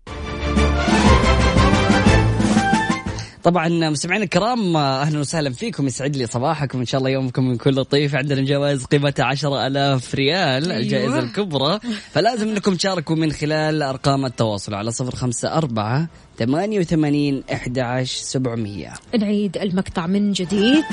طبعا 3.43 3.89
مستمعينا 3.89 4.23
الكرام 4.23 4.77
أهلا 4.77 5.19
وسهلا 5.19 5.49
فيكم. 5.49 5.87
يسعد 5.87 6.15
لي 6.15 6.27
صباحكم. 6.27 6.79
إن 6.79 6.85
شاء 6.85 6.99
الله 6.99 7.09
يومكم 7.09 7.47
من 7.47 7.57
كل 7.57 7.75
لطيف. 7.75 8.15
عندنا 8.15 8.41
جوائز 8.41 8.85
قيمتها 8.85 9.25
10000 9.25 10.15
ريال 10.15 10.71
أيوة. 10.71 10.77
الجائزة 10.77 11.19
الكبرى. 11.19 11.79
فلازم 12.11 12.49
أنكم 12.49 12.75
تشاركوا 12.75 13.15
من 13.15 13.31
خلال 13.31 13.81
أرقام 13.83 14.25
التواصل 14.25 14.73
على 14.73 14.91
054 14.91 16.07
88 16.39 17.43
11 17.53 18.23
700 18.23 18.93
نعيد 19.19 19.57
المقطع 19.57 20.07
من 20.07 20.31
جديد. 20.31 20.83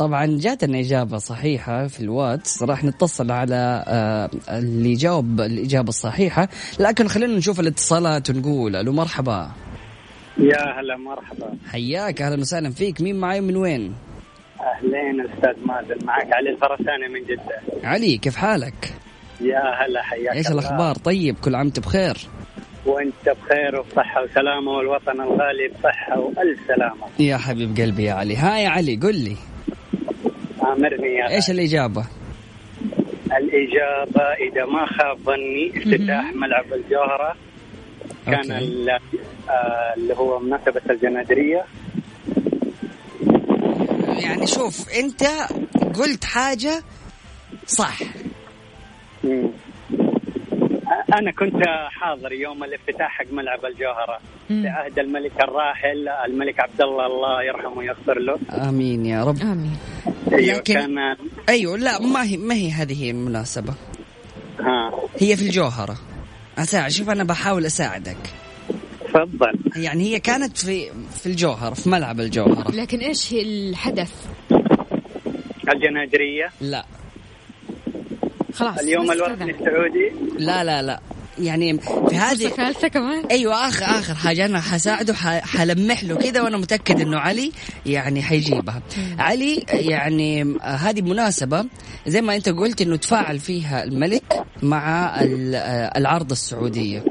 طبعا 0.00 0.26
جاتنا 0.26 0.80
إجابة 0.80 1.18
صحيحة 1.18 1.86
في 1.86 2.00
الواتس. 2.00 2.62
راح 2.62 2.84
نتصل 2.84 3.30
على 3.30 3.84
آه، 3.86 4.30
اللي 4.48 4.94
جاوب 4.94 5.40
الإجابة 5.40 5.88
الصحيحة. 5.88 6.48
لكن 6.78 7.08
خلينا 7.08 7.36
نشوف 7.36 7.60
الاتصالات 7.60 8.30
ونقول 8.30 8.76
ألو 8.76 8.92
مرحبا. 8.92 9.50
يا 10.38 10.80
هلا 10.80 10.96
مرحبا. 10.96 11.54
حياك 11.70 12.22
أهلا 12.22 12.40
وسهلا 12.40 12.70
فيك. 12.70 13.00
مين 13.00 13.16
معي 13.20 13.40
من 13.40 13.56
وين؟ 13.56 13.94
أهلين 14.60 15.20
أستاذ 15.20 15.66
مازن 15.66 16.06
معك 16.06 16.32
علي 16.32 16.50
الفرساني 16.50 17.08
من 17.14 17.24
جدة. 17.24 17.88
علي 17.88 18.18
كيف 18.18 18.36
حالك؟ 18.36 18.94
يا 19.40 19.60
هلا 19.84 20.02
حياك 20.02 20.36
إيش 20.36 20.46
الله. 20.48 20.60
الأخبار؟ 20.60 20.94
طيب 20.94 21.36
كل 21.44 21.54
عام 21.54 21.68
بخير؟ 21.68 22.16
وأنت 22.86 23.36
بخير 23.44 23.80
وبصحة 23.80 24.24
وسلامة 24.24 24.70
والوطن 24.70 25.20
الغالي 25.20 25.68
بصحة 25.78 26.18
وألف 26.20 26.60
سلامة. 26.68 27.06
يا 27.18 27.36
حبيب 27.36 27.76
قلبي 27.76 28.04
يا 28.04 28.12
علي. 28.12 28.36
ها 28.36 28.58
يا 28.58 28.68
علي 28.68 28.96
قل 28.96 29.14
لي. 29.14 29.36
آمرني 30.62 31.14
يا 31.14 31.28
إيش 31.28 31.50
الإجابة؟ 31.50 32.06
الإجابة 33.26 34.22
إذا 34.22 34.64
ما 34.64 34.86
خاب 34.86 35.18
ظني 35.18 35.72
افتتاح 35.76 36.34
ملعب 36.34 36.64
الجوهرة. 36.72 37.36
كان 38.26 38.52
آه، 39.50 39.94
اللي 39.96 40.14
هو 40.14 40.38
مناسبة 40.38 40.80
الجنادرية. 40.90 41.64
يعني 44.06 44.46
شوف 44.46 44.88
أنت 44.90 45.22
قلت 45.94 46.24
حاجة 46.24 46.82
صح. 47.66 47.98
أنا 51.18 51.30
كنت 51.32 51.62
حاضر 51.90 52.32
يوم 52.32 52.64
الافتتاح 52.64 53.08
حق 53.18 53.32
ملعب 53.32 53.64
الجوهرة. 53.64 54.18
مم. 54.50 54.62
بعهد 54.62 54.98
الملك 54.98 55.32
الراحل 55.42 56.08
الملك 56.26 56.60
عبد 56.60 56.80
الله 56.80 57.06
الله 57.06 57.42
يرحمه 57.42 57.78
ويغفر 57.78 58.18
له. 58.18 58.38
آمين 58.68 59.06
يا 59.06 59.24
رب. 59.24 59.40
آمين. 59.42 59.76
أيوه 60.32 60.56
لكن- 60.56 60.74
كان 60.74 61.16
أيوة 61.48 61.76
لا 61.76 61.98
ما 62.00 62.24
هي 62.24 62.36
ما 62.36 62.54
هي 62.54 62.70
هذه 62.70 63.04
هي 63.04 63.10
المناسبة. 63.10 63.74
ها. 64.60 64.90
هي 65.18 65.36
في 65.36 65.42
الجوهرة. 65.42 65.96
أساعد 66.58 66.90
شوف 66.90 67.10
أنا 67.10 67.24
بحاول 67.24 67.66
أساعدك. 67.66 68.16
تفضل. 69.08 69.52
يعني 69.76 70.04
هي 70.04 70.20
كانت 70.20 70.58
في 70.58 70.90
في 71.10 71.26
الجوهرة 71.26 71.74
في 71.74 71.88
ملعب 71.88 72.20
الجوهرة. 72.20 72.70
لكن 72.70 72.98
إيش 72.98 73.32
هي 73.34 73.42
الحدث؟ 73.42 74.26
الجنادرية؟ 75.74 76.50
لا. 76.60 76.84
خلاص 78.60 78.78
اليوم 78.78 79.12
كذا. 79.12 79.24
السعودي. 79.24 80.12
لا 80.38 80.64
لا 80.64 80.82
لا. 80.82 81.00
يعني 81.38 81.78
في 82.08 82.16
هذه 82.16 82.48
ثالثة 82.48 82.88
كمان؟ 82.88 83.26
أيوه 83.30 83.68
آخر 83.68 83.84
آخر 83.84 84.14
حاجة 84.14 84.46
أنا 84.46 84.60
حساعده 84.60 85.14
ح- 85.14 85.40
حلمح 85.56 86.04
له 86.04 86.14
كذا 86.14 86.42
وأنا 86.42 86.56
متأكد 86.56 87.00
إنه 87.00 87.18
علي 87.18 87.52
يعني 87.86 88.22
حيجيبها. 88.22 88.82
علي 89.18 89.64
يعني 89.72 90.56
هذه 90.62 91.02
مناسبة 91.02 91.64
زي 92.06 92.20
ما 92.22 92.36
أنت 92.36 92.48
قلت 92.48 92.80
إنه 92.82 92.96
تفاعل 92.96 93.38
فيها 93.38 93.84
الملك 93.84 94.44
مع 94.62 95.16
ال- 95.20 95.54
العرض 95.96 96.30
السعودية. 96.30 97.04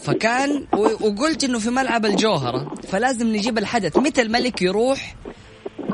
فكان 0.00 0.66
وقلت 1.00 1.44
إنه 1.44 1.58
في 1.58 1.70
ملعب 1.70 2.06
الجوهرة 2.06 2.74
فلازم 2.88 3.26
نجيب 3.26 3.58
الحدث. 3.58 3.96
متى 3.96 4.22
الملك 4.22 4.62
يروح 4.62 5.14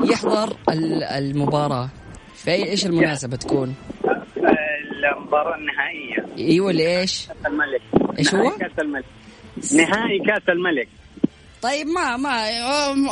يحضر 0.03 0.57
ال- 0.69 1.03
المباراة؟ 1.03 1.89
في 2.43 2.57
أي- 2.57 2.67
إيش 2.69 2.85
المناسبة 2.85 3.37
تكون؟ 3.37 3.75
المباراة 5.17 5.55
النهائية. 5.57 6.49
أيوه 6.51 6.71
لإيش؟ 6.71 7.27
كأس 7.27 7.37
الملك. 7.45 7.81
إيش 8.19 8.35
هو؟ 8.35 8.49
كأس 8.49 8.71
الملك. 8.81 9.05
نهائي 9.73 10.19
كأس 10.27 10.49
الملك. 10.49 10.87
طيب 11.61 11.87
ما 11.87 12.17
ما 12.17 12.49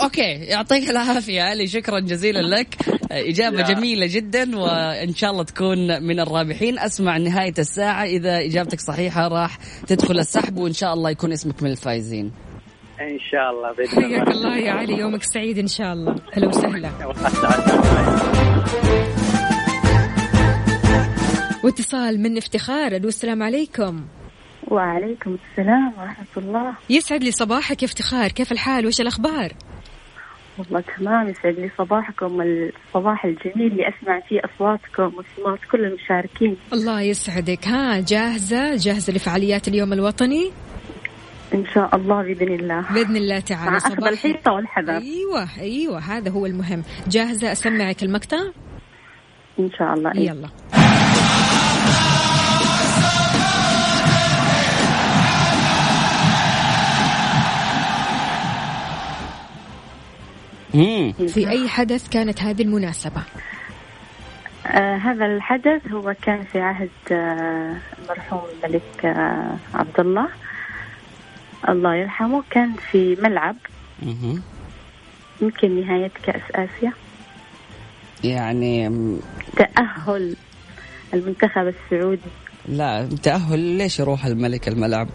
okay. 0.04 0.21
يعطيك 0.22 0.89
العافية 0.89 1.42
علي. 1.42 1.68
شكرا 1.68 2.00
جزيلا 2.00 2.39
لك. 2.39 2.76
إجابة 3.12 3.58
لا. 3.58 3.74
جميلة 3.74 4.08
جدا 4.10 4.60
وإن 4.60 5.13
شاء 5.15 5.32
الله 5.32 5.44
تكون 5.44 6.04
من 6.04 6.20
الرابحين. 6.20 6.80
أسمع 6.80 7.18
نهاية 7.18 7.54
الساعة. 7.60 8.04
إذا 8.04 8.38
إجابتك 8.39 8.80
صحيحة 8.80 9.28
راح 9.28 9.58
تدخل 9.88 10.20
السحب 10.20 10.58
وإن 10.58 10.74
شاء 10.74 10.94
الله 10.94 11.10
يكون 11.10 11.32
اسمك 11.32 11.63
من 11.63 11.72
الفايزين 11.72 12.32
إن 13.02 13.20
شاء 13.32 13.50
الله 13.52 13.72
بإذن 13.74 14.04
حياك 14.04 14.28
الله. 14.28 14.32
الله 14.32 14.58
يا 14.58 14.72
علي. 14.72 14.94
يومك 14.98 15.24
سعيد 15.24 15.58
إن 15.58 15.68
شاء 15.68 15.94
الله. 15.94 16.15
هلا 16.34 16.48
وسهلا. 16.48 16.89
واتصال 21.63 22.19
من 22.19 22.38
افتخار. 22.38 22.95
ألو 22.95 23.08
السلام 23.08 23.43
عليكم. 23.43 24.06
وعليكم 24.67 25.38
السلام 25.52 25.93
ورحمة 26.00 26.26
الله. 26.38 26.74
يسعد 26.89 27.24
لي 27.24 27.32
صباحك 27.32 27.84
يا 27.84 27.88
افتخار. 27.88 28.28
كيف 28.32 28.52
الحال؟ 28.52 28.88
وش 28.88 29.02
الأخبار؟ 29.02 29.52
والله 30.58 30.84
تمام 30.98 31.30
يسعد 31.30 31.60
لي 31.60 31.72
صباحكم 31.78 32.41
الصباح 32.41 33.26
الجميل 33.26 33.72
اللي 33.72 33.84
أسمع 33.89 34.19
فيه 34.19 34.39
أصواتكم 34.45 35.04
وأصوات 35.04 35.60
كل 35.72 35.86
المشاركين. 35.86 36.58
الله 36.74 37.02
يسعدك. 37.02 37.67
ها 37.67 38.00
جاهزة؟ 38.00 38.76
جاهزة 38.76 39.13
لفعاليات 39.13 39.67
اليوم 39.67 39.93
الوطني؟ 39.93 40.52
إن 41.54 41.65
شاء 41.74 41.95
الله 41.95 42.22
بإذن 42.22 42.54
الله. 42.54 42.93
بإذن 42.93 43.15
الله 43.15 43.39
تعالى. 43.39 43.72
مع 43.72 43.78
أخذ 43.78 44.08
الحيطة 44.08 44.52
والحذر. 44.52 44.98
أيوه 44.98 45.48
أيوه 45.60 46.00
هذا 46.00 46.32
هو 46.32 46.45
المهم. 46.45 46.84
جاهزة 47.08 47.52
أسمعك 47.52 48.04
المقطع؟ 48.04 48.41
إن 49.60 49.69
شاء 49.78 49.93
الله 49.93 50.12
إيه. 50.15 50.30
يلا. 50.30 50.50
في 61.27 61.49
أي 61.49 61.67
حدث 61.67 62.10
كانت 62.10 62.41
هذه 62.41 62.62
المناسبة؟ 62.62 63.21
آه 64.67 64.95
هذا 64.95 65.25
الحدث 65.25 65.88
هو 65.91 66.15
كان 66.21 66.43
في 66.43 66.60
عهد 66.60 66.89
آه 67.12 67.75
المرحوم 67.99 68.41
الملك 68.63 69.05
آه 69.05 69.58
عبد 69.73 69.99
الله 69.99 70.27
الله 71.69 71.95
يرحمه 71.95 72.43
كان 72.49 72.73
في 72.91 73.17
ملعب. 73.21 73.55
يمكن 75.41 75.82
نهاية 75.82 76.12
كأس 76.23 76.41
آسيا. 76.55 76.93
يعني 78.23 78.89
تأهل 79.55 80.36
المنتخب 81.13 81.67
السعودي. 81.67 82.21
لا 82.67 83.10
تأهل 83.23 83.60
ليش 83.60 83.99
يروح 83.99 84.25
الملك 84.25 84.67
الملعب؟ 84.67 85.08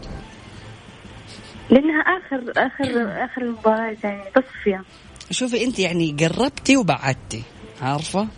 لأنها 1.71 2.01
آخر 2.01 2.53
آخر 2.57 3.25
آخر 3.25 3.43
المباراة 3.43 3.97
يعني 4.05 4.23
تصفية. 4.35 4.83
شوفي 5.31 5.65
انت 5.65 5.79
يعني 5.79 6.17
قربتي 6.21 6.77
وبعدتي 6.77 7.43
عارفة؟ 7.83 8.29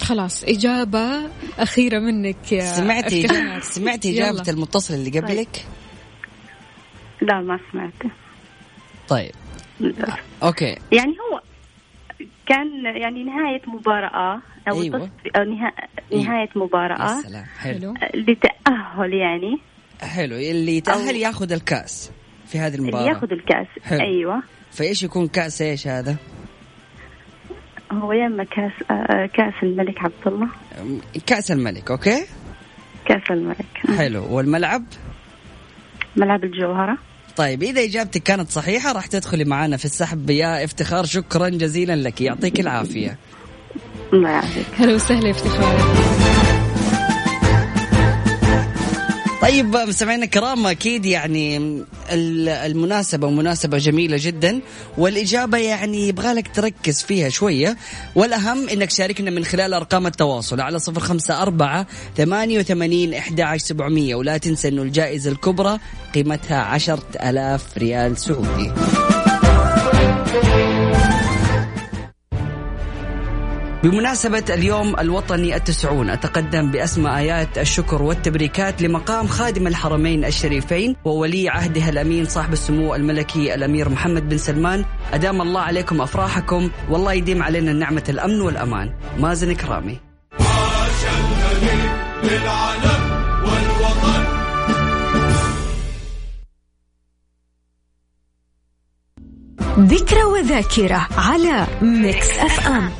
خلاص 0.00 0.44
إجابة 0.44 1.30
أخيرة 1.58 1.98
منك 1.98 2.52
يا 2.52 2.60
سمعتي. 2.60 3.28
سمعتي 3.60 4.08
يلا. 4.16 4.30
اجابه 4.30 4.50
المتصل 4.50 4.94
اللي 4.94 5.20
قبلك؟ 5.20 5.66
لا 7.20 7.40
ما 7.40 7.58
سمعته. 7.72 8.10
طيب. 9.08 9.32
okay. 10.42 10.76
يعني 10.92 11.10
هو 11.32 11.40
كان 12.46 12.84
يعني 12.84 13.24
نهاية 13.24 13.62
مباراة 13.66 14.40
أو 14.70 14.82
أيوة. 14.82 15.10
أو 15.36 15.42
نها... 15.44 15.72
نهاية 16.12 16.48
مباراة. 16.56 17.16
يا 17.16 17.22
سلام. 17.22 17.44
حلو. 17.58 17.94
لتأهل 18.14 19.14
يعني. 19.14 19.58
حلو. 20.00 20.36
اللي 20.36 20.76
يتأهل 20.76 21.16
ياخذ 21.16 21.52
الكاس 21.52 22.10
في 22.46 22.58
هذه 22.58 22.74
اللي 22.74 22.78
المباراة. 22.78 23.08
ياخذ 23.08 23.32
الكاس. 23.32 23.66
حلو. 23.84 24.00
أيوه. 24.00 24.42
فإيش 24.72 25.02
يكون 25.02 25.28
كأس 25.28 25.62
إيش 25.62 25.86
هذا؟ 25.86 26.16
هو 27.92 28.12
يا 28.12 28.26
إما 28.26 28.44
كأس 28.44 28.72
آه، 28.90 29.26
كأس 29.26 29.54
الملك 29.62 30.04
عبد 30.04 30.12
الله. 30.26 30.48
كأس 31.26 31.50
الملك 31.50 31.90
okay؟ 31.90 32.24
كأس 33.04 33.30
الملك. 33.30 33.96
حلو. 33.96 34.26
والملعب؟ 34.36 34.84
ملعب 36.16 36.44
الجوهرة. 36.44 36.98
طيب 37.36 37.62
إذا 37.62 37.84
إجابتك 37.84 38.22
كانت 38.22 38.50
صحيحة 38.50 38.92
راح 38.92 39.06
تدخلي 39.06 39.44
معنا 39.44 39.76
في 39.76 39.84
السحب. 39.84 40.30
يا 40.30 40.64
إفتخار 40.64 41.04
شكرا 41.04 41.48
جزيلا 41.48 41.96
لك. 41.96 42.20
يعطيك 42.20 42.60
العافية. 42.60 43.18
الله 44.12 44.30
يعافيك. 44.30 44.66
هلا 44.78 44.94
وسهلا 44.94 45.30
إفتخار. 45.30 46.31
طيب 49.42 49.76
مستمعينا 49.76 50.24
الكرام 50.24 50.66
أكيد 50.66 51.06
يعني 51.06 51.56
ال- 52.12 52.48
المناسبة 52.48 53.30
مناسبة 53.30 53.78
جميلة 53.78 54.16
جدا 54.20 54.60
والإجابة 54.98 55.58
يعني 55.58 56.08
يبغى 56.08 56.32
لك 56.32 56.48
تركز 56.54 57.02
فيها 57.02 57.28
شوية. 57.28 57.76
والأهم 58.14 58.68
إنك 58.68 58.88
تشاركنا 58.88 59.30
من 59.30 59.44
خلال 59.44 59.74
أرقام 59.74 60.06
التواصل 60.06 60.60
على 60.60 60.78
صفر 60.78 61.00
خمسة 61.00 61.42
أربعة 61.42 61.86
ثمانية 62.16 62.58
وثمانين 62.58 63.14
إحدى 63.14 63.42
عشر 63.42 63.64
سبعمئه 63.64 64.14
ولا 64.14 64.36
تنسى 64.38 64.68
إنه 64.68 64.82
الجائزة 64.82 65.30
الكبرى 65.30 65.78
قيمتها 66.14 66.58
عشرة 66.62 67.02
آلاف 67.22 67.78
ريال 67.78 68.18
سعودي. 68.18 68.70
بمناسبة 73.82 74.44
اليوم 74.50 74.98
الوطني 74.98 75.56
التسعون 75.56 76.10
أتقدم 76.10 76.70
بأسمى 76.70 77.16
آيات 77.16 77.58
الشكر 77.58 78.02
والتبريكات 78.02 78.82
لمقام 78.82 79.26
خادم 79.26 79.66
الحرمين 79.66 80.24
الشريفين 80.24 80.96
وولي 81.04 81.48
عهدها 81.48 81.88
الأمين 81.88 82.24
صاحب 82.24 82.52
السمو 82.52 82.94
الملكي 82.94 83.54
الأمير 83.54 83.88
محمد 83.88 84.28
بن 84.28 84.38
سلمان. 84.38 84.84
أدام 85.12 85.42
الله 85.42 85.60
عليكم 85.60 86.00
أفراحكم 86.00 86.70
والله 86.90 87.12
يديم 87.12 87.42
علينا 87.42 87.72
نعمة 87.72 88.04
الأمن 88.08 88.40
والأمان. 88.40 88.94
مازن 89.18 89.54
كرامي. 89.54 90.00
ذكرى 99.78 100.22
وذاكرة 100.24 101.08
على 101.18 101.66
Mix 101.82 102.30
FM. 102.38 102.90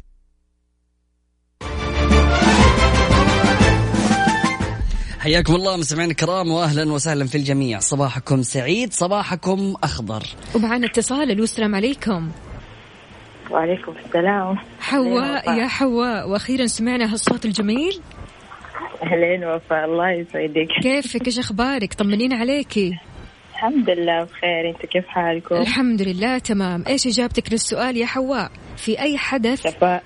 حياكم 5.23 5.55
الله 5.55 5.77
مستمعينا 5.77 6.11
الكرام 6.11 6.51
واهلا 6.51 6.93
وسهلا 6.93 7.27
في 7.27 7.35
الجميع. 7.35 7.79
صباحكم 7.79 8.43
سعيد 8.43 8.93
صباحكم 8.93 9.75
أخضر. 9.83 10.23
ومعنا 10.55 10.87
اتصال 10.87 11.31
ألو 11.31 11.45
السلام 11.45 11.75
عليكم. 11.75 12.31
وعليكم 13.51 13.95
السلام. 14.07 14.59
حواء 14.81 15.59
يا 15.59 15.67
حواء. 15.67 16.29
وأخيرا 16.29 16.67
سمعنا 16.67 17.13
هالصوت 17.13 17.45
الجميل. 17.45 18.01
أهلين 19.03 19.45
وفاء 19.45 19.85
الله 19.85 20.11
يسعدك. 20.11 20.69
كيفك؟ 20.83 21.27
إيش 21.27 21.39
أخبارك؟ 21.39 21.95
طمنين 21.95 22.33
عليكي 22.33 22.99
الحمد 23.53 23.91
لله 23.91 24.25
بخير. 24.25 24.71
أنتم 24.71 24.89
كيف 24.89 25.07
حالكم؟ 25.07 25.55
الحمد 25.55 26.03
لله 26.03 26.39
تمام. 26.39 26.85
إيش 26.89 27.07
إجابتك 27.07 27.53
للسؤال 27.53 27.97
يا 27.97 28.07
حواء؟ 28.07 28.51
في 28.77 29.01
أي 29.01 29.19
حدث 29.19 29.63
تفا... 29.63 30.01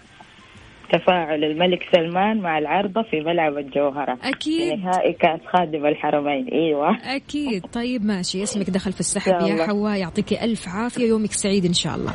تفاعل 0.92 1.44
الملك 1.44 1.82
سلمان 1.96 2.40
مع 2.40 2.58
العرضة 2.58 3.02
في 3.02 3.20
ملعب 3.20 3.58
الجوهرة. 3.58 4.18
أكيد. 4.22 4.74
في 4.74 4.76
نهائي 4.76 5.12
كأس 5.12 5.40
خادم 5.52 5.86
الحرمين. 5.86 6.48
إيوه. 6.48 7.16
أكيد. 7.16 7.66
طيب 7.66 8.04
ماشي. 8.04 8.42
اسمك 8.42 8.70
دخل 8.70 8.92
في 8.92 9.00
السحب 9.00 9.32
إن 9.32 9.46
يا. 9.46 9.66
حواء. 9.66 9.96
يعطيكي 9.98 10.44
ألف 10.44 10.68
عافية. 10.68 11.08
يومك 11.08 11.32
سعيد 11.32 11.64
إن 11.64 11.72
شاء 11.72 11.94
الله. 11.94 12.14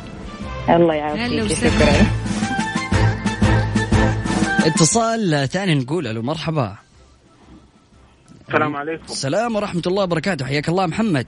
الله 0.68 0.94
يعافيك. 0.94 1.44
وسهلا. 1.44 1.70
شكرا. 1.70 2.06
اتصال 4.66 5.48
ثاني 5.48 5.74
نقول 5.74 6.04
له 6.04 6.22
مرحبا. 6.22 6.76
السلام 8.48 8.76
عليكم. 8.76 9.04
السلام 9.04 9.56
ورحمة 9.56 9.82
الله 9.86 10.02
وبركاته. 10.02 10.46
حياك 10.46 10.68
الله 10.68 10.86
محمد. 10.86 11.26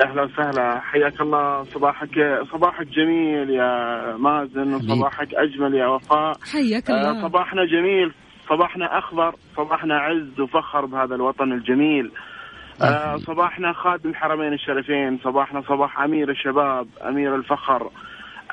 أهلا 0.00 0.22
وسهلا. 0.22 0.80
حياك 0.80 1.20
الله. 1.20 1.64
صباحك 1.64 2.40
صباحك 2.52 2.86
جميل 2.86 3.50
يا 3.50 4.16
مازن 4.16 4.74
وصباحك 4.74 5.34
أجمل 5.34 5.74
يا 5.74 5.86
وفاء. 5.86 6.32
حياك 6.52 6.90
آه، 6.90 6.94
الله. 6.94 7.28
صباحنا 7.28 7.64
جميل. 7.64 8.12
صباحنا 8.48 8.98
أخضر. 8.98 9.34
صباحنا 9.56 9.98
عز 9.98 10.40
وفخر 10.40 10.86
بهذا 10.86 11.14
الوطن 11.14 11.52
الجميل. 11.52 12.10
آه، 12.82 13.16
صباحنا 13.16 13.72
خادم 13.72 14.10
الحرمين 14.10 14.52
الشريفين. 14.52 15.18
صباحنا 15.24 15.60
صباح 15.60 16.00
أمير 16.00 16.30
الشباب 16.30 16.86
أمير 17.08 17.36
الفخر 17.36 17.90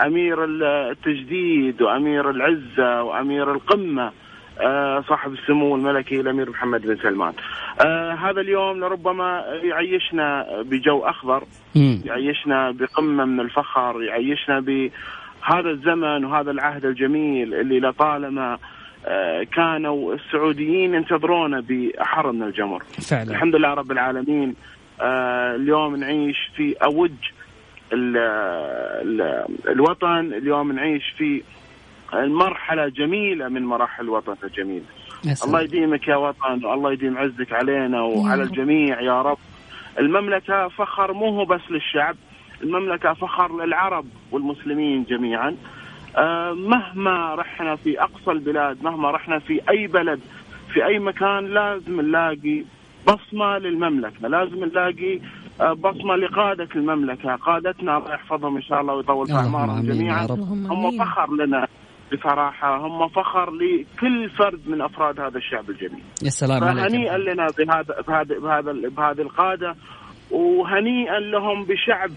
أمير 0.06 0.46
التجديد 0.46 1.82
وأمير 1.82 2.30
العزة 2.30 3.04
وأمير 3.04 3.52
القمة. 3.52 4.12
صاحب 5.08 5.34
السمو 5.34 5.76
الملكي 5.76 6.20
الأمير 6.20 6.50
محمد 6.50 6.82
بن 6.82 6.98
سلمان. 6.98 7.34
آه، 7.86 8.14
هذا 8.14 8.42
اليوم 8.42 8.80
لربما 8.80 9.46
يعيشنا 9.64 10.46
بجو 10.62 11.00
أخضر. 11.00 11.44
يعيشنا 12.06 12.72
بقمة 12.72 13.26
من 13.26 13.40
الفخر 13.40 14.04
يعيشنا 14.04 14.60
بهذا 14.60 15.70
الزمن 15.70 16.26
وهذا 16.26 16.52
العهد 16.52 16.86
الجميل 16.86 17.54
اللي 17.54 17.80
لطالما 17.80 18.58
آه، 19.06 19.44
كانوا 19.44 20.14
السعوديين 20.14 20.94
ينتظرونه 20.94 21.60
بأحر 21.60 22.32
من 22.32 22.44
الجمر 22.44 22.84
فعلا 23.10 23.32
الحمد 23.32 23.56
لله 23.56 23.74
رب 23.74 23.92
العالمين 23.92 24.56
آه، 25.02 25.56
اليوم 25.56 25.96
نعيش 25.96 26.52
في 26.56 26.76
أوج 26.84 27.12
ال 27.94 28.18
ال 28.18 29.46
الوطن 29.70 30.34
اليوم 30.34 30.72
نعيش 30.72 31.04
في 31.18 31.44
المرحلة 32.14 32.88
جميلة 32.88 33.48
من 33.48 33.66
مراحل 33.66 34.04
الوطن 34.04 34.36
الجميل. 34.44 34.84
يا 35.26 35.34
سلام. 35.34 35.50
الله 35.56 35.62
يديمك 35.64 36.08
يا 36.08 36.16
وطن 36.16 36.66
والله 36.66 36.92
يديم 36.94 37.18
عزك 37.18 37.54
علينا 37.54 38.02
وعلى. 38.02 38.44
الجميع 38.44 39.02
يا 39.02 39.22
رب. 39.22 39.38
المملكة 40.00 40.68
فخر 40.68 41.14
مو 41.14 41.26
هو 41.30 41.46
بس 41.46 41.62
للشعب 41.70 42.16
المملكة 42.64 43.14
فخر 43.14 43.66
للعرب 43.66 44.06
والمسلمين 44.32 45.04
جميعا. 45.04 45.56
آه، 46.18 46.54
مهما 46.54 47.36
رحنا 47.36 47.76
في 47.76 48.02
أقصى 48.02 48.32
البلاد 48.32 48.84
مهما 48.84 49.12
رحنا 49.12 49.40
في 49.40 49.62
أي 49.70 49.88
بلد 49.88 50.20
في 50.74 50.86
أي 50.86 51.00
مكان 51.00 51.46
لازم 51.46 52.02
نلاقي 52.02 52.64
بصمة 53.08 53.58
للمملكة 53.58 54.28
لازم 54.28 54.64
نلاقي 54.66 55.20
آه، 55.62 55.74
بصمة 55.74 56.16
لقادة 56.16 56.68
المملكة. 56.76 57.36
قادتنا 57.36 57.98
الله 57.98 58.14
يحفظهم 58.14 58.56
إن 58.56 58.62
شاء 58.62 58.82
الله 58.82 58.94
ويطول 58.94 59.28
في 59.28 59.34
يا 59.34 59.38
جميعا. 59.82 60.26
هم. 60.30 60.98
فخر 61.06 61.34
لنا. 61.36 61.68
بصراحة 62.14 62.78
هم 62.78 63.08
فخر 63.08 63.52
لكل 63.52 64.30
فرد 64.30 64.60
من 64.68 64.82
أفراد 64.82 65.20
هذا 65.20 65.38
الشعب 65.38 65.70
الجميل. 65.70 66.04
يا 66.24 66.30
سلام 66.30 66.64
عليك. 66.64 66.84
فهنيئا 66.84 67.18
لنا 67.18 67.48
بهذا 67.58 68.02
بهذا 68.08 68.40
بهذا 68.40 68.72
بهذه 68.90 69.22
القادة 69.22 69.76
وهنيئا 70.32 71.20
لهم 71.20 71.64
بشعب 71.64 72.12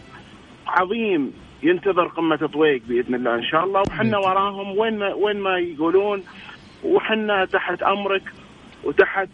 عظيم 0.67 1.33
ينتظر 1.63 2.07
قمة 2.07 2.49
طويق 2.53 2.83
بإذن 2.89 3.15
الله 3.15 3.35
إن 3.35 3.45
شاء 3.45 3.65
الله. 3.65 3.83
وحنا 3.89 4.19
وراهم 4.19 4.79
وين 4.79 4.99
ما 4.99 5.15
وين 5.15 5.37
ما 5.37 5.59
يقولون 5.59 6.23
وحنا 6.85 7.45
تحت 7.45 7.83
أمرك 7.83 8.23
وتحت 8.85 9.29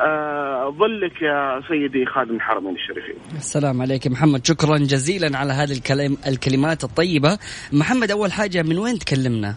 آه 0.00 0.70
ظلك 0.70 1.22
يا 1.22 1.60
سيدي 1.68 2.06
خادم 2.06 2.34
الحرمين 2.34 2.74
الشريفين. 2.74 3.16
السلام 3.36 3.82
عليك 3.82 4.06
محمد. 4.06 4.46
شكرا 4.46 4.78
جزيلا 4.78 5.38
على 5.38 5.52
هذه 5.52 5.80
الكلمات 6.26 6.84
الطيبة. 6.84 7.38
محمد 7.72 8.10
أول 8.10 8.32
حاجة 8.32 8.62
من 8.62 8.78
وين 8.78 8.98
تكلمنا؟ 8.98 9.54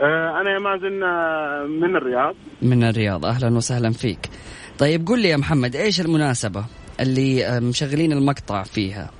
أنا 0.00 0.50
يا 0.50 0.58
مازن 0.58 1.02
آه، 1.02 1.66
من 1.66 1.96
الرياض. 1.96 2.34
من 2.62 2.84
الرياض. 2.84 3.26
أهلا 3.26 3.56
وسهلا 3.56 3.90
فيك. 3.90 4.18
طيب 4.78 5.06
قل 5.08 5.22
لي 5.22 5.28
يا 5.28 5.36
محمد 5.36 5.76
إيش 5.76 6.00
المناسبة 6.00 6.64
اللي 7.00 7.46
آه، 7.46 7.60
مشغلين 7.60 8.12
المقطع 8.12 8.62
فيها؟ 8.62 9.10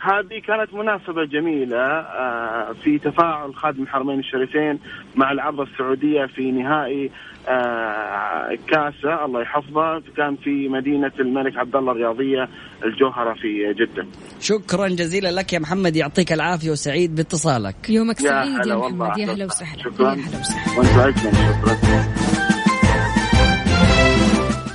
هذه 0.00 0.38
كانت 0.46 0.74
مناسبة 0.74 1.24
جميلة 1.24 1.76
آه، 2.00 2.72
في 2.84 2.98
تفاعل 2.98 3.54
خادم 3.54 3.82
الحرمين 3.82 4.18
الشريفين 4.18 4.78
مع 5.16 5.32
العرضة 5.32 5.62
السعودية 5.62 6.26
في 6.26 6.50
نهائي 6.50 7.10
آه، 7.48 8.58
كاسة 8.68 9.24
الله 9.24 9.42
يحفظه 9.42 10.02
كان 10.16 10.36
في 10.36 10.68
مدينة 10.68 11.12
الملك 11.20 11.56
عبد 11.56 11.76
الله 11.76 11.92
الرياضية 11.92 12.48
الجوهرة 12.84 13.34
في 13.34 13.74
جدة. 13.74 14.06
شكرا 14.40 14.88
جزيلا 14.88 15.28
لك 15.32 15.52
يا 15.52 15.58
محمد 15.58 15.96
يعطيك 15.96 16.32
العافية 16.32 16.70
وسعيد 16.70 17.14
باتصالك 17.14 17.90
يومك 17.90 18.18
سعيد 18.18 18.66
يا. 18.66 18.76
محمد 18.76 19.18
يا 19.18 19.32
هلا 19.32 19.44
وسهلا 19.44 19.82
شكراً. 19.82 20.14
يا 20.14 20.20
هلا 20.20 20.40
وسهلا 20.40 21.12
شكرا. 21.12 22.04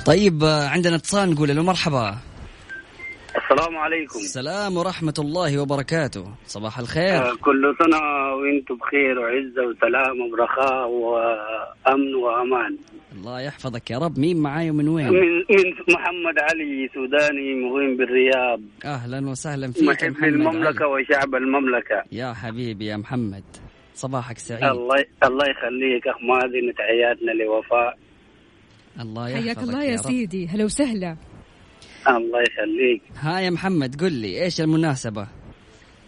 طيب 0.06 0.44
عندنا 0.44 0.96
اتصال 0.96 1.30
نقول 1.30 1.56
له 1.56 1.62
مرحبا 1.62 2.16
السلام 3.36 3.76
عليكم. 3.78 4.18
السلام 4.18 4.76
ورحمة 4.76 5.14
الله 5.18 5.58
وبركاته. 5.62 6.24
صباح 6.46 6.78
الخير. 6.78 7.16
آه، 7.16 7.34
كل 7.34 7.76
سنة 7.78 7.98
وأنتم 8.34 8.74
بخير 8.74 9.18
وعزة 9.18 9.66
وسلام 9.66 10.16
ورخاء 10.32 10.88
وأمن 10.88 12.14
وأمان. 12.14 12.78
الله 13.12 13.40
يحفظك 13.40 13.90
يا 13.90 13.98
رب. 13.98 14.18
مين 14.18 14.36
معاي 14.42 14.70
ومن 14.70 14.88
وين؟ 14.88 15.06
من 15.08 15.36
من 15.36 15.70
محمد 15.88 16.38
علي 16.38 16.88
سوداني 16.94 17.54
مقيم 17.54 17.96
بالرياض. 17.96 18.60
أهلا 18.84 19.30
وسهلا 19.30 19.72
فيك 19.72 20.02
يا 20.02 20.08
محب 20.10 20.22
محمد 20.22 20.32
المملكة 20.32 20.84
علي. 20.84 20.92
وشعب 20.92 21.34
المملكة. 21.34 22.02
يا 22.12 22.32
حبيبي 22.32 22.86
يا 22.86 22.96
محمد 22.96 23.44
صباحك 23.94 24.38
سعيد. 24.38 24.64
الله 24.64 25.04
الله 25.24 25.44
يخليك 25.50 26.08
أخ 26.08 26.16
مازن 26.22 26.74
تحياتنا 26.78 27.32
لوفاء. 27.42 27.98
الله 29.00 29.28
يحفظك 29.28 29.44
حياك 29.44 29.58
الله 29.58 29.84
يا 29.84 29.96
رب. 29.96 30.02
سيدي. 30.02 30.46
هلا 30.46 30.64
وسهلا. 30.64 31.16
الله 32.08 32.42
يخليك. 32.42 33.02
ها 33.16 33.40
يا 33.40 33.50
محمد 33.50 34.00
قل 34.00 34.12
لي 34.12 34.42
إيش 34.42 34.60
المناسبة؟ 34.60 35.26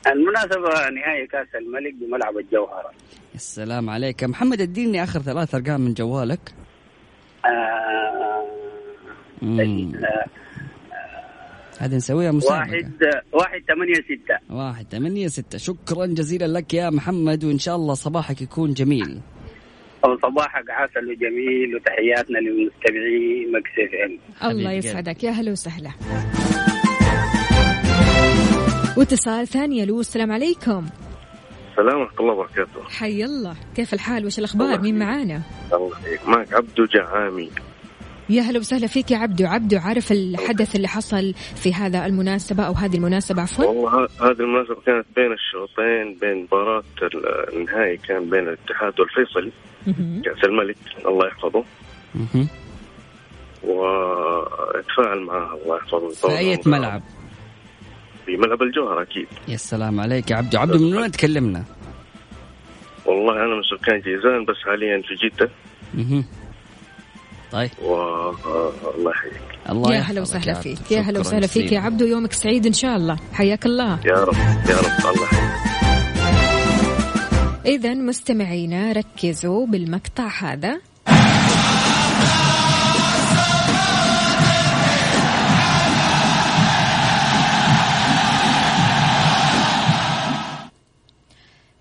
المناسبة 0.06 0.90
نهائي 0.90 1.26
كأس 1.26 1.48
الملك 1.54 1.94
بملعب 1.94 2.38
الجوهرة. 2.38 2.90
السلام 3.34 3.90
عليك. 3.90 4.24
محمد 4.24 4.60
اديني 4.60 5.02
آخر 5.02 5.20
ثلاث 5.20 5.54
أرقام 5.54 5.80
من 5.80 5.94
جوالك. 5.94 6.54
آه 7.44 8.46
مم. 9.42 9.92
آه 9.94 10.26
هذه 11.78 11.96
نسويها 11.96 12.32
مسابقة. 12.32 12.58
واحد 12.58 12.92
واحد 13.32 13.62
ثمانية 13.68 13.94
ستة. 13.94 14.56
واحد 14.56 14.86
ثمانية 14.90 15.28
ستة. 15.28 15.58
شكرا 15.58 16.06
جزيلا 16.06 16.46
لك 16.46 16.74
يا 16.74 16.90
محمد 16.90 17.44
وإن 17.44 17.58
شاء 17.58 17.76
الله 17.76 17.94
صباحك 17.94 18.42
يكون 18.42 18.74
جميل. 18.74 19.20
وصباحك 20.08 20.70
عسل 20.70 21.10
وجميل 21.10 21.76
وتحياتنا 21.76 22.38
للمستمعين 22.38 23.52
مكسف 23.52 23.94
إم. 24.04 24.50
الله 24.50 24.72
يسعدك. 24.72 25.24
يا 25.24 25.30
هلا 25.30 25.52
وسهلا. 25.52 25.90
واتصال 28.96 29.46
ثاني 29.46 29.82
ألو 29.82 30.00
السلام 30.00 30.32
عليكم. 30.32 30.86
السلام 31.70 32.00
ورحمة 32.00 32.20
الله 32.20 32.32
وبركاته. 32.32 32.82
حي 32.88 33.24
الله. 33.24 33.56
كيف 33.76 33.94
الحال؟ 33.94 34.26
وش 34.26 34.38
الأخبار؟ 34.38 34.80
مين 34.80 34.98
معانا؟ 34.98 35.42
الله 35.72 35.90
يحييك 36.02 36.28
معك 36.28 36.54
عبدو 36.54 36.84
جعامي 36.84 37.50
يا 38.32 38.42
هلا 38.42 38.58
وسهلا 38.58 38.86
فيك 38.86 39.10
يا 39.10 39.18
عبدو. 39.18 39.46
عبدو 39.46 39.78
عارف 39.78 40.12
الحدث 40.12 40.76
اللي 40.76 40.88
حصل 40.88 41.34
في 41.34 41.74
هذا 41.74 42.06
المناسبة 42.06 42.62
أو 42.62 42.72
هذه 42.72 42.96
المناسبة؟ 42.96 43.42
عفوا. 43.42 43.64
والله 43.64 44.08
هذه 44.20 44.40
المناسبة 44.40 44.74
كانت 44.86 45.06
بين 45.16 45.32
الشوطين 45.32 46.18
بين 46.20 46.42
مباراة 46.42 46.82
ال- 47.02 47.54
النهائي 47.56 47.96
كان 47.96 48.30
بين 48.30 48.40
الاتحاد 48.48 49.00
والفيصلي. 49.00 49.52
كأس 50.24 50.44
الملك 50.44 50.76
الله 51.06 51.26
يحفظه. 51.26 51.64
وأتفاعل 53.64 55.20
معها 55.20 55.54
الله 55.64 55.76
يحفظه. 55.76 56.08
في 56.28 56.38
أي 56.38 56.60
ملعب؟ 56.66 57.02
في 58.26 58.36
ملعب 58.36 58.62
الجوهر 58.62 59.02
أكيد. 59.02 59.26
يا 59.48 59.56
سلام 59.56 60.00
عليك 60.00 60.30
يا 60.30 60.36
عبدو. 60.36 60.58
عبدو 60.58 60.78
من 60.78 60.96
وين 60.96 61.10
تكلمنا؟ 61.10 61.64
والله 63.06 63.32
أنا 63.32 63.54
من 63.54 63.62
سكان 63.62 64.00
جيزان 64.00 64.44
بس 64.44 64.56
حاليا 64.64 65.02
في 65.02 65.14
جدة. 65.28 65.50
طيب. 67.52 67.70
والله 67.82 69.10
يحييك. 69.10 69.42
الله 69.70 69.94
يا 69.94 70.00
هلا 70.00 70.20
وسهلا. 70.20 70.54
فيك. 70.54 70.90
يا 70.90 71.00
هلا 71.00 71.20
وسهلا 71.20 71.46
فيك 71.46 71.72
يا. 71.72 71.80
عبدو 71.80 72.06
يومك 72.06 72.32
سعيد 72.32 72.66
إن 72.66 72.72
شاء 72.72 72.96
الله. 72.96 73.16
حياك 73.32 73.66
الله. 73.66 74.00
يا 74.04 74.24
رب 74.24 74.36
يا 74.68 74.76
رب. 74.76 75.06
الله 75.14 75.24
يحييك 75.24 75.52
إذا 77.66 77.94
مستمعينا 77.94 78.92
ركزوا 78.92 79.66
بالمقطع 79.66 80.28
هذا. 80.40 80.80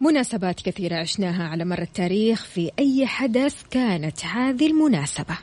مناسبات 0.02 0.62
كثيرة 0.62 0.96
عشناها 0.96 1.48
على 1.48 1.66
مر 1.66 1.82
التاريخ 1.82 2.46
في 2.46 2.72
أي 2.80 3.08
حدث 3.08 3.64
كانت 3.72 4.26
هذه 4.26 4.68
المناسبة. 4.68 5.38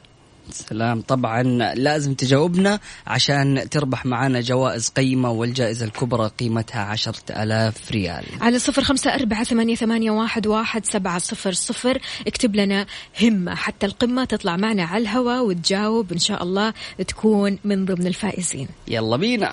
سلام. 0.50 1.00
طبعا 1.00 1.42
لازم 1.74 2.14
تجاوبنا 2.14 2.80
عشان 3.06 3.68
تربح 3.70 4.06
معنا 4.06 4.40
جوائز 4.40 4.88
قيمة 4.88 5.30
والجائزة 5.30 5.86
الكبرى 5.86 6.30
قيمتها 6.40 6.80
عشرة 6.80 7.42
ألاف 7.42 7.92
ريال. 7.92 8.24
على 8.40 8.58
صفر 8.58 8.82
خمسة 8.82 9.14
أربعة 9.14 9.44
ثمانية, 9.44 9.74
ثمانية 9.74 10.10
واحد, 10.10 10.46
واحد 10.46 10.86
سبعة 10.86 11.18
صفر 11.18 11.52
صفر. 11.52 11.98
اكتب 12.26 12.56
لنا 12.56 12.86
همة 13.22 13.54
حتى 13.54 13.86
القمة 13.86 14.24
تطلع 14.24 14.56
معنا 14.56 14.84
على 14.84 15.02
الهواء 15.02 15.46
وتجاوب. 15.46 16.12
إن 16.12 16.18
شاء 16.18 16.42
الله 16.42 16.74
تكون 17.08 17.58
من 17.64 17.84
ضمن 17.84 18.06
الفائزين. 18.06 18.68
يلا 18.88 19.16
بينا. 19.16 19.52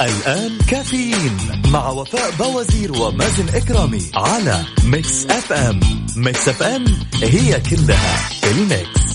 الآن 0.00 0.58
كافيين 0.68 1.36
مع 1.72 1.88
وفاء 1.88 2.30
بوازير 2.30 2.92
ومازن 2.92 3.48
إكرامي 3.54 4.02
على 4.14 4.64
Mix 4.84 5.26
FM 5.26 5.80
Mix 6.16 6.48
FM 6.48 6.84
هي 7.22 7.60
كلها 7.60 8.16
في 8.40 8.50
ال 8.50 8.61
Mix. 8.61 9.06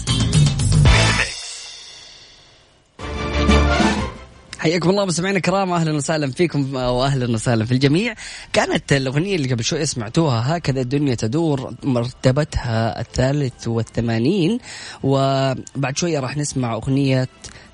حياكم 4.59 4.89
الله 4.89 5.05
مستمعينا 5.05 5.37
الكرام 5.37 5.71
أهلا 5.71 5.93
وسهلا 5.93 6.31
فيكم 6.31 6.75
واهلا 6.75 7.33
وسهلا 7.33 7.65
في 7.65 7.71
الجميع. 7.71 8.15
كانت 8.53 8.93
الأغنية 8.93 9.35
اللي 9.35 9.53
قبل 9.53 9.63
شوي 9.63 9.85
سمعتوها 9.85 10.57
هكذا 10.57 10.81
الدنيا 10.81 11.15
تدور 11.15 11.73
مرتبتها 11.83 13.01
الثالث 13.01 13.67
والثمانين 13.67 14.59
وبعد 15.03 15.97
شوية 15.97 16.19
راح 16.19 16.37
نسمع 16.37 16.73
أغنية 16.73 17.27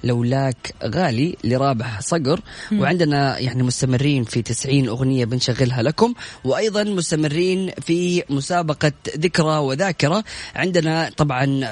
لولاك 0.07 0.73
غالي 0.83 1.37
لرابح 1.43 2.01
صقر. 2.01 2.39
وعندنا 2.73 3.39
يعني 3.39 3.63
مستمرين 3.63 4.23
في 4.23 4.41
90 4.41 4.87
أغنية 4.87 5.25
بنشغلها 5.25 5.81
لكم. 5.81 6.13
وأيضا 6.43 6.83
مستمرين 6.83 7.71
في 7.81 8.23
مسابقة 8.29 8.91
ذكرى 9.17 9.57
وذاكرة. 9.57 10.23
عندنا 10.55 11.11
طبعا 11.17 11.65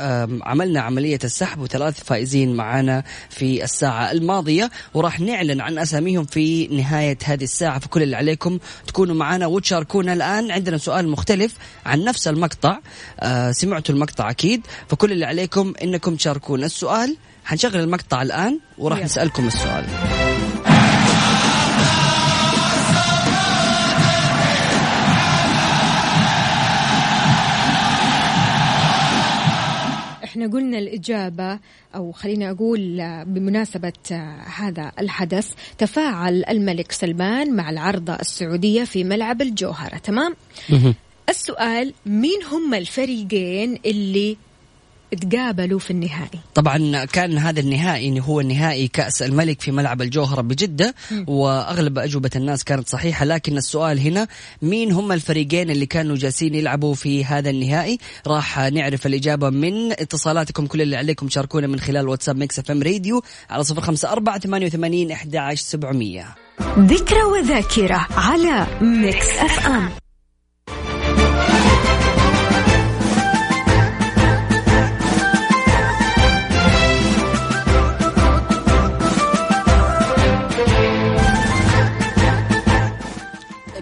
عملنا 0.44 0.82
عملية 0.82 1.20
السحب 1.24 1.60
وثلاث 1.60 2.04
فائزين 2.04 2.54
معنا 2.56 3.04
في 3.30 3.64
الساعة 3.64 4.12
الماضية. 4.12 4.72
وراح 4.94 5.20
نعلن 5.20 5.62
عن 5.62 5.78
أساميهم 5.78 6.26
في 6.26 6.68
نهاية 6.68 7.18
هذه 7.24 7.44
الساعة. 7.44 7.80
فكل 7.80 8.04
اللي 8.04 8.16
عليكم 8.16 8.60
تكونوا 8.88 9.16
معنا 9.16 9.46
وتشاركونا 9.46 10.14
الآن. 10.14 10.52
عندنا 10.52 10.78
سؤال 10.78 11.10
مختلف 11.10 11.54
عن 11.86 12.04
نفس 12.04 12.28
المقطع. 12.28 12.80
آه، 13.20 13.52
سمعتوا 13.52 13.96
المقطع 13.96 14.30
أكيد. 14.30 14.62
فكل 14.90 15.12
اللي 15.12 15.26
عليكم 15.26 15.74
إنكم 15.84 16.16
تشاركونا. 16.16 16.66
السؤال 16.66 17.18
حنشغل 17.46 17.80
المقطع 17.80 18.22
الآن 18.22 18.60
وراح 18.78 18.98
يلا. 18.98 19.06
نسألكم 19.06 19.48
السؤال 19.48 19.86
إحنا 30.24 30.48
قلنا 30.48 30.80
الإجابة 30.80 31.60
أو 31.96 32.12
خلينا 32.12 32.52
أقول 32.52 32.80
بمناسبة 33.26 33.94
هذا 34.56 34.92
الحدث 35.00 35.52
تفاعل 35.78 36.44
الملك 36.50 36.92
سلمان 36.92 37.56
مع 37.56 37.70
العرضة 37.70 38.14
السعودية 38.14 38.84
في 38.84 39.04
ملعب 39.04 39.42
الجوهرة 39.42 39.98
تمام؟ 39.98 40.36
السؤال 41.30 41.94
مين 42.06 42.44
هم 42.52 42.74
الفريقين 42.74 43.80
اللي 43.86 44.38
تقابلوا 45.16 45.80
في 45.80 45.92
النهائي؟ 45.92 46.40
طبعا 46.54 47.06
كان 47.06 47.38
هذا 47.38 47.60
النهائي 47.60 48.08
إنه 48.08 48.24
هو 48.24 48.42
نهائي 48.42 48.88
كأس 48.88 49.22
الملك 49.22 49.62
في 49.62 49.72
ملعب 49.72 50.02
الجوهرة 50.02 50.42
بجدة. 50.42 50.96
وأغلب 51.28 51.98
أجوبة 52.00 52.30
الناس 52.36 52.64
كانت 52.64 52.90
صحيحة 52.90 53.26
لكن 53.26 53.58
السؤال 53.58 54.00
هنا 54.00 54.28
مين 54.62 54.92
هم 54.92 55.12
الفريقين 55.12 55.70
اللي 55.70 55.86
كانوا 55.86 56.16
جالسين 56.16 56.56
يلعبوا 56.56 56.94
في 56.94 57.26
هذا 57.26 57.50
النهائي 57.50 57.98
راح 58.28 58.60
نعرف 58.60 59.06
الإجابة 59.06 59.50
من 59.50 59.92
اتصالاتكم 59.92 60.68
كل 60.68 60.82
اللي 60.82 60.96
عليكم 60.96 61.30
شاركونا 61.30 61.68
من 61.68 61.80
خلال 61.80 62.08
واتساب 62.10 62.38
Mix 62.38 62.60
FM 62.60 62.84
راديو 62.84 63.24
على 63.50 63.64
صفر 63.64 63.82
خمسة 63.82 64.12
أربعة 64.12 64.40
ثمانية 64.40 64.66
وثمانين 64.66 65.12
أحد 65.12 65.36
عشر 65.36 65.64
سبعمية 65.64 66.36
ذكرى 66.80 67.24
وذاكرة 67.24 68.08
على 68.18 68.68
Mix 68.82 69.30
FM 69.30 70.05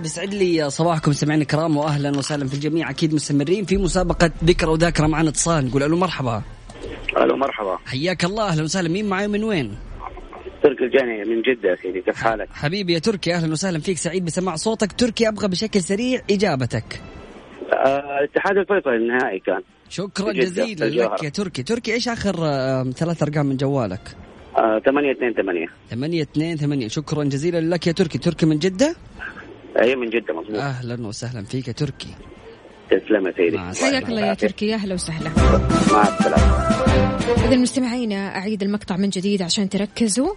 يسعد 0.06 0.34
لي 0.34 0.70
صباحكم 0.70 1.12
سمعنا 1.14 1.42
الكرام 1.42 1.78
واهلا 1.78 2.18
وسهلا 2.18 2.48
في 2.48 2.54
الجميع. 2.54 2.90
أكيد 2.90 3.14
مستمرين 3.14 3.66
في 3.66 3.78
مسابقة 3.78 4.32
ذكرى 4.44 4.70
وذاكرة 4.72 5.08
معنا 5.08 5.30
اتصال. 5.30 5.66
نقول 5.68 5.84
ألو 5.84 5.98
مرحبا. 5.98 6.42
ألو 7.18 7.36
مرحبا. 7.38 7.78
حياك 7.86 8.26
الله 8.26 8.48
أهلا 8.48 8.64
وسهلا. 8.64 8.90
مين 8.90 9.10
معي 9.10 9.28
من 9.28 9.44
وين؟ 9.44 9.76
تركي 10.64 10.84
الجاني 10.84 11.24
من 11.24 11.42
جدة 11.42 11.70
يا 11.70 11.76
سيدي 11.76 12.02
كيف 12.02 12.16
حالك؟ 12.16 12.50
حبيبي 12.54 12.94
يا 12.94 13.00
تركي 13.00 13.34
أهلا 13.34 13.52
وسهلا 13.52 13.80
فيك. 13.80 13.98
سعيد 13.98 14.26
بسماع 14.26 14.56
صوتك. 14.56 14.92
تركي 14.92 15.28
أبغى 15.28 15.48
بشكل 15.48 15.82
سريع 15.82 16.22
إجابتك. 16.32 17.02
آه، 17.74 18.20
الاتحاد 18.20 18.58
الفيصلي 18.58 18.96
النهائي 18.96 19.40
كان. 19.40 19.62
شكرا 19.90 20.32
جدة، 20.32 20.44
جزيلا. 20.44 20.86
لك 20.86 21.24
يا 21.24 21.30
تركي. 21.30 21.64
تركي 21.64 21.94
إيش 21.94 22.08
آخر 22.08 22.36
آه، 22.40 22.84
ثلاث 22.84 23.24
أرقام 23.24 23.46
من 23.46 23.58
جوالك؟ 23.58 24.16
آه، 24.58 24.80
8 24.86 25.12
2 25.12 25.34
8 25.34 25.68
8 25.90 26.22
2 26.22 26.58
8 26.58 26.88
شكرا 26.88 27.24
جزيلا 27.24 27.60
لك 27.76 27.88
يا 27.88 27.92
تركي. 27.92 28.18
تركي 28.18 28.46
من 28.46 28.60
جدة؟ 28.60 28.96
اي 29.82 29.96
من 29.96 30.10
جدة 30.10 30.34
مضبوط 30.34 30.56
أهلا 30.56 31.08
وسهلا 31.08 31.44
فيك 31.44 31.68
يا 31.68 31.74
تركي. 31.74 32.08
تسلم 32.92 33.28
يا 33.28 33.34
سيدي. 33.38 33.60
حياك 33.60 34.10
الله 34.10 34.26
يا 34.26 34.34
تركي 34.34 34.68
يا 34.68 34.76
أهلا 34.76 34.94
وسهلا. 34.94 35.30
مع 35.92 36.08
السلامة. 36.08 36.54
إذا 37.48 37.56
مستمعينا 37.56 38.36
أعيد 38.36 38.64
المقطع 38.64 38.98
من 38.98 39.10
جديد 39.10 39.42
عشان 39.42 39.70
تركزوا. 39.70 40.34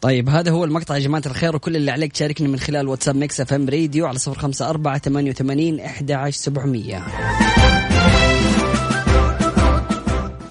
طيب 0.00 0.28
هذا 0.28 0.50
هو 0.50 0.64
المقطع 0.64 0.94
يا 0.94 1.00
جماعة 1.00 1.22
الخير 1.26 1.56
وكل 1.56 1.76
اللي 1.76 1.90
عليك 1.90 2.12
تشاركني 2.12 2.48
من 2.48 2.58
خلال 2.58 2.88
واتساب 2.88 3.16
Mix 3.16 3.40
FM 3.40 3.68
راديو 3.68 4.06
على 4.06 4.18
صفر 4.18 4.38
خمسة 4.38 4.70
أربعة 4.70 4.98
ثمانية 4.98 5.30
وثمانين 5.30 5.80
أحد 5.80 6.10
عشر 6.12 6.36
سبعمية. 6.38 7.04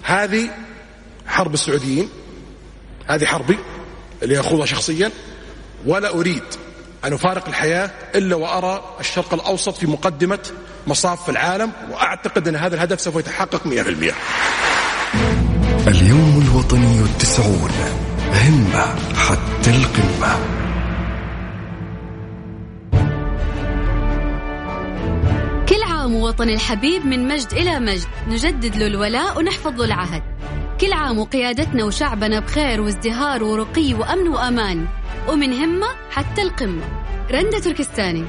هذه 0.03 0.49
حرب 1.27 1.53
السعوديين 1.53 2.09
هذه 3.07 3.25
حربي 3.25 3.57
اللي 4.23 4.39
أخوضها 4.39 4.65
شخصيا 4.65 5.11
ولا 5.85 6.09
أريد 6.13 6.43
أن 7.05 7.13
أفارق 7.13 7.47
الحياة 7.47 7.91
إلا 8.15 8.35
وأرى 8.35 8.95
الشرق 8.99 9.33
الأوسط 9.33 9.77
في 9.77 9.87
مقدمة 9.87 10.39
مصاف 10.87 11.29
العالم 11.29 11.71
وأعتقد 11.91 12.47
أن 12.47 12.55
هذا 12.55 12.75
الهدف 12.75 13.01
سوف 13.01 13.15
يتحقق 13.15 13.63
100% 13.63 13.67
اليوم 15.87 16.47
الوطني 16.47 17.01
التسعون. 17.01 17.71
همة 18.33 18.85
حتى 19.15 19.69
القمة. 19.69 20.39
كل 25.69 25.83
عام 25.83 26.15
وطن 26.15 26.49
الحبيب 26.49 27.05
من 27.05 27.27
مجد 27.27 27.53
إلى 27.53 27.79
مجد 27.79 28.07
نجدد 28.27 28.75
له 28.75 28.87
الولاء 28.87 29.37
ونحفظ 29.37 29.79
له 29.79 29.85
العهد. 29.85 30.23
كل 30.81 30.93
عام 30.93 31.19
وقيادتنا 31.19 31.83
وشعبنا 31.83 32.39
بخير 32.39 32.81
وازدهار 32.81 33.43
ورقي 33.43 33.93
وأمن 33.93 34.27
وأمان. 34.27 34.85
ومن 35.27 35.53
همة 35.53 35.87
حتى 36.11 36.41
القمة. 36.41 36.83
رندة 37.31 37.59
تركستاني. 37.59 38.25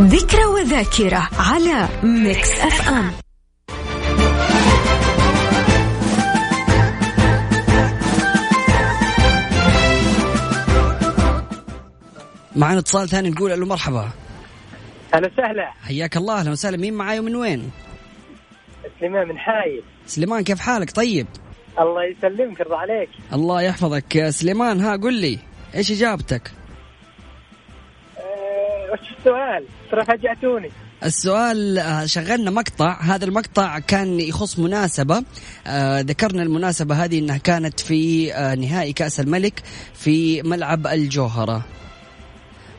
ذكرى 0.00 0.44
وذاكرة 0.44 1.28
على 1.38 1.88
Mix 2.02 2.50
FM. 2.50 3.12
معنا 12.56 12.78
اتصال 12.78 13.08
ثاني 13.08 13.30
نقول 13.30 13.52
ألو 13.52 13.66
مرحبا. 13.66 14.08
هلا 15.14 15.30
وسهلا. 15.32 15.72
حياك 15.82 16.16
الله 16.16 16.40
أهلا 16.40 16.50
وسهلا. 16.50 16.76
مين 16.76 16.94
معاي 16.94 17.18
ومن 17.18 17.36
وين؟ 17.36 17.70
سليمان 19.00 19.28
من 19.28 19.38
حايل. 19.38 19.82
سليمان 20.06 20.44
كيف 20.44 20.60
حالك؟ 20.60 20.90
طيب؟ 20.90 21.26
الله 21.78 22.04
يسلمك 22.04 22.60
يرضى 22.60 22.74
عليك. 22.74 23.08
الله 23.32 23.62
يحفظك. 23.62 24.16
يا 24.16 24.30
سليمان 24.30 24.80
ها 24.80 24.96
قل 24.96 25.14
لي 25.14 25.38
إيش 25.74 25.92
إجابتك؟ 25.92 26.50
أه 28.18 28.92
وش 28.92 29.18
السؤال؟ 29.18 29.64
ترى 29.90 30.04
فاجأتوني. 30.04 30.70
السؤال 31.04 31.78
آه، 31.78 32.06
شغلنا 32.06 32.50
مقطع. 32.50 33.00
هذا 33.00 33.24
المقطع 33.24 33.78
كان 33.78 34.20
يخص 34.20 34.58
مناسبة. 34.58 35.24
آه، 35.66 36.00
ذكرنا 36.00 36.42
المناسبة 36.42 37.04
هذه 37.04 37.18
إنها 37.18 37.36
كانت 37.36 37.80
في 37.80 38.34
آه، 38.34 38.54
نهائي 38.54 38.92
كأس 38.92 39.20
الملك 39.20 39.62
في 39.94 40.42
ملعب 40.42 40.86
الجوهرة. 40.86 41.62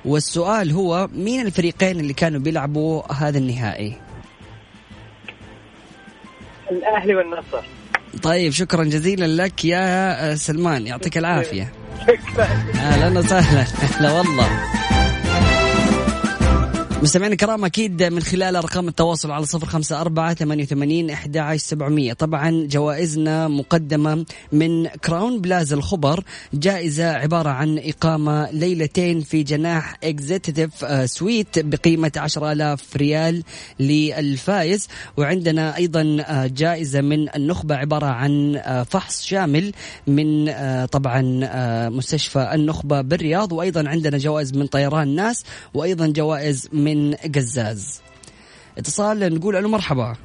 والسؤال 0.05 0.71
هو 0.71 1.09
مين 1.13 1.45
الفريقين 1.45 1.99
اللي 1.99 2.13
كانوا 2.13 2.39
بيلعبوا 2.39 3.13
هذا 3.13 3.37
النهائي؟ 3.37 3.97
الأهلي 6.71 7.15
والنصر. 7.15 7.63
طيب 8.23 8.51
شكرا 8.51 8.83
جزيلا 8.83 9.43
لك 9.43 9.65
يا 9.65 10.35
سلمان 10.35 10.87
يعطيك 10.87 11.17
العافية. 11.17 11.73
شكرا. 12.01 12.43
أهلا 12.75 13.19
وسهلا. 13.19 13.65
هلا 13.99 14.11
والله. 14.11 14.49
مستمعينا 17.03 17.33
الكرام 17.33 17.65
أكيد 17.65 18.03
من 18.03 18.21
خلال 18.21 18.55
أرقام 18.55 18.87
التواصل 18.87 19.31
على 19.31 19.45
صفر 19.45 19.65
خمسة 19.65 20.01
أربعة 20.01 20.33
ثمانية 20.33 20.63
وثمانين 20.63 21.11
عشر 21.35 21.57
سبعمئه 21.57 22.13
طبعا 22.13 22.67
جوائزنا 22.69 23.47
مقدمة 23.47 24.25
من 24.51 24.87
Crowne 24.87 25.41
Plaza 25.41 25.75
الخبر 25.75 26.23
جائزة 26.53 27.11
عبارة 27.11 27.49
عن 27.49 27.79
إقامة 27.83 28.51
ليلتين 28.51 29.21
في 29.21 29.43
جناح 29.43 29.97
executive 30.03 30.85
suite 31.05 31.59
بقيمة 31.59 32.11
10000 32.17 32.97
ريال 32.97 33.43
للفائز. 33.79 34.87
وعندنا 35.17 35.77
أيضا 35.77 36.17
آه، 36.27 36.47
جائزة 36.47 37.01
من 37.01 37.35
النخبة 37.35 37.75
عبارة 37.75 38.05
عن 38.05 38.55
آه، 38.55 38.83
فحص 38.83 39.23
شامل 39.23 39.71
من 40.07 40.49
آه، 40.49 40.85
طبعا 40.85 41.39
آه، 41.43 41.89
مستشفى 41.89 42.51
النخبة 42.53 43.01
بالرياض. 43.01 43.51
وأيضا 43.51 43.89
عندنا 43.89 44.17
جوائز 44.17 44.53
من 44.53 44.67
طيران 44.67 45.15
ناس 45.15 45.43
وأيضا 45.73 46.07
جوائز 46.07 46.69
من 46.73 46.92
قزاز. 47.35 48.01
اتصال 48.77 49.33
نقول 49.35 49.55
ألو 49.55 49.69
مرحبا. 49.69 50.15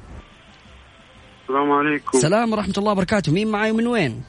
السلام 1.43 1.71
عليكم. 1.71 2.17
السلام 2.17 2.53
ورحمة 2.53 2.73
الله 2.77 2.91
وبركاته. 2.91 3.31
مين 3.31 3.47
معاي 3.51 3.71
ومن 3.71 3.87
وين؟ 3.87 4.23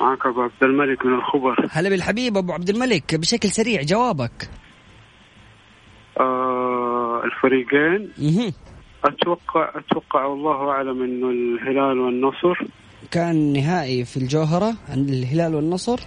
معك 0.00 0.26
أبو 0.26 0.42
عبد 0.42 0.62
الملك 0.62 1.06
من 1.06 1.14
الخبر. 1.14 1.68
هلا 1.70 1.88
بالحبيب 1.88 2.36
أبو 2.36 2.52
عبد 2.52 2.68
الملك 2.68 3.14
بشكل 3.14 3.48
سريع 3.48 3.82
جوابك. 3.82 4.50
آه 6.20 7.22
الفريقين. 7.24 8.12
مهم. 8.18 8.52
أتوقع 9.04 9.70
أتوقع 9.74 10.24
والله 10.24 10.70
أعلم 10.70 11.02
إنه 11.02 11.30
الهلال 11.30 11.98
والنصر. 11.98 12.66
كان 13.10 13.52
نهائي 13.52 14.04
في 14.04 14.16
الجوهرة 14.16 14.74
عند 14.88 15.08
الهلال 15.08 15.54
والنصر؟ 15.54 16.00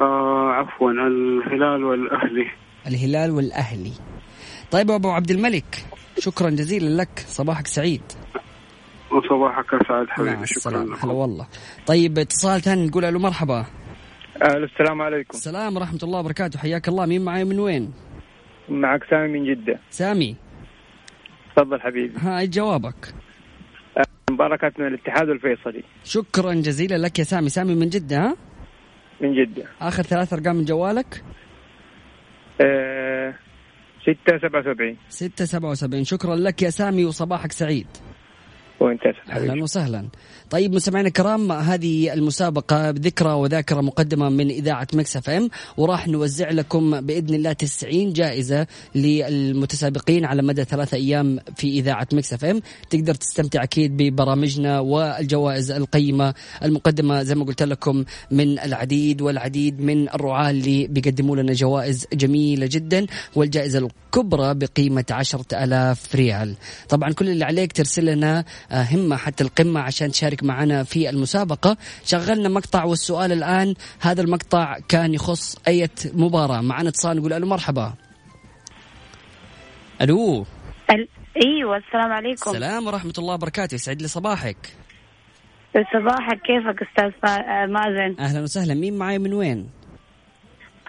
آه 0.00 0.50
عفوا 0.52 0.90
الهلال 0.90 1.84
والأهلي. 1.84 2.46
الهلال 2.88 3.30
والأهلي. 3.30 3.92
طيب 4.70 4.90
أبو 4.90 5.10
عبد 5.10 5.30
الملك 5.30 5.84
شكرا 6.18 6.50
جزيلا 6.50 7.02
لك. 7.02 7.18
صباحك 7.18 7.66
سعيد. 7.66 8.02
وصباحك 9.12 9.74
اسعد 9.74 10.06
مع 10.06 10.14
حبيبي 10.14 10.46
شكرا 10.46 10.84
لكم 10.84 10.94
هلا 10.94 11.12
والله. 11.12 11.46
طيب 11.86 12.18
اتصال 12.18 12.60
ثاني 12.60 12.86
نقول 12.86 13.04
ألو 13.04 13.18
مرحبا. 13.18 13.66
أهلا 14.42 14.64
السلام 14.64 15.02
عليكم. 15.02 15.36
السلام 15.38 15.76
ورحمة 15.76 15.98
الله 16.02 16.18
وبركاته. 16.18 16.58
حياك 16.58 16.88
الله. 16.88 17.06
مين 17.06 17.24
معي 17.24 17.44
من 17.44 17.58
وين؟ 17.58 17.92
معك 18.68 19.04
سامي 19.10 19.38
من 19.38 19.54
جدة. 19.54 19.78
سامي. 19.90 20.36
تفضل 21.56 21.80
حبيبي. 21.80 22.18
ها 22.18 22.38
إيش 22.38 22.48
جوابك؟ 22.48 23.14
مباركات 24.30 24.80
من 24.80 24.86
الاتحاد 24.86 25.28
والفيصلي. 25.28 25.84
شكرا 26.04 26.54
جزيلا 26.54 26.98
لك 26.98 27.18
يا 27.18 27.24
سامي. 27.24 27.48
سامي 27.48 27.74
من 27.74 27.88
جدة 27.88 28.16
ها؟ 28.16 28.36
من 29.20 29.34
جدة. 29.34 29.64
آخر 29.80 30.02
ثلاث 30.02 30.32
أرقام 30.32 30.56
من 30.56 30.64
جوالك؟ 30.64 31.24
آه 32.60 33.34
ستة 34.02 34.38
سبعة 34.48 34.60
وسبعين. 34.60 34.96
ستة 35.08 35.44
سبعة 35.44 35.70
وسبعين. 35.70 36.04
شكرا 36.04 36.36
لك 36.36 36.62
يا 36.62 36.70
سامي 36.70 37.04
وصباحك 37.04 37.52
سعيد. 37.52 37.86
وانت 38.80 39.00
أهلا 39.30 39.62
وسهلا. 39.62 40.04
طيب 40.50 40.74
مستمعينا 40.74 41.08
الكرام 41.08 41.52
هذه 41.52 42.12
المسابقة 42.12 42.90
ذكرى 42.90 43.32
وذاكرة 43.32 43.80
مقدمة 43.80 44.28
من 44.28 44.50
إذاعة 44.50 44.86
Mix 44.94 45.16
FM 45.16 45.48
وراح 45.76 46.08
نوزع 46.08 46.50
لكم 46.50 47.00
بإذن 47.00 47.34
الله 47.34 47.52
90 47.52 48.12
جائزة 48.12 48.66
للمتسابقين 48.94 50.24
على 50.24 50.42
مدى 50.42 50.64
ثلاثة 50.64 50.96
أيام 50.96 51.38
في 51.56 51.68
إذاعة 51.68 52.08
Mix 52.12 52.32
FM. 52.32 52.60
تقدر 52.90 53.14
تستمتع 53.14 53.62
أكيد 53.62 53.96
ببرامجنا 53.96 54.80
والجوائز 54.80 55.70
القيمة 55.70 56.34
المقدمة 56.62 57.22
زي 57.22 57.34
ما 57.34 57.44
قلت 57.44 57.62
لكم 57.62 58.04
من 58.30 58.58
العديد 58.58 59.22
والعديد 59.22 59.80
من 59.80 60.08
الرعاة 60.08 60.50
اللي 60.50 60.86
بيقدموا 60.86 61.36
لنا 61.36 61.52
جوائز 61.52 62.06
جميلة 62.12 62.68
جدا 62.70 63.06
والجائزة 63.36 63.78
الكبرى 64.08 64.54
بقيمة 64.54 65.04
10000 65.10 66.14
ريال. 66.14 66.54
طبعا 66.88 67.12
كل 67.12 67.28
اللي 67.28 67.44
عليك 67.44 67.72
ترسل 67.72 68.06
لنا 68.06 68.44
آه، 68.72 68.82
همة 68.82 69.16
حتى 69.16 69.44
القمة 69.44 69.80
عشان 69.80 70.10
تشارك 70.10 70.44
معنا 70.44 70.84
في 70.84 71.10
المسابقة. 71.10 71.76
شغلنا 72.04 72.48
مقطع 72.48 72.84
والسؤال 72.84 73.32
الآن 73.32 73.74
هذا 74.00 74.22
المقطع 74.22 74.78
كان 74.88 75.14
يخص 75.14 75.56
أي 75.68 75.88
مباراة؟ 76.14 76.60
معنا 76.60 76.88
اتصال 76.88 77.16
نقول 77.16 77.32
ألو 77.32 77.46
مرحبا. 77.46 77.94
ألو. 80.02 80.46
ال... 80.90 81.08
أيوه 81.44 81.76
السلام 81.76 82.12
عليكم. 82.12 82.50
السلام 82.50 82.86
ورحمة 82.86 83.14
الله 83.18 83.34
وبركاته. 83.34 83.74
يسعد 83.74 84.02
لي 84.02 84.08
صباحك. 84.08 84.56
صباحك 85.92 86.40
كيفك 86.42 86.88
أستاذ 86.88 87.30
آه، 87.30 87.66
مازن؟ 87.66 88.16
أهلا 88.20 88.40
وسهلا. 88.40 88.74
مين 88.74 88.98
معي 88.98 89.18
من 89.18 89.34
وين؟ 89.34 89.70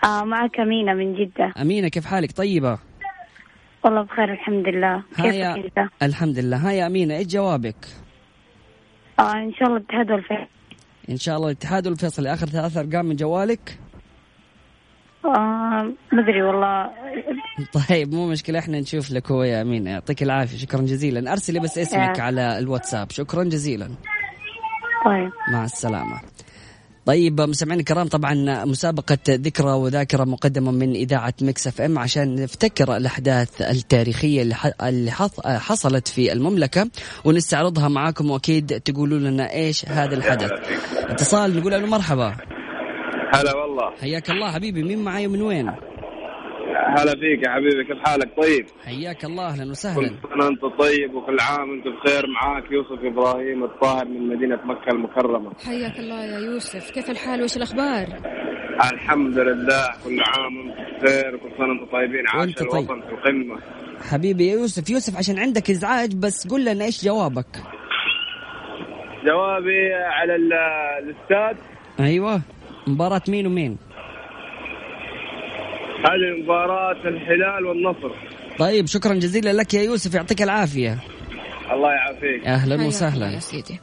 آه 0.03 0.23
معك 0.23 0.59
أمينة 0.59 0.93
من 0.93 1.15
جدة. 1.15 1.53
أمينة 1.61 1.87
كيف 1.87 2.05
حالك؟ 2.05 2.31
طيبة. 2.31 2.88
والله 3.83 4.01
بخير 4.01 4.33
الحمد 4.33 4.67
لله. 4.67 5.03
هيا 5.15 5.53
كيفك 5.55 5.77
أنت؟ 5.77 5.89
الحمد 6.03 6.39
لله. 6.39 6.69
هيا 6.69 6.87
أمينة 6.87 7.15
إيش 7.15 7.27
جوابك؟ 7.27 7.85
آه 9.19 9.33
إن 9.33 9.53
شاء 9.53 9.67
الله 9.67 9.77
الاتحاد 9.77 10.11
والفيصل. 10.11 10.47
إن 11.09 11.17
شاء 11.17 11.37
الله 11.37 11.47
الاتحاد 11.47 11.87
والفيصل 11.87 12.27
آخر 12.27 12.47
ثلاث 12.47 12.77
أرقام 12.77 13.05
من 13.05 13.15
جوالك؟ 13.15 13.79
آه 15.25 15.93
مدري 16.13 16.41
والله. 16.41 16.89
طيب 17.89 18.13
مو 18.13 18.27
مشكلة 18.27 18.59
إحنا 18.59 18.79
نشوف 18.79 19.11
لك 19.11 19.31
هو 19.31 19.43
يا 19.43 19.61
أمين 19.61 19.87
يعطيك 19.87 20.23
العافية 20.23 20.57
شكرا 20.57 20.81
جزيلا. 20.81 21.31
أرسلي 21.31 21.59
بس 21.59 21.77
اسمك 21.77 22.17
يا. 22.17 22.23
على 22.23 22.59
الواتساب. 22.59 23.11
شكرا 23.11 23.43
جزيلا. 23.43 23.89
طيب. 25.05 25.31
مع 25.51 25.63
السلامة. 25.63 26.21
طيب 27.09 27.41
مستمعينا 27.41 27.79
الكرام 27.79 28.07
طبعا 28.07 28.65
مسابقة 28.65 29.17
ذكرى 29.29 29.71
وذاكرة 29.71 30.23
مقدمة 30.23 30.71
من 30.71 30.95
إذاعة 30.95 31.33
Mix 31.41 31.67
FM. 31.67 31.99
عشان 31.99 32.35
نفتكر 32.35 32.97
الأحداث 32.97 33.61
التاريخية 33.61 34.41
اللي 34.81 35.11
حصلت 35.45 36.07
في 36.07 36.33
المملكة 36.33 36.89
ونستعرضها 37.25 37.87
معاكم 37.87 38.31
وأكيد 38.31 38.81
تقولوا 38.81 39.19
لنا 39.19 39.53
إيش 39.53 39.85
هذا 39.85 40.15
الحدث. 40.15 40.51
اتصال 41.09 41.59
نقول 41.59 41.71
له 41.71 41.85
مرحبا. 41.85 42.37
هلا 43.33 43.55
والله. 43.55 43.91
حياك 44.01 44.29
الله 44.29 44.51
حبيبي 44.51 44.83
مين 44.83 44.99
معاي 45.03 45.27
ومن 45.27 45.41
وين؟ 45.41 45.71
هلا 46.87 47.11
فيك 47.11 47.43
يا 47.47 47.49
حبيبي 47.51 47.83
كيف 47.83 47.97
حالك؟ 48.05 48.29
طيب. 48.37 48.65
حياك 48.85 49.25
الله 49.25 49.47
أهلا 49.47 49.63
كل 49.63 49.69
وسهلا 49.71 50.07
سنة 50.33 50.47
أنت 50.47 50.61
طيب 50.79 51.13
وكل 51.15 51.37
عام 51.39 51.73
أنت 51.73 51.87
بخير 51.87 52.23
معاك. 52.27 52.71
يوسف 52.71 53.03
إبراهيم 53.03 53.63
الطاهر 53.63 54.05
من 54.05 54.27
مدينة 54.29 54.59
مكة 54.65 54.89
المكرمة. 54.91 55.51
حياك 55.65 55.99
الله 55.99 56.23
يا 56.25 56.39
يوسف. 56.39 56.91
كيف 56.91 57.09
الحال؟ 57.09 57.43
وش 57.43 57.57
الأخبار؟ 57.57 58.07
الحمد 58.93 59.37
لله 59.37 59.87
كل 60.05 60.19
عام 60.21 60.57
وأنت 60.57 61.03
بخير 61.03 61.35
وكل 61.35 61.49
سنة 61.57 61.71
أنتم 61.71 61.85
طيبين. 61.91 62.23
عاش 62.27 62.53
طيب. 62.53 62.67
الوطن 62.71 63.01
في 63.01 63.11
القمة. 63.13 63.59
حبيبي 64.11 64.47
يا 64.47 64.53
يوسف 64.53 64.89
يوسف 64.89 65.17
عشان 65.17 65.39
عندك 65.39 65.69
إزعاج 65.69 66.15
بس 66.15 66.47
قول 66.47 66.65
لنا 66.65 66.85
إيش 66.85 67.05
جوابك؟ 67.05 67.57
جوابي 69.25 69.93
على 69.93 70.35
ال- 70.35 70.53
الاستاد 71.03 71.57
أيوه. 71.99 72.41
مباراة 72.87 73.21
مين 73.27 73.47
ومين؟ 73.47 73.77
هذه 75.99 76.43
مباراة 76.43 77.07
الهلال 77.07 77.65
والنصر. 77.65 78.11
طيب 78.59 78.87
شكرا 78.87 79.13
جزيلا 79.13 79.53
لك 79.53 79.73
يا 79.73 79.81
يوسف 79.81 80.13
يعطيك 80.13 80.41
العافية. 80.41 80.97
الله 81.71 81.91
يعافيك. 81.91 82.47
أهلا 82.47 82.77
حياك 82.77 82.87
وسهلا. 82.87 83.31
يا 83.31 83.39
سيدي. 83.39 83.79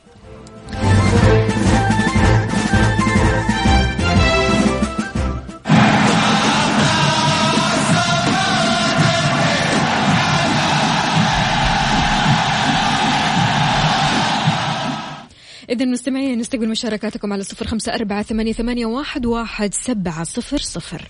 إذا 15.71 15.85
مستمعين 15.85 16.39
نستقبل 16.39 16.69
مشاركاتكم 16.69 17.33
على 17.33 17.43
صفر 17.43 17.67
خمسة 17.67 17.95
أربعة 17.95 18.23
ثمانية, 18.23 18.53
ثمانية 18.53 18.87
واحد, 18.87 19.27
واحد 19.27 19.75
سبعة 19.75 20.25
صفر 20.25 20.59
صفر. 20.59 21.03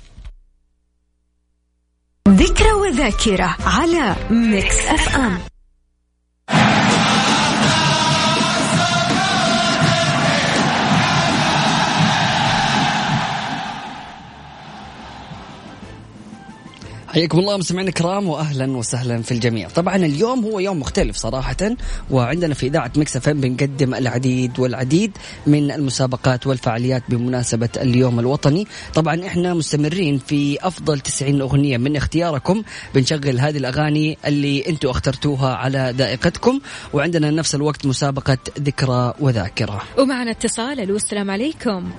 وذاكرة 2.87 3.57
على 3.66 4.16
Mix 4.30 4.87
FM 4.87 5.39
حياكم 17.17 17.39
الله 17.39 17.57
مستمعينا 17.57 17.89
الكرام 17.89 18.29
واهلا 18.29 18.77
وسهلا 18.77 19.23
في 19.23 19.33
الجميع. 19.33 19.69
طبعا 19.69 19.97
اليوم 19.97 20.45
هو 20.45 20.59
يوم 20.59 20.81
مختلف 20.81 21.17
صراحة 21.17 21.57
وعندنا 22.11 22.55
في 22.55 22.67
إذاعة 22.67 22.93
Mix 22.97 23.16
F 23.16 23.28
بنقدم 23.29 23.95
العديد 23.95 24.59
والعديد 24.59 25.19
من 25.47 25.71
المسابقات 25.71 26.47
والفعاليات 26.47 27.03
بمناسبة 27.09 27.69
اليوم 27.77 28.21
الوطني. 28.21 28.67
طبعا 28.95 29.27
إحنا 29.27 29.55
مستمرين 29.55 30.19
في 30.19 30.59
أفضل 30.67 31.01
90 31.01 31.41
أغنية. 31.41 31.77
من 31.77 31.97
اختياركم 31.97 32.62
بنشغل 32.95 33.41
هذه 33.41 33.57
الأغاني 33.57 34.19
اللي 34.27 34.69
أنتم 34.69 34.89
أخترتوها 34.89 35.55
على 35.55 35.95
ذائقتكم 35.97 36.61
وعندنا 36.93 37.31
نفس 37.31 37.55
الوقت 37.55 37.87
مسابقة 37.87 38.39
ذكرى 38.61 39.14
وذاكرة. 39.21 39.83
ومعنا 39.99 40.31
اتصال. 40.31 40.81
ألو 40.81 40.97
السلام 40.97 41.31
عليكم. 41.31 41.91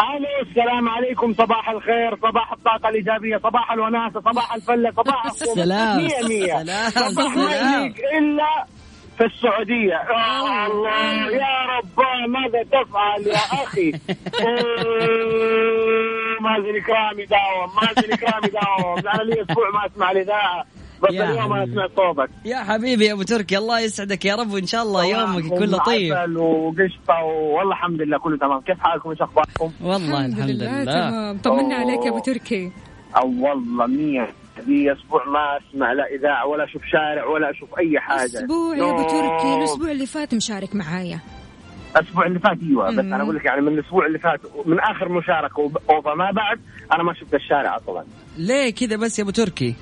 ألو 0.00 0.27
السلام 0.58 0.88
عليكم 0.88 1.34
صباح 1.34 1.68
الخير 1.70 2.16
صباح 2.16 2.52
الطاقة 2.52 2.88
الإيجابية 2.88 3.36
صباح 3.36 3.72
الوناسة 3.72 4.20
صباح 4.20 4.54
الفلة 4.54 4.90
صباح 4.90 5.24
القوة. 5.26 5.54
سلام، 5.54 5.96
مية 6.28 6.64
صباح 6.90 7.36
ما 7.36 7.86
إلا 8.18 8.64
في 9.18 9.24
السعودية. 9.24 9.94
يا 9.94 10.66
الله 10.66 11.30
يا 11.30 11.66
رب 11.78 12.00
ماذا 12.28 12.62
تفعل 12.62 13.26
يا 13.26 13.62
أخي؟ 13.64 13.92
مازن 16.44 16.76
إكرامي 16.76 17.24
داوم 17.26 17.70
مازن 17.82 18.12
إكرامي 18.12 18.48
داوم. 18.48 18.98
أنا 18.98 19.22
لي 19.22 19.42
أسبوع 19.42 19.70
ما 19.70 19.86
أسمع 19.86 20.10
الإذاعة 20.10 20.64
بس 21.02 21.14
يا 21.14 21.30
اليوم 21.30 21.52
حبيبي. 21.54 21.72
سمعت 21.74 21.90
صوتك. 21.96 22.30
يا 22.44 22.56
حبيبي 22.56 23.04
يا 23.06 23.12
أبو 23.12 23.22
تركي 23.22 23.58
الله 23.58 23.80
يسعدك 23.80 24.24
يا 24.24 24.34
رب 24.34 24.52
وإن 24.52 24.66
شاء 24.66 24.82
الله 24.82 25.04
يومك 25.04 25.44
يكون 25.44 25.62
لطيف 25.66 26.12
عسل 26.12 26.36
وقشطة 26.36 27.22
والله 27.24 27.72
الحمد 27.72 28.02
لله 28.02 28.18
كله 28.18 28.36
تمام. 28.38 28.60
كيف 28.60 28.78
حالكم 28.80 29.10
إيش 29.10 29.22
أخباركم؟ 29.22 29.70
والله 29.82 30.26
الحمد 30.26 30.50
لله 30.50 30.84
تمام. 30.84 31.38
طمنا 31.38 31.74
عليك 31.74 32.04
يا 32.04 32.10
أبو 32.10 32.18
تركي. 32.18 32.72
أو 33.16 33.26
والله 33.40 33.86
مية. 33.86 34.28
في 34.66 34.92
أسبوع 34.92 35.24
ما 35.24 35.58
أسمع 35.58 35.92
لا 35.92 36.06
إذاعة 36.14 36.46
ولا 36.46 36.64
أشوف 36.64 36.82
شارع 36.84 37.24
ولا 37.26 37.50
أشوف 37.50 37.78
أي 37.78 38.00
حاجة. 38.00 38.24
أسبوع 38.26 38.76
يا 38.76 38.82
نو. 38.92 39.02
تركي 39.02 39.54
الأسبوع 39.58 39.90
اللي 39.90 40.06
فات 40.06 40.34
مشارك 40.34 40.74
معايا. 40.74 41.20
الأسبوع 41.96 42.26
اللي 42.26 42.38
فات 42.38 42.58
أيوه 42.62 42.88
بس 42.90 42.94
مم. 42.94 43.14
أنا 43.14 43.22
أقول 43.22 43.36
لك 43.36 43.44
يعني 43.44 43.60
من 43.60 43.78
الأسبوع 43.78 44.06
اللي 44.06 44.18
فات 44.18 44.40
من 44.66 44.80
آخر 44.80 45.08
مشاركة 45.08 45.60
وب- 45.60 45.78
وما 45.88 46.30
بعد 46.30 46.60
أنا 46.94 47.02
ما 47.02 47.14
شفت 47.14 47.34
الشارع 47.34 47.76
أصلا. 47.76 48.04
ليه 48.38 48.70
كذا 48.70 48.96
بس 48.96 49.18
يا 49.18 49.24
أبو 49.24 49.30
تركي؟ 49.30 49.74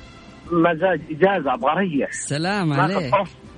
مزاج 0.51 1.01
إجازة 1.11 1.55
أبغى 1.55 1.73
اريح 1.73 2.13
سلام 2.13 2.73
عليك. 2.73 3.15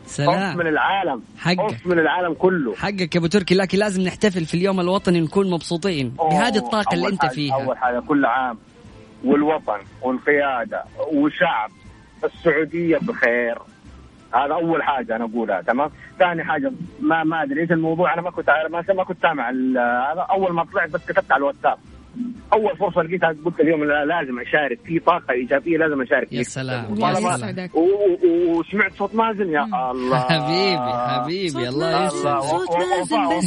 سلام. 0.07 0.57
من 0.57 0.66
العالم. 0.66 1.22
حقك. 1.39 1.86
من 1.86 1.99
العالم 1.99 2.34
كله. 2.34 2.74
حقك 2.74 3.14
يا 3.14 3.20
أبو 3.20 3.26
تركي 3.26 3.55
لكن 3.55 3.78
لازم 3.78 4.03
نحتفل 4.03 4.45
في 4.45 4.55
اليوم 4.55 4.80
الوطني 4.80 5.20
نكون 5.20 5.51
مبسوطين 5.51 6.09
بهذه 6.30 6.57
الطاقة 6.57 6.95
اللي 6.95 7.09
أنت 7.09 7.26
فيها. 7.26 7.55
أول 7.55 7.78
حاجة 7.78 8.01
كل 8.01 8.24
عام 8.24 8.59
والوطن 9.24 9.78
والقيادة 10.03 10.84
والشعب 11.12 11.70
السعودية 12.24 12.99
بخير. 12.99 13.59
هذا 14.34 14.55
أول 14.55 14.82
حاجة 14.82 15.16
أنا 15.16 15.24
أقولها 15.24 15.61
تمام؟ 15.62 15.91
ثاني 16.18 16.45
حاجة 16.45 16.72
ما 17.01 17.24
ما 17.24 17.43
أدري 17.43 17.61
إيش 17.61 17.72
الموضوع 17.72 18.14
أنا 18.14 18.22
ما 18.22 18.30
كنت 18.30 18.51
ما 18.97 19.05
كنت 19.05 19.22
سامع 19.22 19.51
هذا 20.12 20.26
أول 20.30 20.53
ما 20.53 20.64
طلعت 20.64 20.91
بس 20.91 21.05
كتبت 21.05 21.32
على 21.32 21.39
الواتساب. 21.39 21.78
أول 22.53 22.77
فرصة 22.77 23.03
لقيتها 23.03 23.35
قلت 23.45 23.61
اليوم 23.61 23.85
لا- 23.85 24.05
لازم 24.05 24.41
أشارك. 24.41 24.79
في 24.85 24.99
طاقة 24.99 25.33
إيجابية 25.33 25.79
لازم 25.79 26.03
أشارك. 26.03 26.23
يا 26.23 26.29
فيها. 26.29 26.43
سلام. 26.43 26.85
و- 27.75 28.59
وسمعت 28.59 28.93
صوت 28.93 29.14
مازن 29.14 29.51
يا 29.53 29.64
الله. 29.91 30.19
حبيبي 30.21 30.93
حبيبي 31.09 31.69
الله 31.69 32.07
يسعدك. 32.07 32.43
صوت 32.45 32.71
مازن 32.77 33.29
بس. 33.29 33.43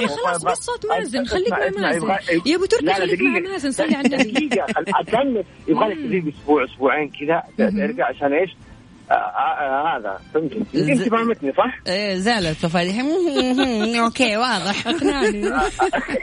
لا 0.00 0.06
خلاص 0.26 0.44
بس 0.44 0.58
صوت 0.58 0.86
مازن. 0.86 1.24
خليك 1.24 1.50
مع 1.52 1.58
مازن. 1.80 2.08
يا 2.46 2.56
أبو 2.56 2.64
تركي 2.64 2.92
خليك 2.94 3.20
مع 3.22 3.38
مازن. 3.38 3.70
صلي 3.70 3.94
على 3.94 4.06
النبي. 4.06 4.48
أكمل 5.00 5.44
يبغى 5.68 5.88
لك 5.88 5.96
تجيب 5.98 6.28
أسبوع 6.28 6.64
أسبوعين 6.64 7.10
كذا. 7.20 7.42
ترجع 7.58 8.06
عشان 8.08 8.32
إيش؟ 8.32 8.50
آه، 9.12 9.14
آه، 9.14 9.94
آه، 9.94 9.98
هذا 9.98 10.18
فهمت 10.34 10.52
أنت 10.74 11.08
فهمتني 11.08 11.52
صح؟ 11.52 11.78
إيه 11.86 12.14
زعلت 12.16 12.64
مفاتيح 12.66 12.96
أوكي 14.04 14.36
واضح. 14.36 14.86
اقنعني 14.86 15.50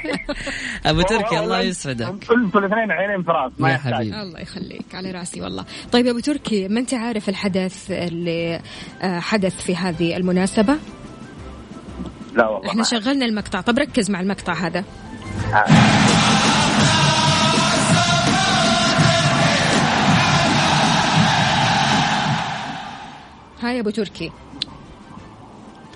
أبو 0.86 1.02
تركي 1.02 1.40
الله 1.40 1.60
يسعدك. 1.62 2.08
أنتوا 2.08 2.60
الاثنين 2.60 2.92
عينين 2.92 3.24
في 3.24 3.32
راس 3.32 3.52
ما 3.60 3.70
يا 3.70 3.74
يحتاج. 3.74 3.94
حبيبي. 3.94 4.22
الله 4.22 4.40
يخليك 4.40 4.86
على 4.96 5.12
راسي 5.12 5.42
والله. 5.42 5.66
طيب 5.92 6.06
يا 6.06 6.12
أبو 6.12 6.20
تركي 6.20 6.68
ما 6.68 6.80
أنت 6.80 6.94
عارف 6.94 7.30
الحدث 7.30 7.92
اللي 7.92 8.60
آه، 9.02 9.20
حدث 9.20 9.64
في 9.66 9.76
هذه 9.76 10.18
المناسبة؟ 10.18 10.76
لا 12.36 12.48
والله 12.48 12.70
إحنا 12.70 12.84
شغلنا 12.84 13.26
المقطع. 13.26 13.62
طب 13.62 13.80
ركز 13.80 14.12
مع 14.12 14.20
المقطع 14.22 14.54
هذا. 14.54 14.84
ها 23.62 23.72
يا 23.72 23.80
أبو 23.80 23.90
تركي. 23.90 24.32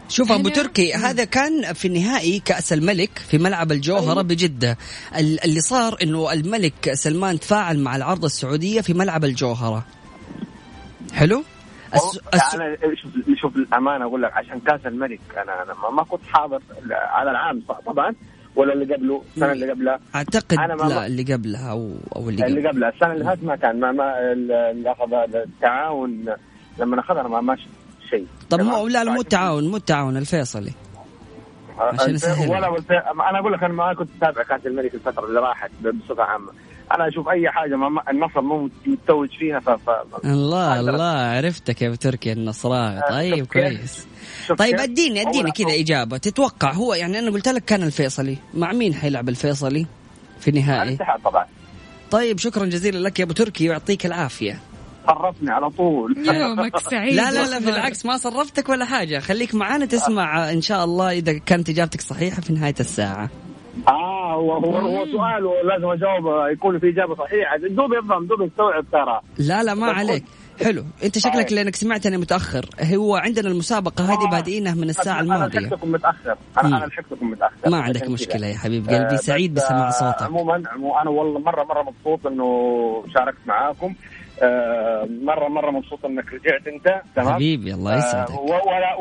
شوف 0.09 0.32
أبو. 0.32 0.49
تركي 0.49 0.93
هذا 0.93 1.24
كان 1.24 1.74
في 1.74 1.89
نهائي 1.89 2.39
كأس 2.39 2.74
الملك 2.74 3.18
في 3.18 3.38
ملعب 3.38 3.72
الجوهرة 3.72 4.22
بجدة. 4.22 4.78
ال- 5.18 5.43
اللي 5.43 5.61
صار 5.61 5.97
إنه 6.03 6.34
الملك 6.34 6.93
سلمان 6.93 7.39
تفاعل 7.39 7.80
مع 7.80 7.95
العرض 7.95 8.26
السعودية 8.26 8.82
في 8.82 8.93
ملعب 8.93 9.24
الجوهرة. 9.26 9.86
حلو؟ 11.14 11.43
الس... 11.95 12.20
الس... 12.34 12.55
أنا 12.55 12.78
شوف 13.01 13.11
شوف 13.41 13.55
الأمانة 13.55 14.05
أقول 14.05 14.22
لك 14.24 14.32
عشان 14.34 14.59
كأس 14.59 14.80
الملك 14.86 15.20
أنا 15.38 15.64
أنا 15.64 15.74
ما- 15.74 15.89
ما 15.89 16.03
كنت 16.03 16.22
حاضر 16.28 16.59
على 16.91 17.32
العام 17.32 17.61
طبعا 17.86 18.16
ولا 18.55 18.74
اللي 18.74 18.95
قبله 18.95 19.24
السنة 19.36 19.51
اللي 19.51 19.72
قبلها 19.72 19.99
أعتقد 20.16 20.53
أنا 20.59 20.76
ما- 20.76 20.89
لا 20.89 21.05
اللي 21.05 21.34
قبلها 21.34 21.72
أو 21.72 21.91
أو 22.16 22.30
اللي 22.30 22.45
اللي 22.45 22.59
قبل. 22.59 22.68
قبلها 22.70 22.89
السنة 22.89 23.14
اللي 23.14 23.26
فاتت 23.26 23.43
ما 23.43 23.55
كان 23.55 23.80
ما, 23.80 23.91
ما 23.91 24.32
اللي 24.32 24.91
أخذ 24.91 25.14
التعاون 25.36 26.26
لما 26.80 27.00
اخذنا 27.00 27.28
ما 27.28 27.42
ما 27.42 27.56
شفت 27.56 27.68
شيء. 28.10 28.28
طب 28.50 28.62
مو 28.62 28.88
لا 28.88 29.04
لا 29.04 29.12
مو 29.12 29.22
التعاون 29.22 29.68
مو 29.68 29.78
التعاون 29.78 30.18
الفيصلي. 30.18 30.72
عشان 31.80 32.00
الف- 32.00 32.10
نسهل. 32.10 32.50
ولا. 32.50 32.68
أنا 33.30 33.40
أقول 33.40 33.54
لك 33.54 33.64
أنا 33.64 33.74
ما 33.74 33.94
كنت 33.94 34.10
أتابع 34.18 34.44
كأس 34.44 34.66
الملك 34.66 34.94
الفترة 34.94 35.26
اللي 35.26 35.40
راحت 35.40 35.72
بصفة 35.82 36.24
عامة. 36.24 36.52
أنا 36.96 37.08
أشوف 37.08 37.30
أي 37.30 37.50
حاجة 37.50 37.76
ما 37.76 38.12
النصر 38.12 38.42
مو 38.42 38.70
متوج 38.86 39.30
فيها 39.40 39.60
ف, 39.60 39.70
ف... 39.70 39.90
الله 40.26 40.80
الله 40.80 41.04
عرفتك 41.04 41.82
يا 41.82 41.88
أبو 41.88 41.96
تركي 41.96 42.32
النصراوي. 42.32 43.02
طيب 43.10 43.38
شوف 43.38 43.52
كيف؟ 43.52 43.64
كويس. 43.64 44.08
طيب؟ 44.58 44.80
اديني 44.80 45.22
اديني 45.30 45.52
كذا 45.52 45.74
إجابة. 45.80 46.18
تتوقع 46.18 46.72
هو 46.72 46.94
يعني 46.94 47.20
أنا 47.20 47.32
قلت 47.32 47.48
لك 47.48 47.66
كان 47.66 47.84
الفيصلي. 47.84 48.38
مع 48.54 48.72
مين 48.72 48.94
حيلعب 48.94 49.30
الفيصلي 49.30 49.86
في 50.40 50.50
النهائي 50.50 50.90
الاتحاد 50.90 51.22
طبعا. 51.22 51.46
طيب 52.12 52.40
شكرا 52.40 52.66
جزيلا 52.66 52.98
لك 53.08 53.20
يا 53.20 53.24
أبو 53.26 53.34
تركي 53.34 53.70
ويعطيك 53.70 54.06
العافية. 54.06 54.60
صرفني 55.08 55.51
على 55.51 55.70
طول. 55.70 56.16
يومك 56.28 56.78
سعيد. 56.80 57.14
لا 57.14 57.32
لا 57.32 57.47
لا. 57.49 57.60
بالعكس 57.60 58.06
ما 58.06 58.18
صرفتك 58.18 58.70
ولا 58.70 58.86
حاجة. 58.86 59.20
خليك 59.20 59.56
معانا 59.56 59.86
تسمع 59.86 60.51
إن 60.51 60.62
شاء 60.62 60.84
الله 60.84 61.12
إذا 61.12 61.34
كانت 61.38 61.70
اجابتك 61.70 62.01
صحيحة 62.01 62.41
في 62.41 62.54
نهاية 62.54 62.76
الساعة. 62.80 63.30
آه 63.88 64.34
هو 64.34 64.54
هو, 64.54 64.78
هو 64.78 65.06
سؤال 65.06 65.45
ولازم 65.45 65.86
أجاوب 65.86 66.51
يكون 66.54 66.80
في 66.80 66.89
إجابة 66.89 67.16
صحيحة. 67.16 67.58
دوب 67.58 67.93
يفهم 67.93 68.26
دوب 68.28 68.41
يستوعب 68.41 68.86
ترى. 68.91 69.22
لا 69.38 69.64
لا 69.64 69.74
ما 69.74 69.88
عليك. 69.91 70.24
حلو. 70.64 70.84
أنت 71.04 71.18
شكلك 71.18 71.54
لأنك 71.54 71.76
سمعتني 71.76 72.18
متأخر. 72.18 72.66
هو 72.95 73.16
عندنا 73.16 73.47
المسابقة 73.49 74.04
هذه 74.14 74.30
بادئينها 74.32 74.74
من 74.74 74.89
الساعة 74.89 75.20
أنا 75.20 75.36
الماضية. 75.36 75.60
لحقتكم 75.60 75.91
متأخر. 75.91 76.36
أنا 76.58 76.68
مم. 76.68 76.74
أنا 76.76 76.86
لحقتكم 76.86 77.30
متأخر. 77.32 77.70
ما 77.70 77.78
عندك 77.78 78.10
مشكلة. 78.10 78.47
يا 78.47 78.58
حبيب. 78.58 78.89
قلبي 78.89 79.14
آه، 79.14 79.16
سعيد 79.16 79.54
بس، 79.54 79.64
بسماع 79.66 79.88
آه، 79.88 79.91
صوتك. 79.91 80.22
عموما 80.24 80.64
عمو- 80.68 80.97
أنا 81.01 81.10
والله 81.10 81.39
مرة 81.39 81.64
مرة 81.64 81.82
مبسوط 81.84 82.28
إنه 82.28 82.45
شاركت 83.14 83.38
معاكم. 83.45 83.88
آه، 83.88 84.12
مره 85.24 85.48
مرة 85.48 85.72
مبسوط 85.72 86.06
إنك 86.06 86.26
رجعت 86.34 86.68
أنت 86.68 87.02
تمام؟ 87.16 87.34
حبيبي 87.34 87.74
الله 87.74 87.98
يسعدك. 87.98 88.32
آه، 88.32 88.40
و- 88.40 88.70
ولا 88.70 88.98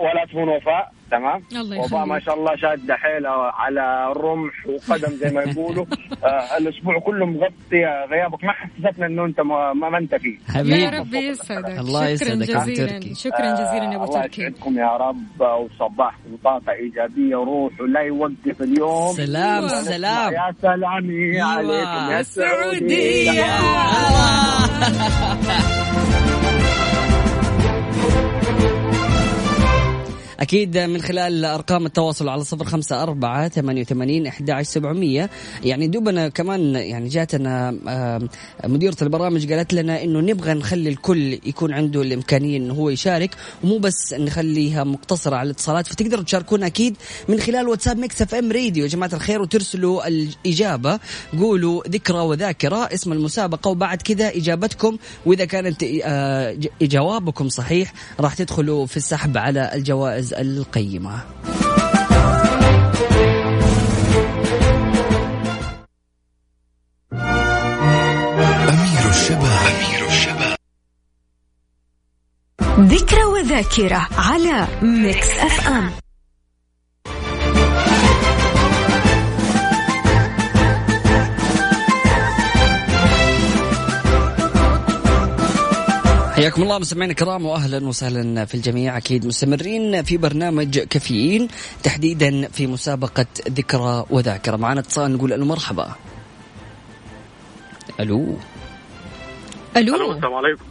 ولا 0.00 0.24
تهون 0.32 0.48
وفاء. 0.48 0.92
تمام؟ 1.10 1.42
الله. 1.52 2.04
ما 2.04 2.20
شاء 2.20 2.34
الله 2.34 2.56
شاده 2.56 2.94
حيلها 2.96 3.52
على 3.54 4.12
الرمح 4.12 4.52
وقدم 4.66 5.12
زي 5.16 5.30
ما 5.30 5.42
يقولوا. 5.42 5.86
آه، 6.24 6.56
الأسبوع 6.58 6.98
كله 6.98 7.26
مغطيه 7.26 8.04
غيابك. 8.10 8.44
ما 8.44 8.52
حسستنا 8.52 9.06
إنه 9.06 9.24
أنت 9.24 9.40
ما, 9.40 9.72
ما 9.72 9.98
أنت 9.98 10.14
فيه. 10.14 10.38
حبيبي. 10.48 10.82
يا 10.82 10.90
ربي 10.90 11.18
يسعدك. 11.18 11.78
الله 11.78 12.16
شكرا 12.16 12.32
يسعدك 12.32 12.48
يا 12.48 12.56
أبو 12.56 12.70
جزيلا. 12.70 12.88
تركي. 12.88 13.14
شكرا 13.14 13.54
جزيلا 13.54 13.84
يا 13.92 13.96
أبو 13.96 14.04
الله 14.04 14.20
تركي. 14.22 14.42
يسعدكم 14.42 14.78
يا 14.78 14.96
رب. 14.96 15.40
وصباحكم 15.40 16.36
طاقة 16.44 16.72
إيجابية 16.72 17.36
وروح 17.36 17.80
ولا 17.80 18.00
يوقف 18.00 18.62
اليوم. 18.62 19.12
سلام، 19.12 19.62
ونسمع 19.62 19.80
سلام. 19.82 20.32
يا 20.32 20.54
سلام 20.62 21.10
يا 21.10 21.44
عليكم 21.44 22.10
يا 22.12 22.20
السعودية. 22.20 23.44
أكيد 30.40 30.78
من 30.78 31.02
خلال 31.02 31.44
أرقام 31.44 31.86
التواصل 31.86 32.28
على 32.28 32.44
صفر 32.44 32.64
خمسة 32.64 33.02
أربعة 33.02 33.48
ثمانية 33.48 33.80
وثمانين 33.80 34.26
أحد 34.26 34.62
سبعمية. 34.62 35.30
يعني 35.64 35.86
دوبنا 35.86 36.28
كمان 36.28 36.74
يعني 36.74 37.08
جاتنا 37.08 37.70
مديرة 38.64 38.96
البرامج 39.02 39.52
قالت 39.52 39.74
لنا 39.74 40.02
إنه 40.02 40.20
نبغى 40.20 40.54
نخلي 40.54 40.88
الكل 40.88 41.32
يكون 41.32 41.72
عنده 41.72 42.02
الإمكانية 42.02 42.56
إنه 42.56 42.74
هو 42.74 42.90
يشارك 42.90 43.30
ومو 43.64 43.78
بس 43.78 44.14
نخليها 44.14 44.84
مقتصرة 44.84 45.36
على 45.36 45.46
الاتصالات. 45.46 45.86
فتقدروا 45.86 46.24
تشاركونا 46.24 46.66
أكيد 46.66 46.96
من 47.28 47.40
خلال 47.40 47.68
واتساب 47.68 47.98
Mix 47.98 48.22
FM 48.22 48.52
Radio. 48.52 48.84
يا 48.84 48.88
جماعة 48.88 49.10
الخير 49.12 49.42
وترسلوا 49.42 50.08
الإجابة 50.08 50.98
قولوا 51.38 51.82
ذكرى 51.88 52.18
وذاكرة 52.18 52.76
اسم 52.76 53.12
المسابقة 53.12 53.70
وبعد 53.70 54.02
كذا 54.02 54.28
إجابتكم. 54.28 54.96
وإذا 55.26 55.44
كانت 55.44 55.84
آه، 56.04 56.56
جوابكم 56.82 57.48
صحيح 57.48 57.92
راح 58.20 58.34
تدخلوا 58.34 58.86
في 58.86 58.96
السحب 58.96 59.38
على 59.38 59.70
الجوائز 59.74 60.29
القيمة. 60.32 61.24
أمير 68.68 69.08
الشباب. 69.10 69.60
أمير 69.66 70.06
الشباب. 70.06 70.56
ذكرى 72.80 73.24
وذاكرة 73.24 74.08
على 74.16 74.66
Mix 74.82 75.30
FM. 75.30 75.90
حياكم 86.40 86.62
الله 86.62 86.78
مستمعينا 86.78 87.10
الكرام 87.10 87.46
واهلا 87.46 87.88
وسهلا 87.88 88.44
في 88.44 88.54
الجميع. 88.54 88.96
أكيد 88.96 89.26
مستمرين 89.26 90.02
في 90.02 90.16
برنامج 90.16 90.78
كافيين 90.78 91.48
تحديدا 91.82 92.48
في 92.48 92.66
مسابقة 92.66 93.26
ذكرى 93.48 94.04
وذاكرة. 94.10 94.56
معنا 94.56 94.80
اتصال 94.80 95.12
نقول 95.12 95.30
له 95.30 95.44
مرحبا. 95.44 95.94
ألو. 98.00 98.36
ألو. 99.76 100.12
السلام 100.12 100.34
عليكم. 100.34 100.64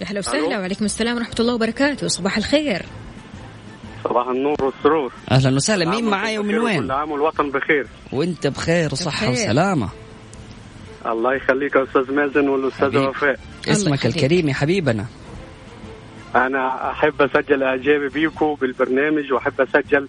يا 0.00 0.06
هلا 0.06 0.18
وسهلا 0.18 0.58
وعليكم 0.58 0.84
السلام 0.84 1.16
ورحمة 1.16 1.34
الله 1.40 1.54
وبركاته. 1.54 2.08
صباح 2.08 2.36
الخير. 2.36 2.82
صباح 4.04 4.28
النور 4.28 4.64
والسرور. 4.64 5.12
أهلا 5.30 5.56
وسهلا. 5.56 5.84
مين 5.84 5.94
عام 5.94 6.10
معاي 6.10 6.38
وأنتم 6.38 6.54
ومن 6.54 6.64
وين؟ 6.64 6.78
وكل 6.78 6.90
عام 6.90 7.10
والوطن 7.10 7.50
بخير. 7.50 7.86
وأنت 8.12 8.46
بخير 8.46 8.88
وصحة. 8.92 9.30
وسلامة. 9.30 9.88
الله 11.06 11.34
يخليك 11.34 11.76
يا 11.76 11.84
أستاذ 11.84 12.14
مازن 12.14 12.48
والاستاذ 12.48 12.88
حبيبي. 12.88 13.06
وفاء. 13.06 13.40
اسمك 13.72 13.98
يخليك. 13.98 14.16
الكريم 14.16 14.48
يا 14.48 14.54
حبيبنا. 14.54 15.06
أنا 16.36 16.90
أحب 16.90 17.22
أسجل 17.22 17.62
إعجابي 17.62 18.08
بيكم 18.08 18.54
بالبرنامج 18.60 19.32
وأحب 19.32 19.60
أسجل 19.60 20.08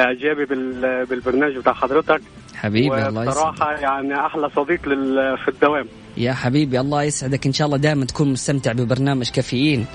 إعجابي 0.00 0.44
بال- 0.44 1.06
بالبرنامج 1.06 1.56
بتاع 1.56 1.72
حضرتك. 1.72 2.20
حبيبي 2.54 3.06
الله 3.06 3.22
يسعدك. 3.22 3.36
وبصراحة 3.36 3.72
يعني 3.72 4.26
أحلى 4.26 4.50
صديق 4.56 4.88
لل... 4.88 5.38
في 5.38 5.48
الدوام. 5.48 5.86
يا 6.16 6.32
حبيبي 6.32 6.80
الله 6.80 7.02
يسعدك. 7.02 7.46
إن 7.46 7.52
شاء 7.52 7.66
الله 7.66 7.78
دائما 7.78 8.04
تكون 8.04 8.32
مستمتع 8.32 8.72
ببرنامج 8.72 9.30
كافيين. 9.30 9.86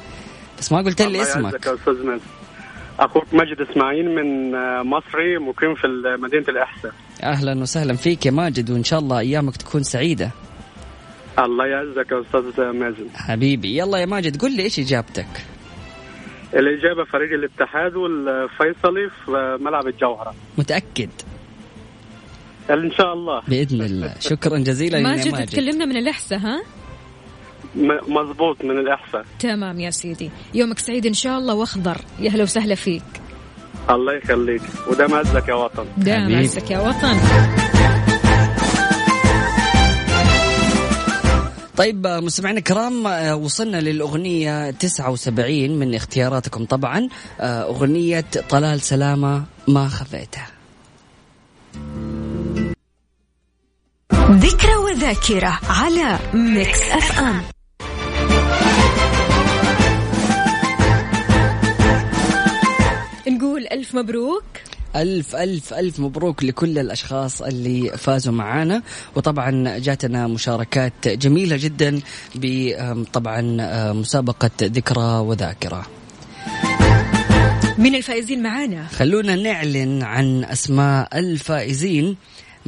بس 0.60 0.72
ما 0.72 0.78
قلت 0.78 1.02
لي 1.02 1.08
الله 1.08 1.22
اسمك. 1.22 1.66
يا 1.66 1.74
أستاذ 1.74 2.20
أخوك 3.00 3.34
ماجد 3.34 3.62
إسماعيل 3.72 4.06
من 4.16 4.52
مصري 4.84 5.38
مقيم 5.38 5.76
في 5.76 5.88
مدينة 6.20 6.46
الأحساء. 6.50 6.92
أهلا 7.24 7.62
وسهلا 7.62 7.96
فيك 7.96 8.26
يا 8.26 8.32
ماجد 8.32 8.72
وإن 8.72 8.84
شاء 8.84 9.00
الله 9.00 9.20
أيامك 9.20 9.58
تكون 9.58 9.84
سعيدة. 9.84 10.32
الله 11.40 11.66
يعزك 11.66 12.12
يا 12.12 12.22
أستاذ 12.22 12.64
مازن. 12.72 13.08
حبيبي 13.16 13.78
يلا 13.78 13.98
يا 13.98 14.06
ماجد 14.06 14.42
قل 14.42 14.56
لي 14.58 14.64
إيش 14.64 14.80
إجابتك؟ 14.80 15.28
الإجابة 16.54 17.04
فريق 17.04 17.34
الاتحاد 17.34 17.96
والفيصلي 17.96 19.10
في 19.26 19.58
ملعب 19.62 19.88
الجوهرة. 19.88 20.36
متأكد؟ 20.58 21.10
إن 22.70 22.92
شاء 22.92 23.14
الله. 23.14 23.42
بإذن 23.48 23.82
الله. 23.82 24.16
شكرا 24.20 24.58
جزيلا 24.58 24.98
يا 24.98 25.04
ماجد 25.04 25.32
ماجد. 25.32 25.50
تكلمنا 25.50 25.86
من 25.86 25.98
الأحساء 25.98 26.40
ها؟ 26.40 26.62
م- 27.76 28.14
مزبوط 28.14 28.64
من 28.66 28.78
الإحساء. 28.78 29.26
تمام 29.40 29.80
يا 29.80 29.90
سيدي. 29.90 30.32
يومك 30.54 30.80
سعيد 30.80 31.06
إن 31.06 31.14
شاء 31.14 31.38
الله 31.38 31.54
واخضر. 31.54 31.98
يا 32.20 32.30
هلا 32.30 32.44
وسهلا 32.44 32.76
فيك. 32.76 33.04
الله 33.90 34.14
يخليك. 34.14 34.62
وده 34.92 35.08
معزك 35.08 35.48
يا 35.50 35.54
وطن. 35.54 35.86
دام. 35.98 36.36
عزك 36.36 36.72
يا 36.72 36.80
وطن. 36.80 37.18
طيب 41.80 42.08
آه، 42.08 42.20
مستمعينا 42.20 42.60
الكرام 42.60 43.08
آه، 43.08 43.36
وصلنا 43.36 43.78
للأغنية 43.78 44.72
79 44.72 45.80
من 45.80 45.96
اختياراتكم 45.96 46.66
طبعا 46.66 47.10
آه، 47.40 47.64
أغنية 47.64 48.26
طلال 48.50 48.82
سلامة 48.82 49.46
ما 49.68 49.88
خفيتها. 49.88 50.48
ذكرى 54.32 54.76
وذاكرة 54.76 55.60
على 55.70 56.20
Mix 56.34 56.82
FM 56.82 57.42
نقول 63.28 63.68
ألف 63.72 63.96
مبروك. 63.96 64.44
ألف 64.96 65.36
ألف 65.36 65.74
ألف 65.74 66.00
مبروك 66.00 66.44
لكل 66.44 66.80
الأشخاص 66.80 67.42
اللي 67.42 67.98
فازوا 67.98 68.34
معانا. 68.34 68.82
وطبعا 69.16 69.78
جاتنا 69.78 70.28
مشاركات 70.28 71.08
جميلة 71.08 71.58
جدا 71.58 72.00
بطبعا 72.36 73.42
مسابقة 73.94 74.52
ذكرى 74.62 75.20
وذاكرة. 75.20 75.86
من 77.78 77.96
الفائزين 77.96 78.44
معانا. 78.44 78.88
خلونا 78.88 79.36
نعلن 79.36 80.04
عن 80.04 80.44
أسماء 80.44 81.20
الفائزين. 81.20 82.16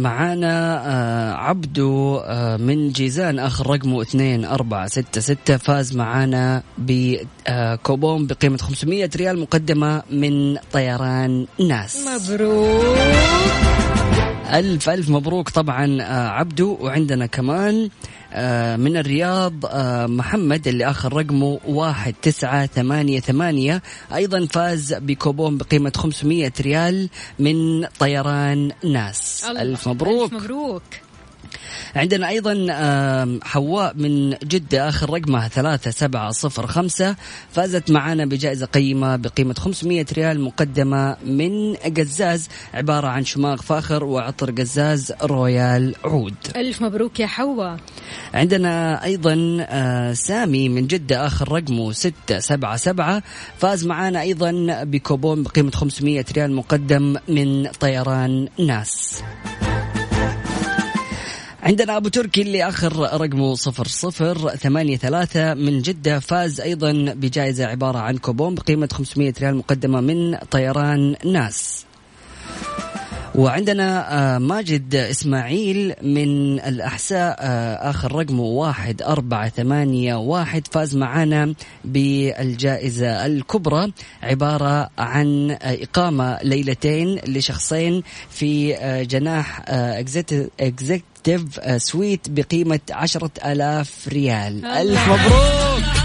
معانا 0.06 0.82
آه 0.88 1.34
عبدو 1.34 2.18
آه 2.18 2.58
من 2.58 2.90
جيزان 2.92 3.40
آخر 3.40 3.70
رقمه 3.70 4.02
2466 4.02 5.58
فاز 5.58 5.96
معانا 5.96 6.64
بكوبون 6.78 8.28
بقيمة 8.28 8.58
500 8.58 9.10
ريال 9.16 9.40
مقدمة 9.40 10.04
من 10.12 10.58
طيران 10.74 11.46
ناس. 11.68 12.08
مبروك. 12.08 12.98
ألف 14.54 14.90
ألف 14.90 15.10
مبروك 15.10 15.50
طبعا 15.50 16.02
آه 16.02 16.28
عبدو 16.30 16.78
وعندنا 16.82 17.26
كمان 17.26 17.76
آه 17.84 17.90
من 18.78 18.98
الرياض 18.98 19.54
آه 19.66 20.06
محمد 20.06 20.68
اللي 20.68 20.86
آخر 20.90 21.14
رقمه 21.14 21.60
واحد 21.68 22.14
تسعة 22.22 22.66
ثمانية 22.66 23.20
ثمانية. 23.20 23.82
أيضا 24.16 24.46
فاز 24.46 24.94
بكوبون 24.94 25.58
بقيمة 25.58 25.92
500 25.96 26.52
ريال 26.62 27.10
من 27.40 27.86
طيران 27.86 28.72
ناس. 28.84 29.46
الله. 29.50 29.62
ألف 29.62 29.88
مبروك. 29.88 30.34
ألف 30.34 30.44
مبروك. 30.44 30.84
عندنا 31.96 32.30
أيضا 32.30 32.54
حواء 33.44 33.94
من 33.96 34.30
جدة 34.30 34.90
آخر 34.90 35.10
رقمها 35.10 35.48
ثلاثة 35.48 35.92
سبعة 35.92 36.32
صفر 36.32 36.68
خمسة. 36.68 37.16
فازت 37.52 37.92
معنا 37.92 38.26
بجائزة 38.26 38.66
قيمة 38.66 39.16
بقيمة 39.16 39.54
500 39.54 40.06
ريال 40.14 40.42
مقدمة 40.42 41.18
من 41.26 41.76
قزاز 41.76 42.50
عبارة 42.74 43.08
عن 43.08 43.26
شماغ 43.26 43.62
فاخر 43.62 44.04
وعطر 44.04 44.52
قزاز 44.52 45.14
رويال 45.24 45.96
عود. 46.06 46.36
ألف 46.56 46.82
مبروك 46.82 47.20
يا 47.20 47.28
حواء. 47.28 47.78
عندنا 48.34 49.04
أيضا 49.04 49.58
آه، 49.62 50.14
سامي 50.14 50.70
من 50.70 50.88
جدة 50.88 51.26
آخر 51.28 51.52
رقمه 51.52 51.92
ستة 51.92 52.40
سبعة 52.40 52.78
سبعة. 52.78 53.24
فاز 53.58 53.86
معنا 53.86 54.22
أيضا 54.22 54.52
بكوبون 54.84 55.44
بقيمة 55.44 55.72
500 55.72 56.26
ريال 56.36 56.54
مقدم 56.54 57.18
من 57.28 57.68
طيران 57.68 58.48
ناس. 58.60 59.24
عندنا 61.64 61.98
أبو 61.98 62.10
تركي 62.10 62.42
اللي 62.42 62.68
آخر 62.68 63.22
رقمه 63.22 63.56
صفر 63.56 63.88
صفر 63.88 64.50
ثمانية 64.56 64.98
ثلاثة. 64.98 65.54
من 65.54 65.82
جدة 65.82 66.20
فاز 66.20 66.62
أيضا 66.62 66.92
بجائزة 66.92 67.66
عبارة 67.66 67.98
عن 67.98 68.18
كوبون 68.18 68.56
بقيمة 68.56 68.90
500 68.92 69.34
ريال 69.42 69.56
مقدمة 69.56 70.02
من 70.02 70.38
طيران 70.38 71.16
ناس. 71.26 71.86
وعندنا 73.36 74.18
آه، 74.36 74.38
ماجد 74.38 74.96
إسماعيل 74.96 75.94
من 76.02 76.60
الأحساء 76.60 77.36
آه، 77.40 77.90
آخر 77.90 78.16
رقمه 78.16 78.44
واحد 78.44 79.02
أربعة 79.02 79.50
ثمانية 79.50 80.16
واحد. 80.16 80.68
فاز 80.72 80.96
معنا 80.96 81.54
بالجائزة 81.86 83.26
الكبرى 83.26 83.92
عبارة 84.24 84.90
عن 84.98 85.52
آه، 85.52 85.58
إقامة 85.62 86.40
ليلتين 86.44 87.20
لشخصين 87.28 88.04
في 88.30 88.74
جناح 89.10 89.62
executive 90.60 91.60
suite 91.78 92.22
بقيمة 92.30 92.80
عشرة 92.92 93.32
آلاف 93.46 94.08
ريال. 94.08 94.66
ألف 94.66 95.08
مبروك! 95.08 96.01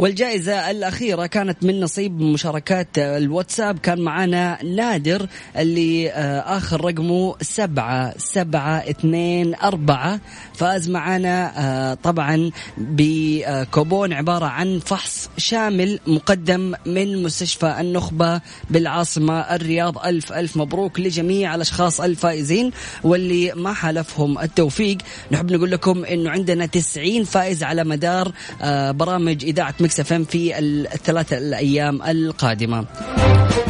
والجائزة 0.00 0.70
الأخيرة 0.70 1.26
كانت 1.26 1.64
من 1.64 1.80
نصيب 1.80 2.20
مشاركات 2.20 2.98
الواتساب. 2.98 3.78
كان 3.78 4.00
معنا 4.00 4.62
نادر 4.64 5.26
اللي 5.56 6.10
آه، 6.10 6.40
آخر 6.56 6.84
رقمه 6.84 7.36
سبعة 7.40 8.14
سبعة 8.18 8.78
اثنين 8.78 9.54
أربعة. 9.54 10.20
فاز 10.54 10.88
معنا 10.90 11.52
آه، 11.56 11.94
طبعا 11.94 12.50
بكوبون 12.78 14.12
عبارة 14.12 14.46
عن 14.46 14.78
فحص 14.78 15.30
شامل 15.36 16.00
مقدم 16.06 16.74
من 16.86 17.22
مستشفى 17.22 17.76
النخبة 17.80 18.40
بالعاصمة 18.70 19.40
الرياض. 19.40 19.98
ألف 19.98 20.32
ألف 20.32 20.56
مبروك 20.56 21.00
لجميع 21.00 21.54
الأشخاص 21.54 22.00
الفائزين 22.00 22.70
واللي 23.04 23.52
ما 23.56 23.72
حالفهم 23.72 24.38
التوفيق. 24.38 24.98
نحب 25.32 25.52
نقول 25.52 25.70
لكم 25.70 26.04
أنه 26.04 26.30
عندنا 26.30 26.66
90 26.66 27.24
فائز 27.24 27.62
على 27.62 27.84
مدار 27.84 28.32
آه، 28.62 28.90
برامج 28.90 29.44
إذاعة 29.44 29.74
Mix 29.90 30.00
FM 30.00 30.24
في 30.24 30.58
الثلاثة 30.58 31.38
الأيام 31.38 32.02
القادمة. 32.02 32.86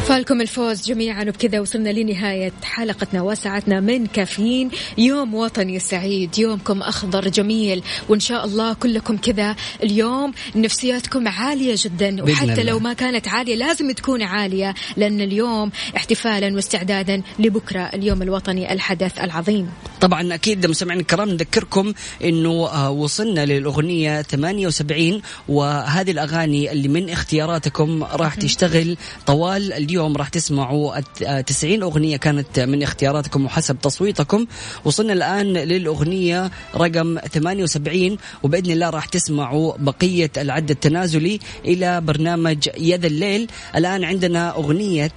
فالكم 0.07 0.41
الفوز 0.41 0.81
جميعا 0.85 1.23
وبكذا 1.23 1.59
وصلنا 1.59 1.89
لنهاية 1.89 2.51
حلقتنا 2.63 3.21
وساعتنا 3.21 3.79
من 3.79 4.05
كافيين. 4.05 4.69
يوم 4.97 5.35
وطني 5.35 5.79
سعيد 5.79 6.39
يومكم 6.39 6.81
أخضر 6.81 7.27
جميل 7.27 7.83
وإن 8.09 8.19
شاء 8.19 8.45
الله 8.45 8.73
كلكم 8.73 9.17
كذا. 9.17 9.55
اليوم 9.83 10.33
نفسياتكم 10.55 11.27
عالية 11.27 11.75
جدا 11.77 12.23
وحتى. 12.23 12.63
لو 12.63 12.79
ما 12.79 12.93
كانت 12.93 13.27
عالية 13.27 13.55
لازم 13.55 13.91
تكون 13.91 14.21
عالية 14.21 14.73
لأن 14.97 15.21
اليوم 15.21 15.71
احتفالا 15.95 16.55
واستعدادا 16.55 17.21
لبكرة 17.39 17.81
اليوم 17.81 18.21
الوطني 18.21 18.73
الحدث 18.73 19.19
العظيم. 19.19 19.69
طبعا 20.01 20.33
أكيد 20.33 20.65
مستمعينا 20.65 21.01
الكرام 21.01 21.29
نذكركم 21.29 21.93
إنه 22.23 22.67
آه، 22.67 22.91
وصلنا 22.91 23.45
للأغنية 23.45 24.21
78 24.21 25.21
وهذه 25.49 26.10
الأغاني 26.11 26.71
اللي 26.71 26.87
من 26.87 27.09
اختياراتكم 27.09 28.03
راح 28.03 28.35
تشتغل. 28.35 28.97
طوال 29.25 29.73
اليوم 29.73 30.17
راح 30.17 30.29
تسمعوا 30.29 30.97
الت- 30.97 31.21
آه، 31.21 31.41
90 31.41 31.83
أغنية 31.83 32.17
كانت 32.17 32.59
من 32.59 32.83
اختياراتكم 32.83 33.45
وحسب 33.45 33.77
تصويتكم. 33.81 34.45
وصلنا 34.85 35.13
الآن 35.13 35.53
للأغنية 35.53 36.51
رقم 36.75 37.19
78 37.19 38.17
وبإذن 38.43 38.71
الله 38.71 38.89
راح 38.89 39.05
تسمعوا 39.05 39.73
بقية 39.77 40.31
العد 40.37 40.69
التنازلي 40.71 41.39
إلى 41.65 42.01
برنامج 42.01 42.69
يد 42.77 43.05
الليل. 43.05 43.47
الآن 43.75 44.03
عندنا 44.03 44.55
أغنية 44.55 45.11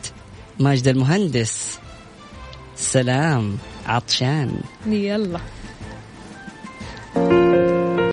ماجد 0.60 0.88
المهندس. 0.88 1.78
سلام 2.76 3.56
عطشان. 3.86 4.60
يلا. 4.86 5.40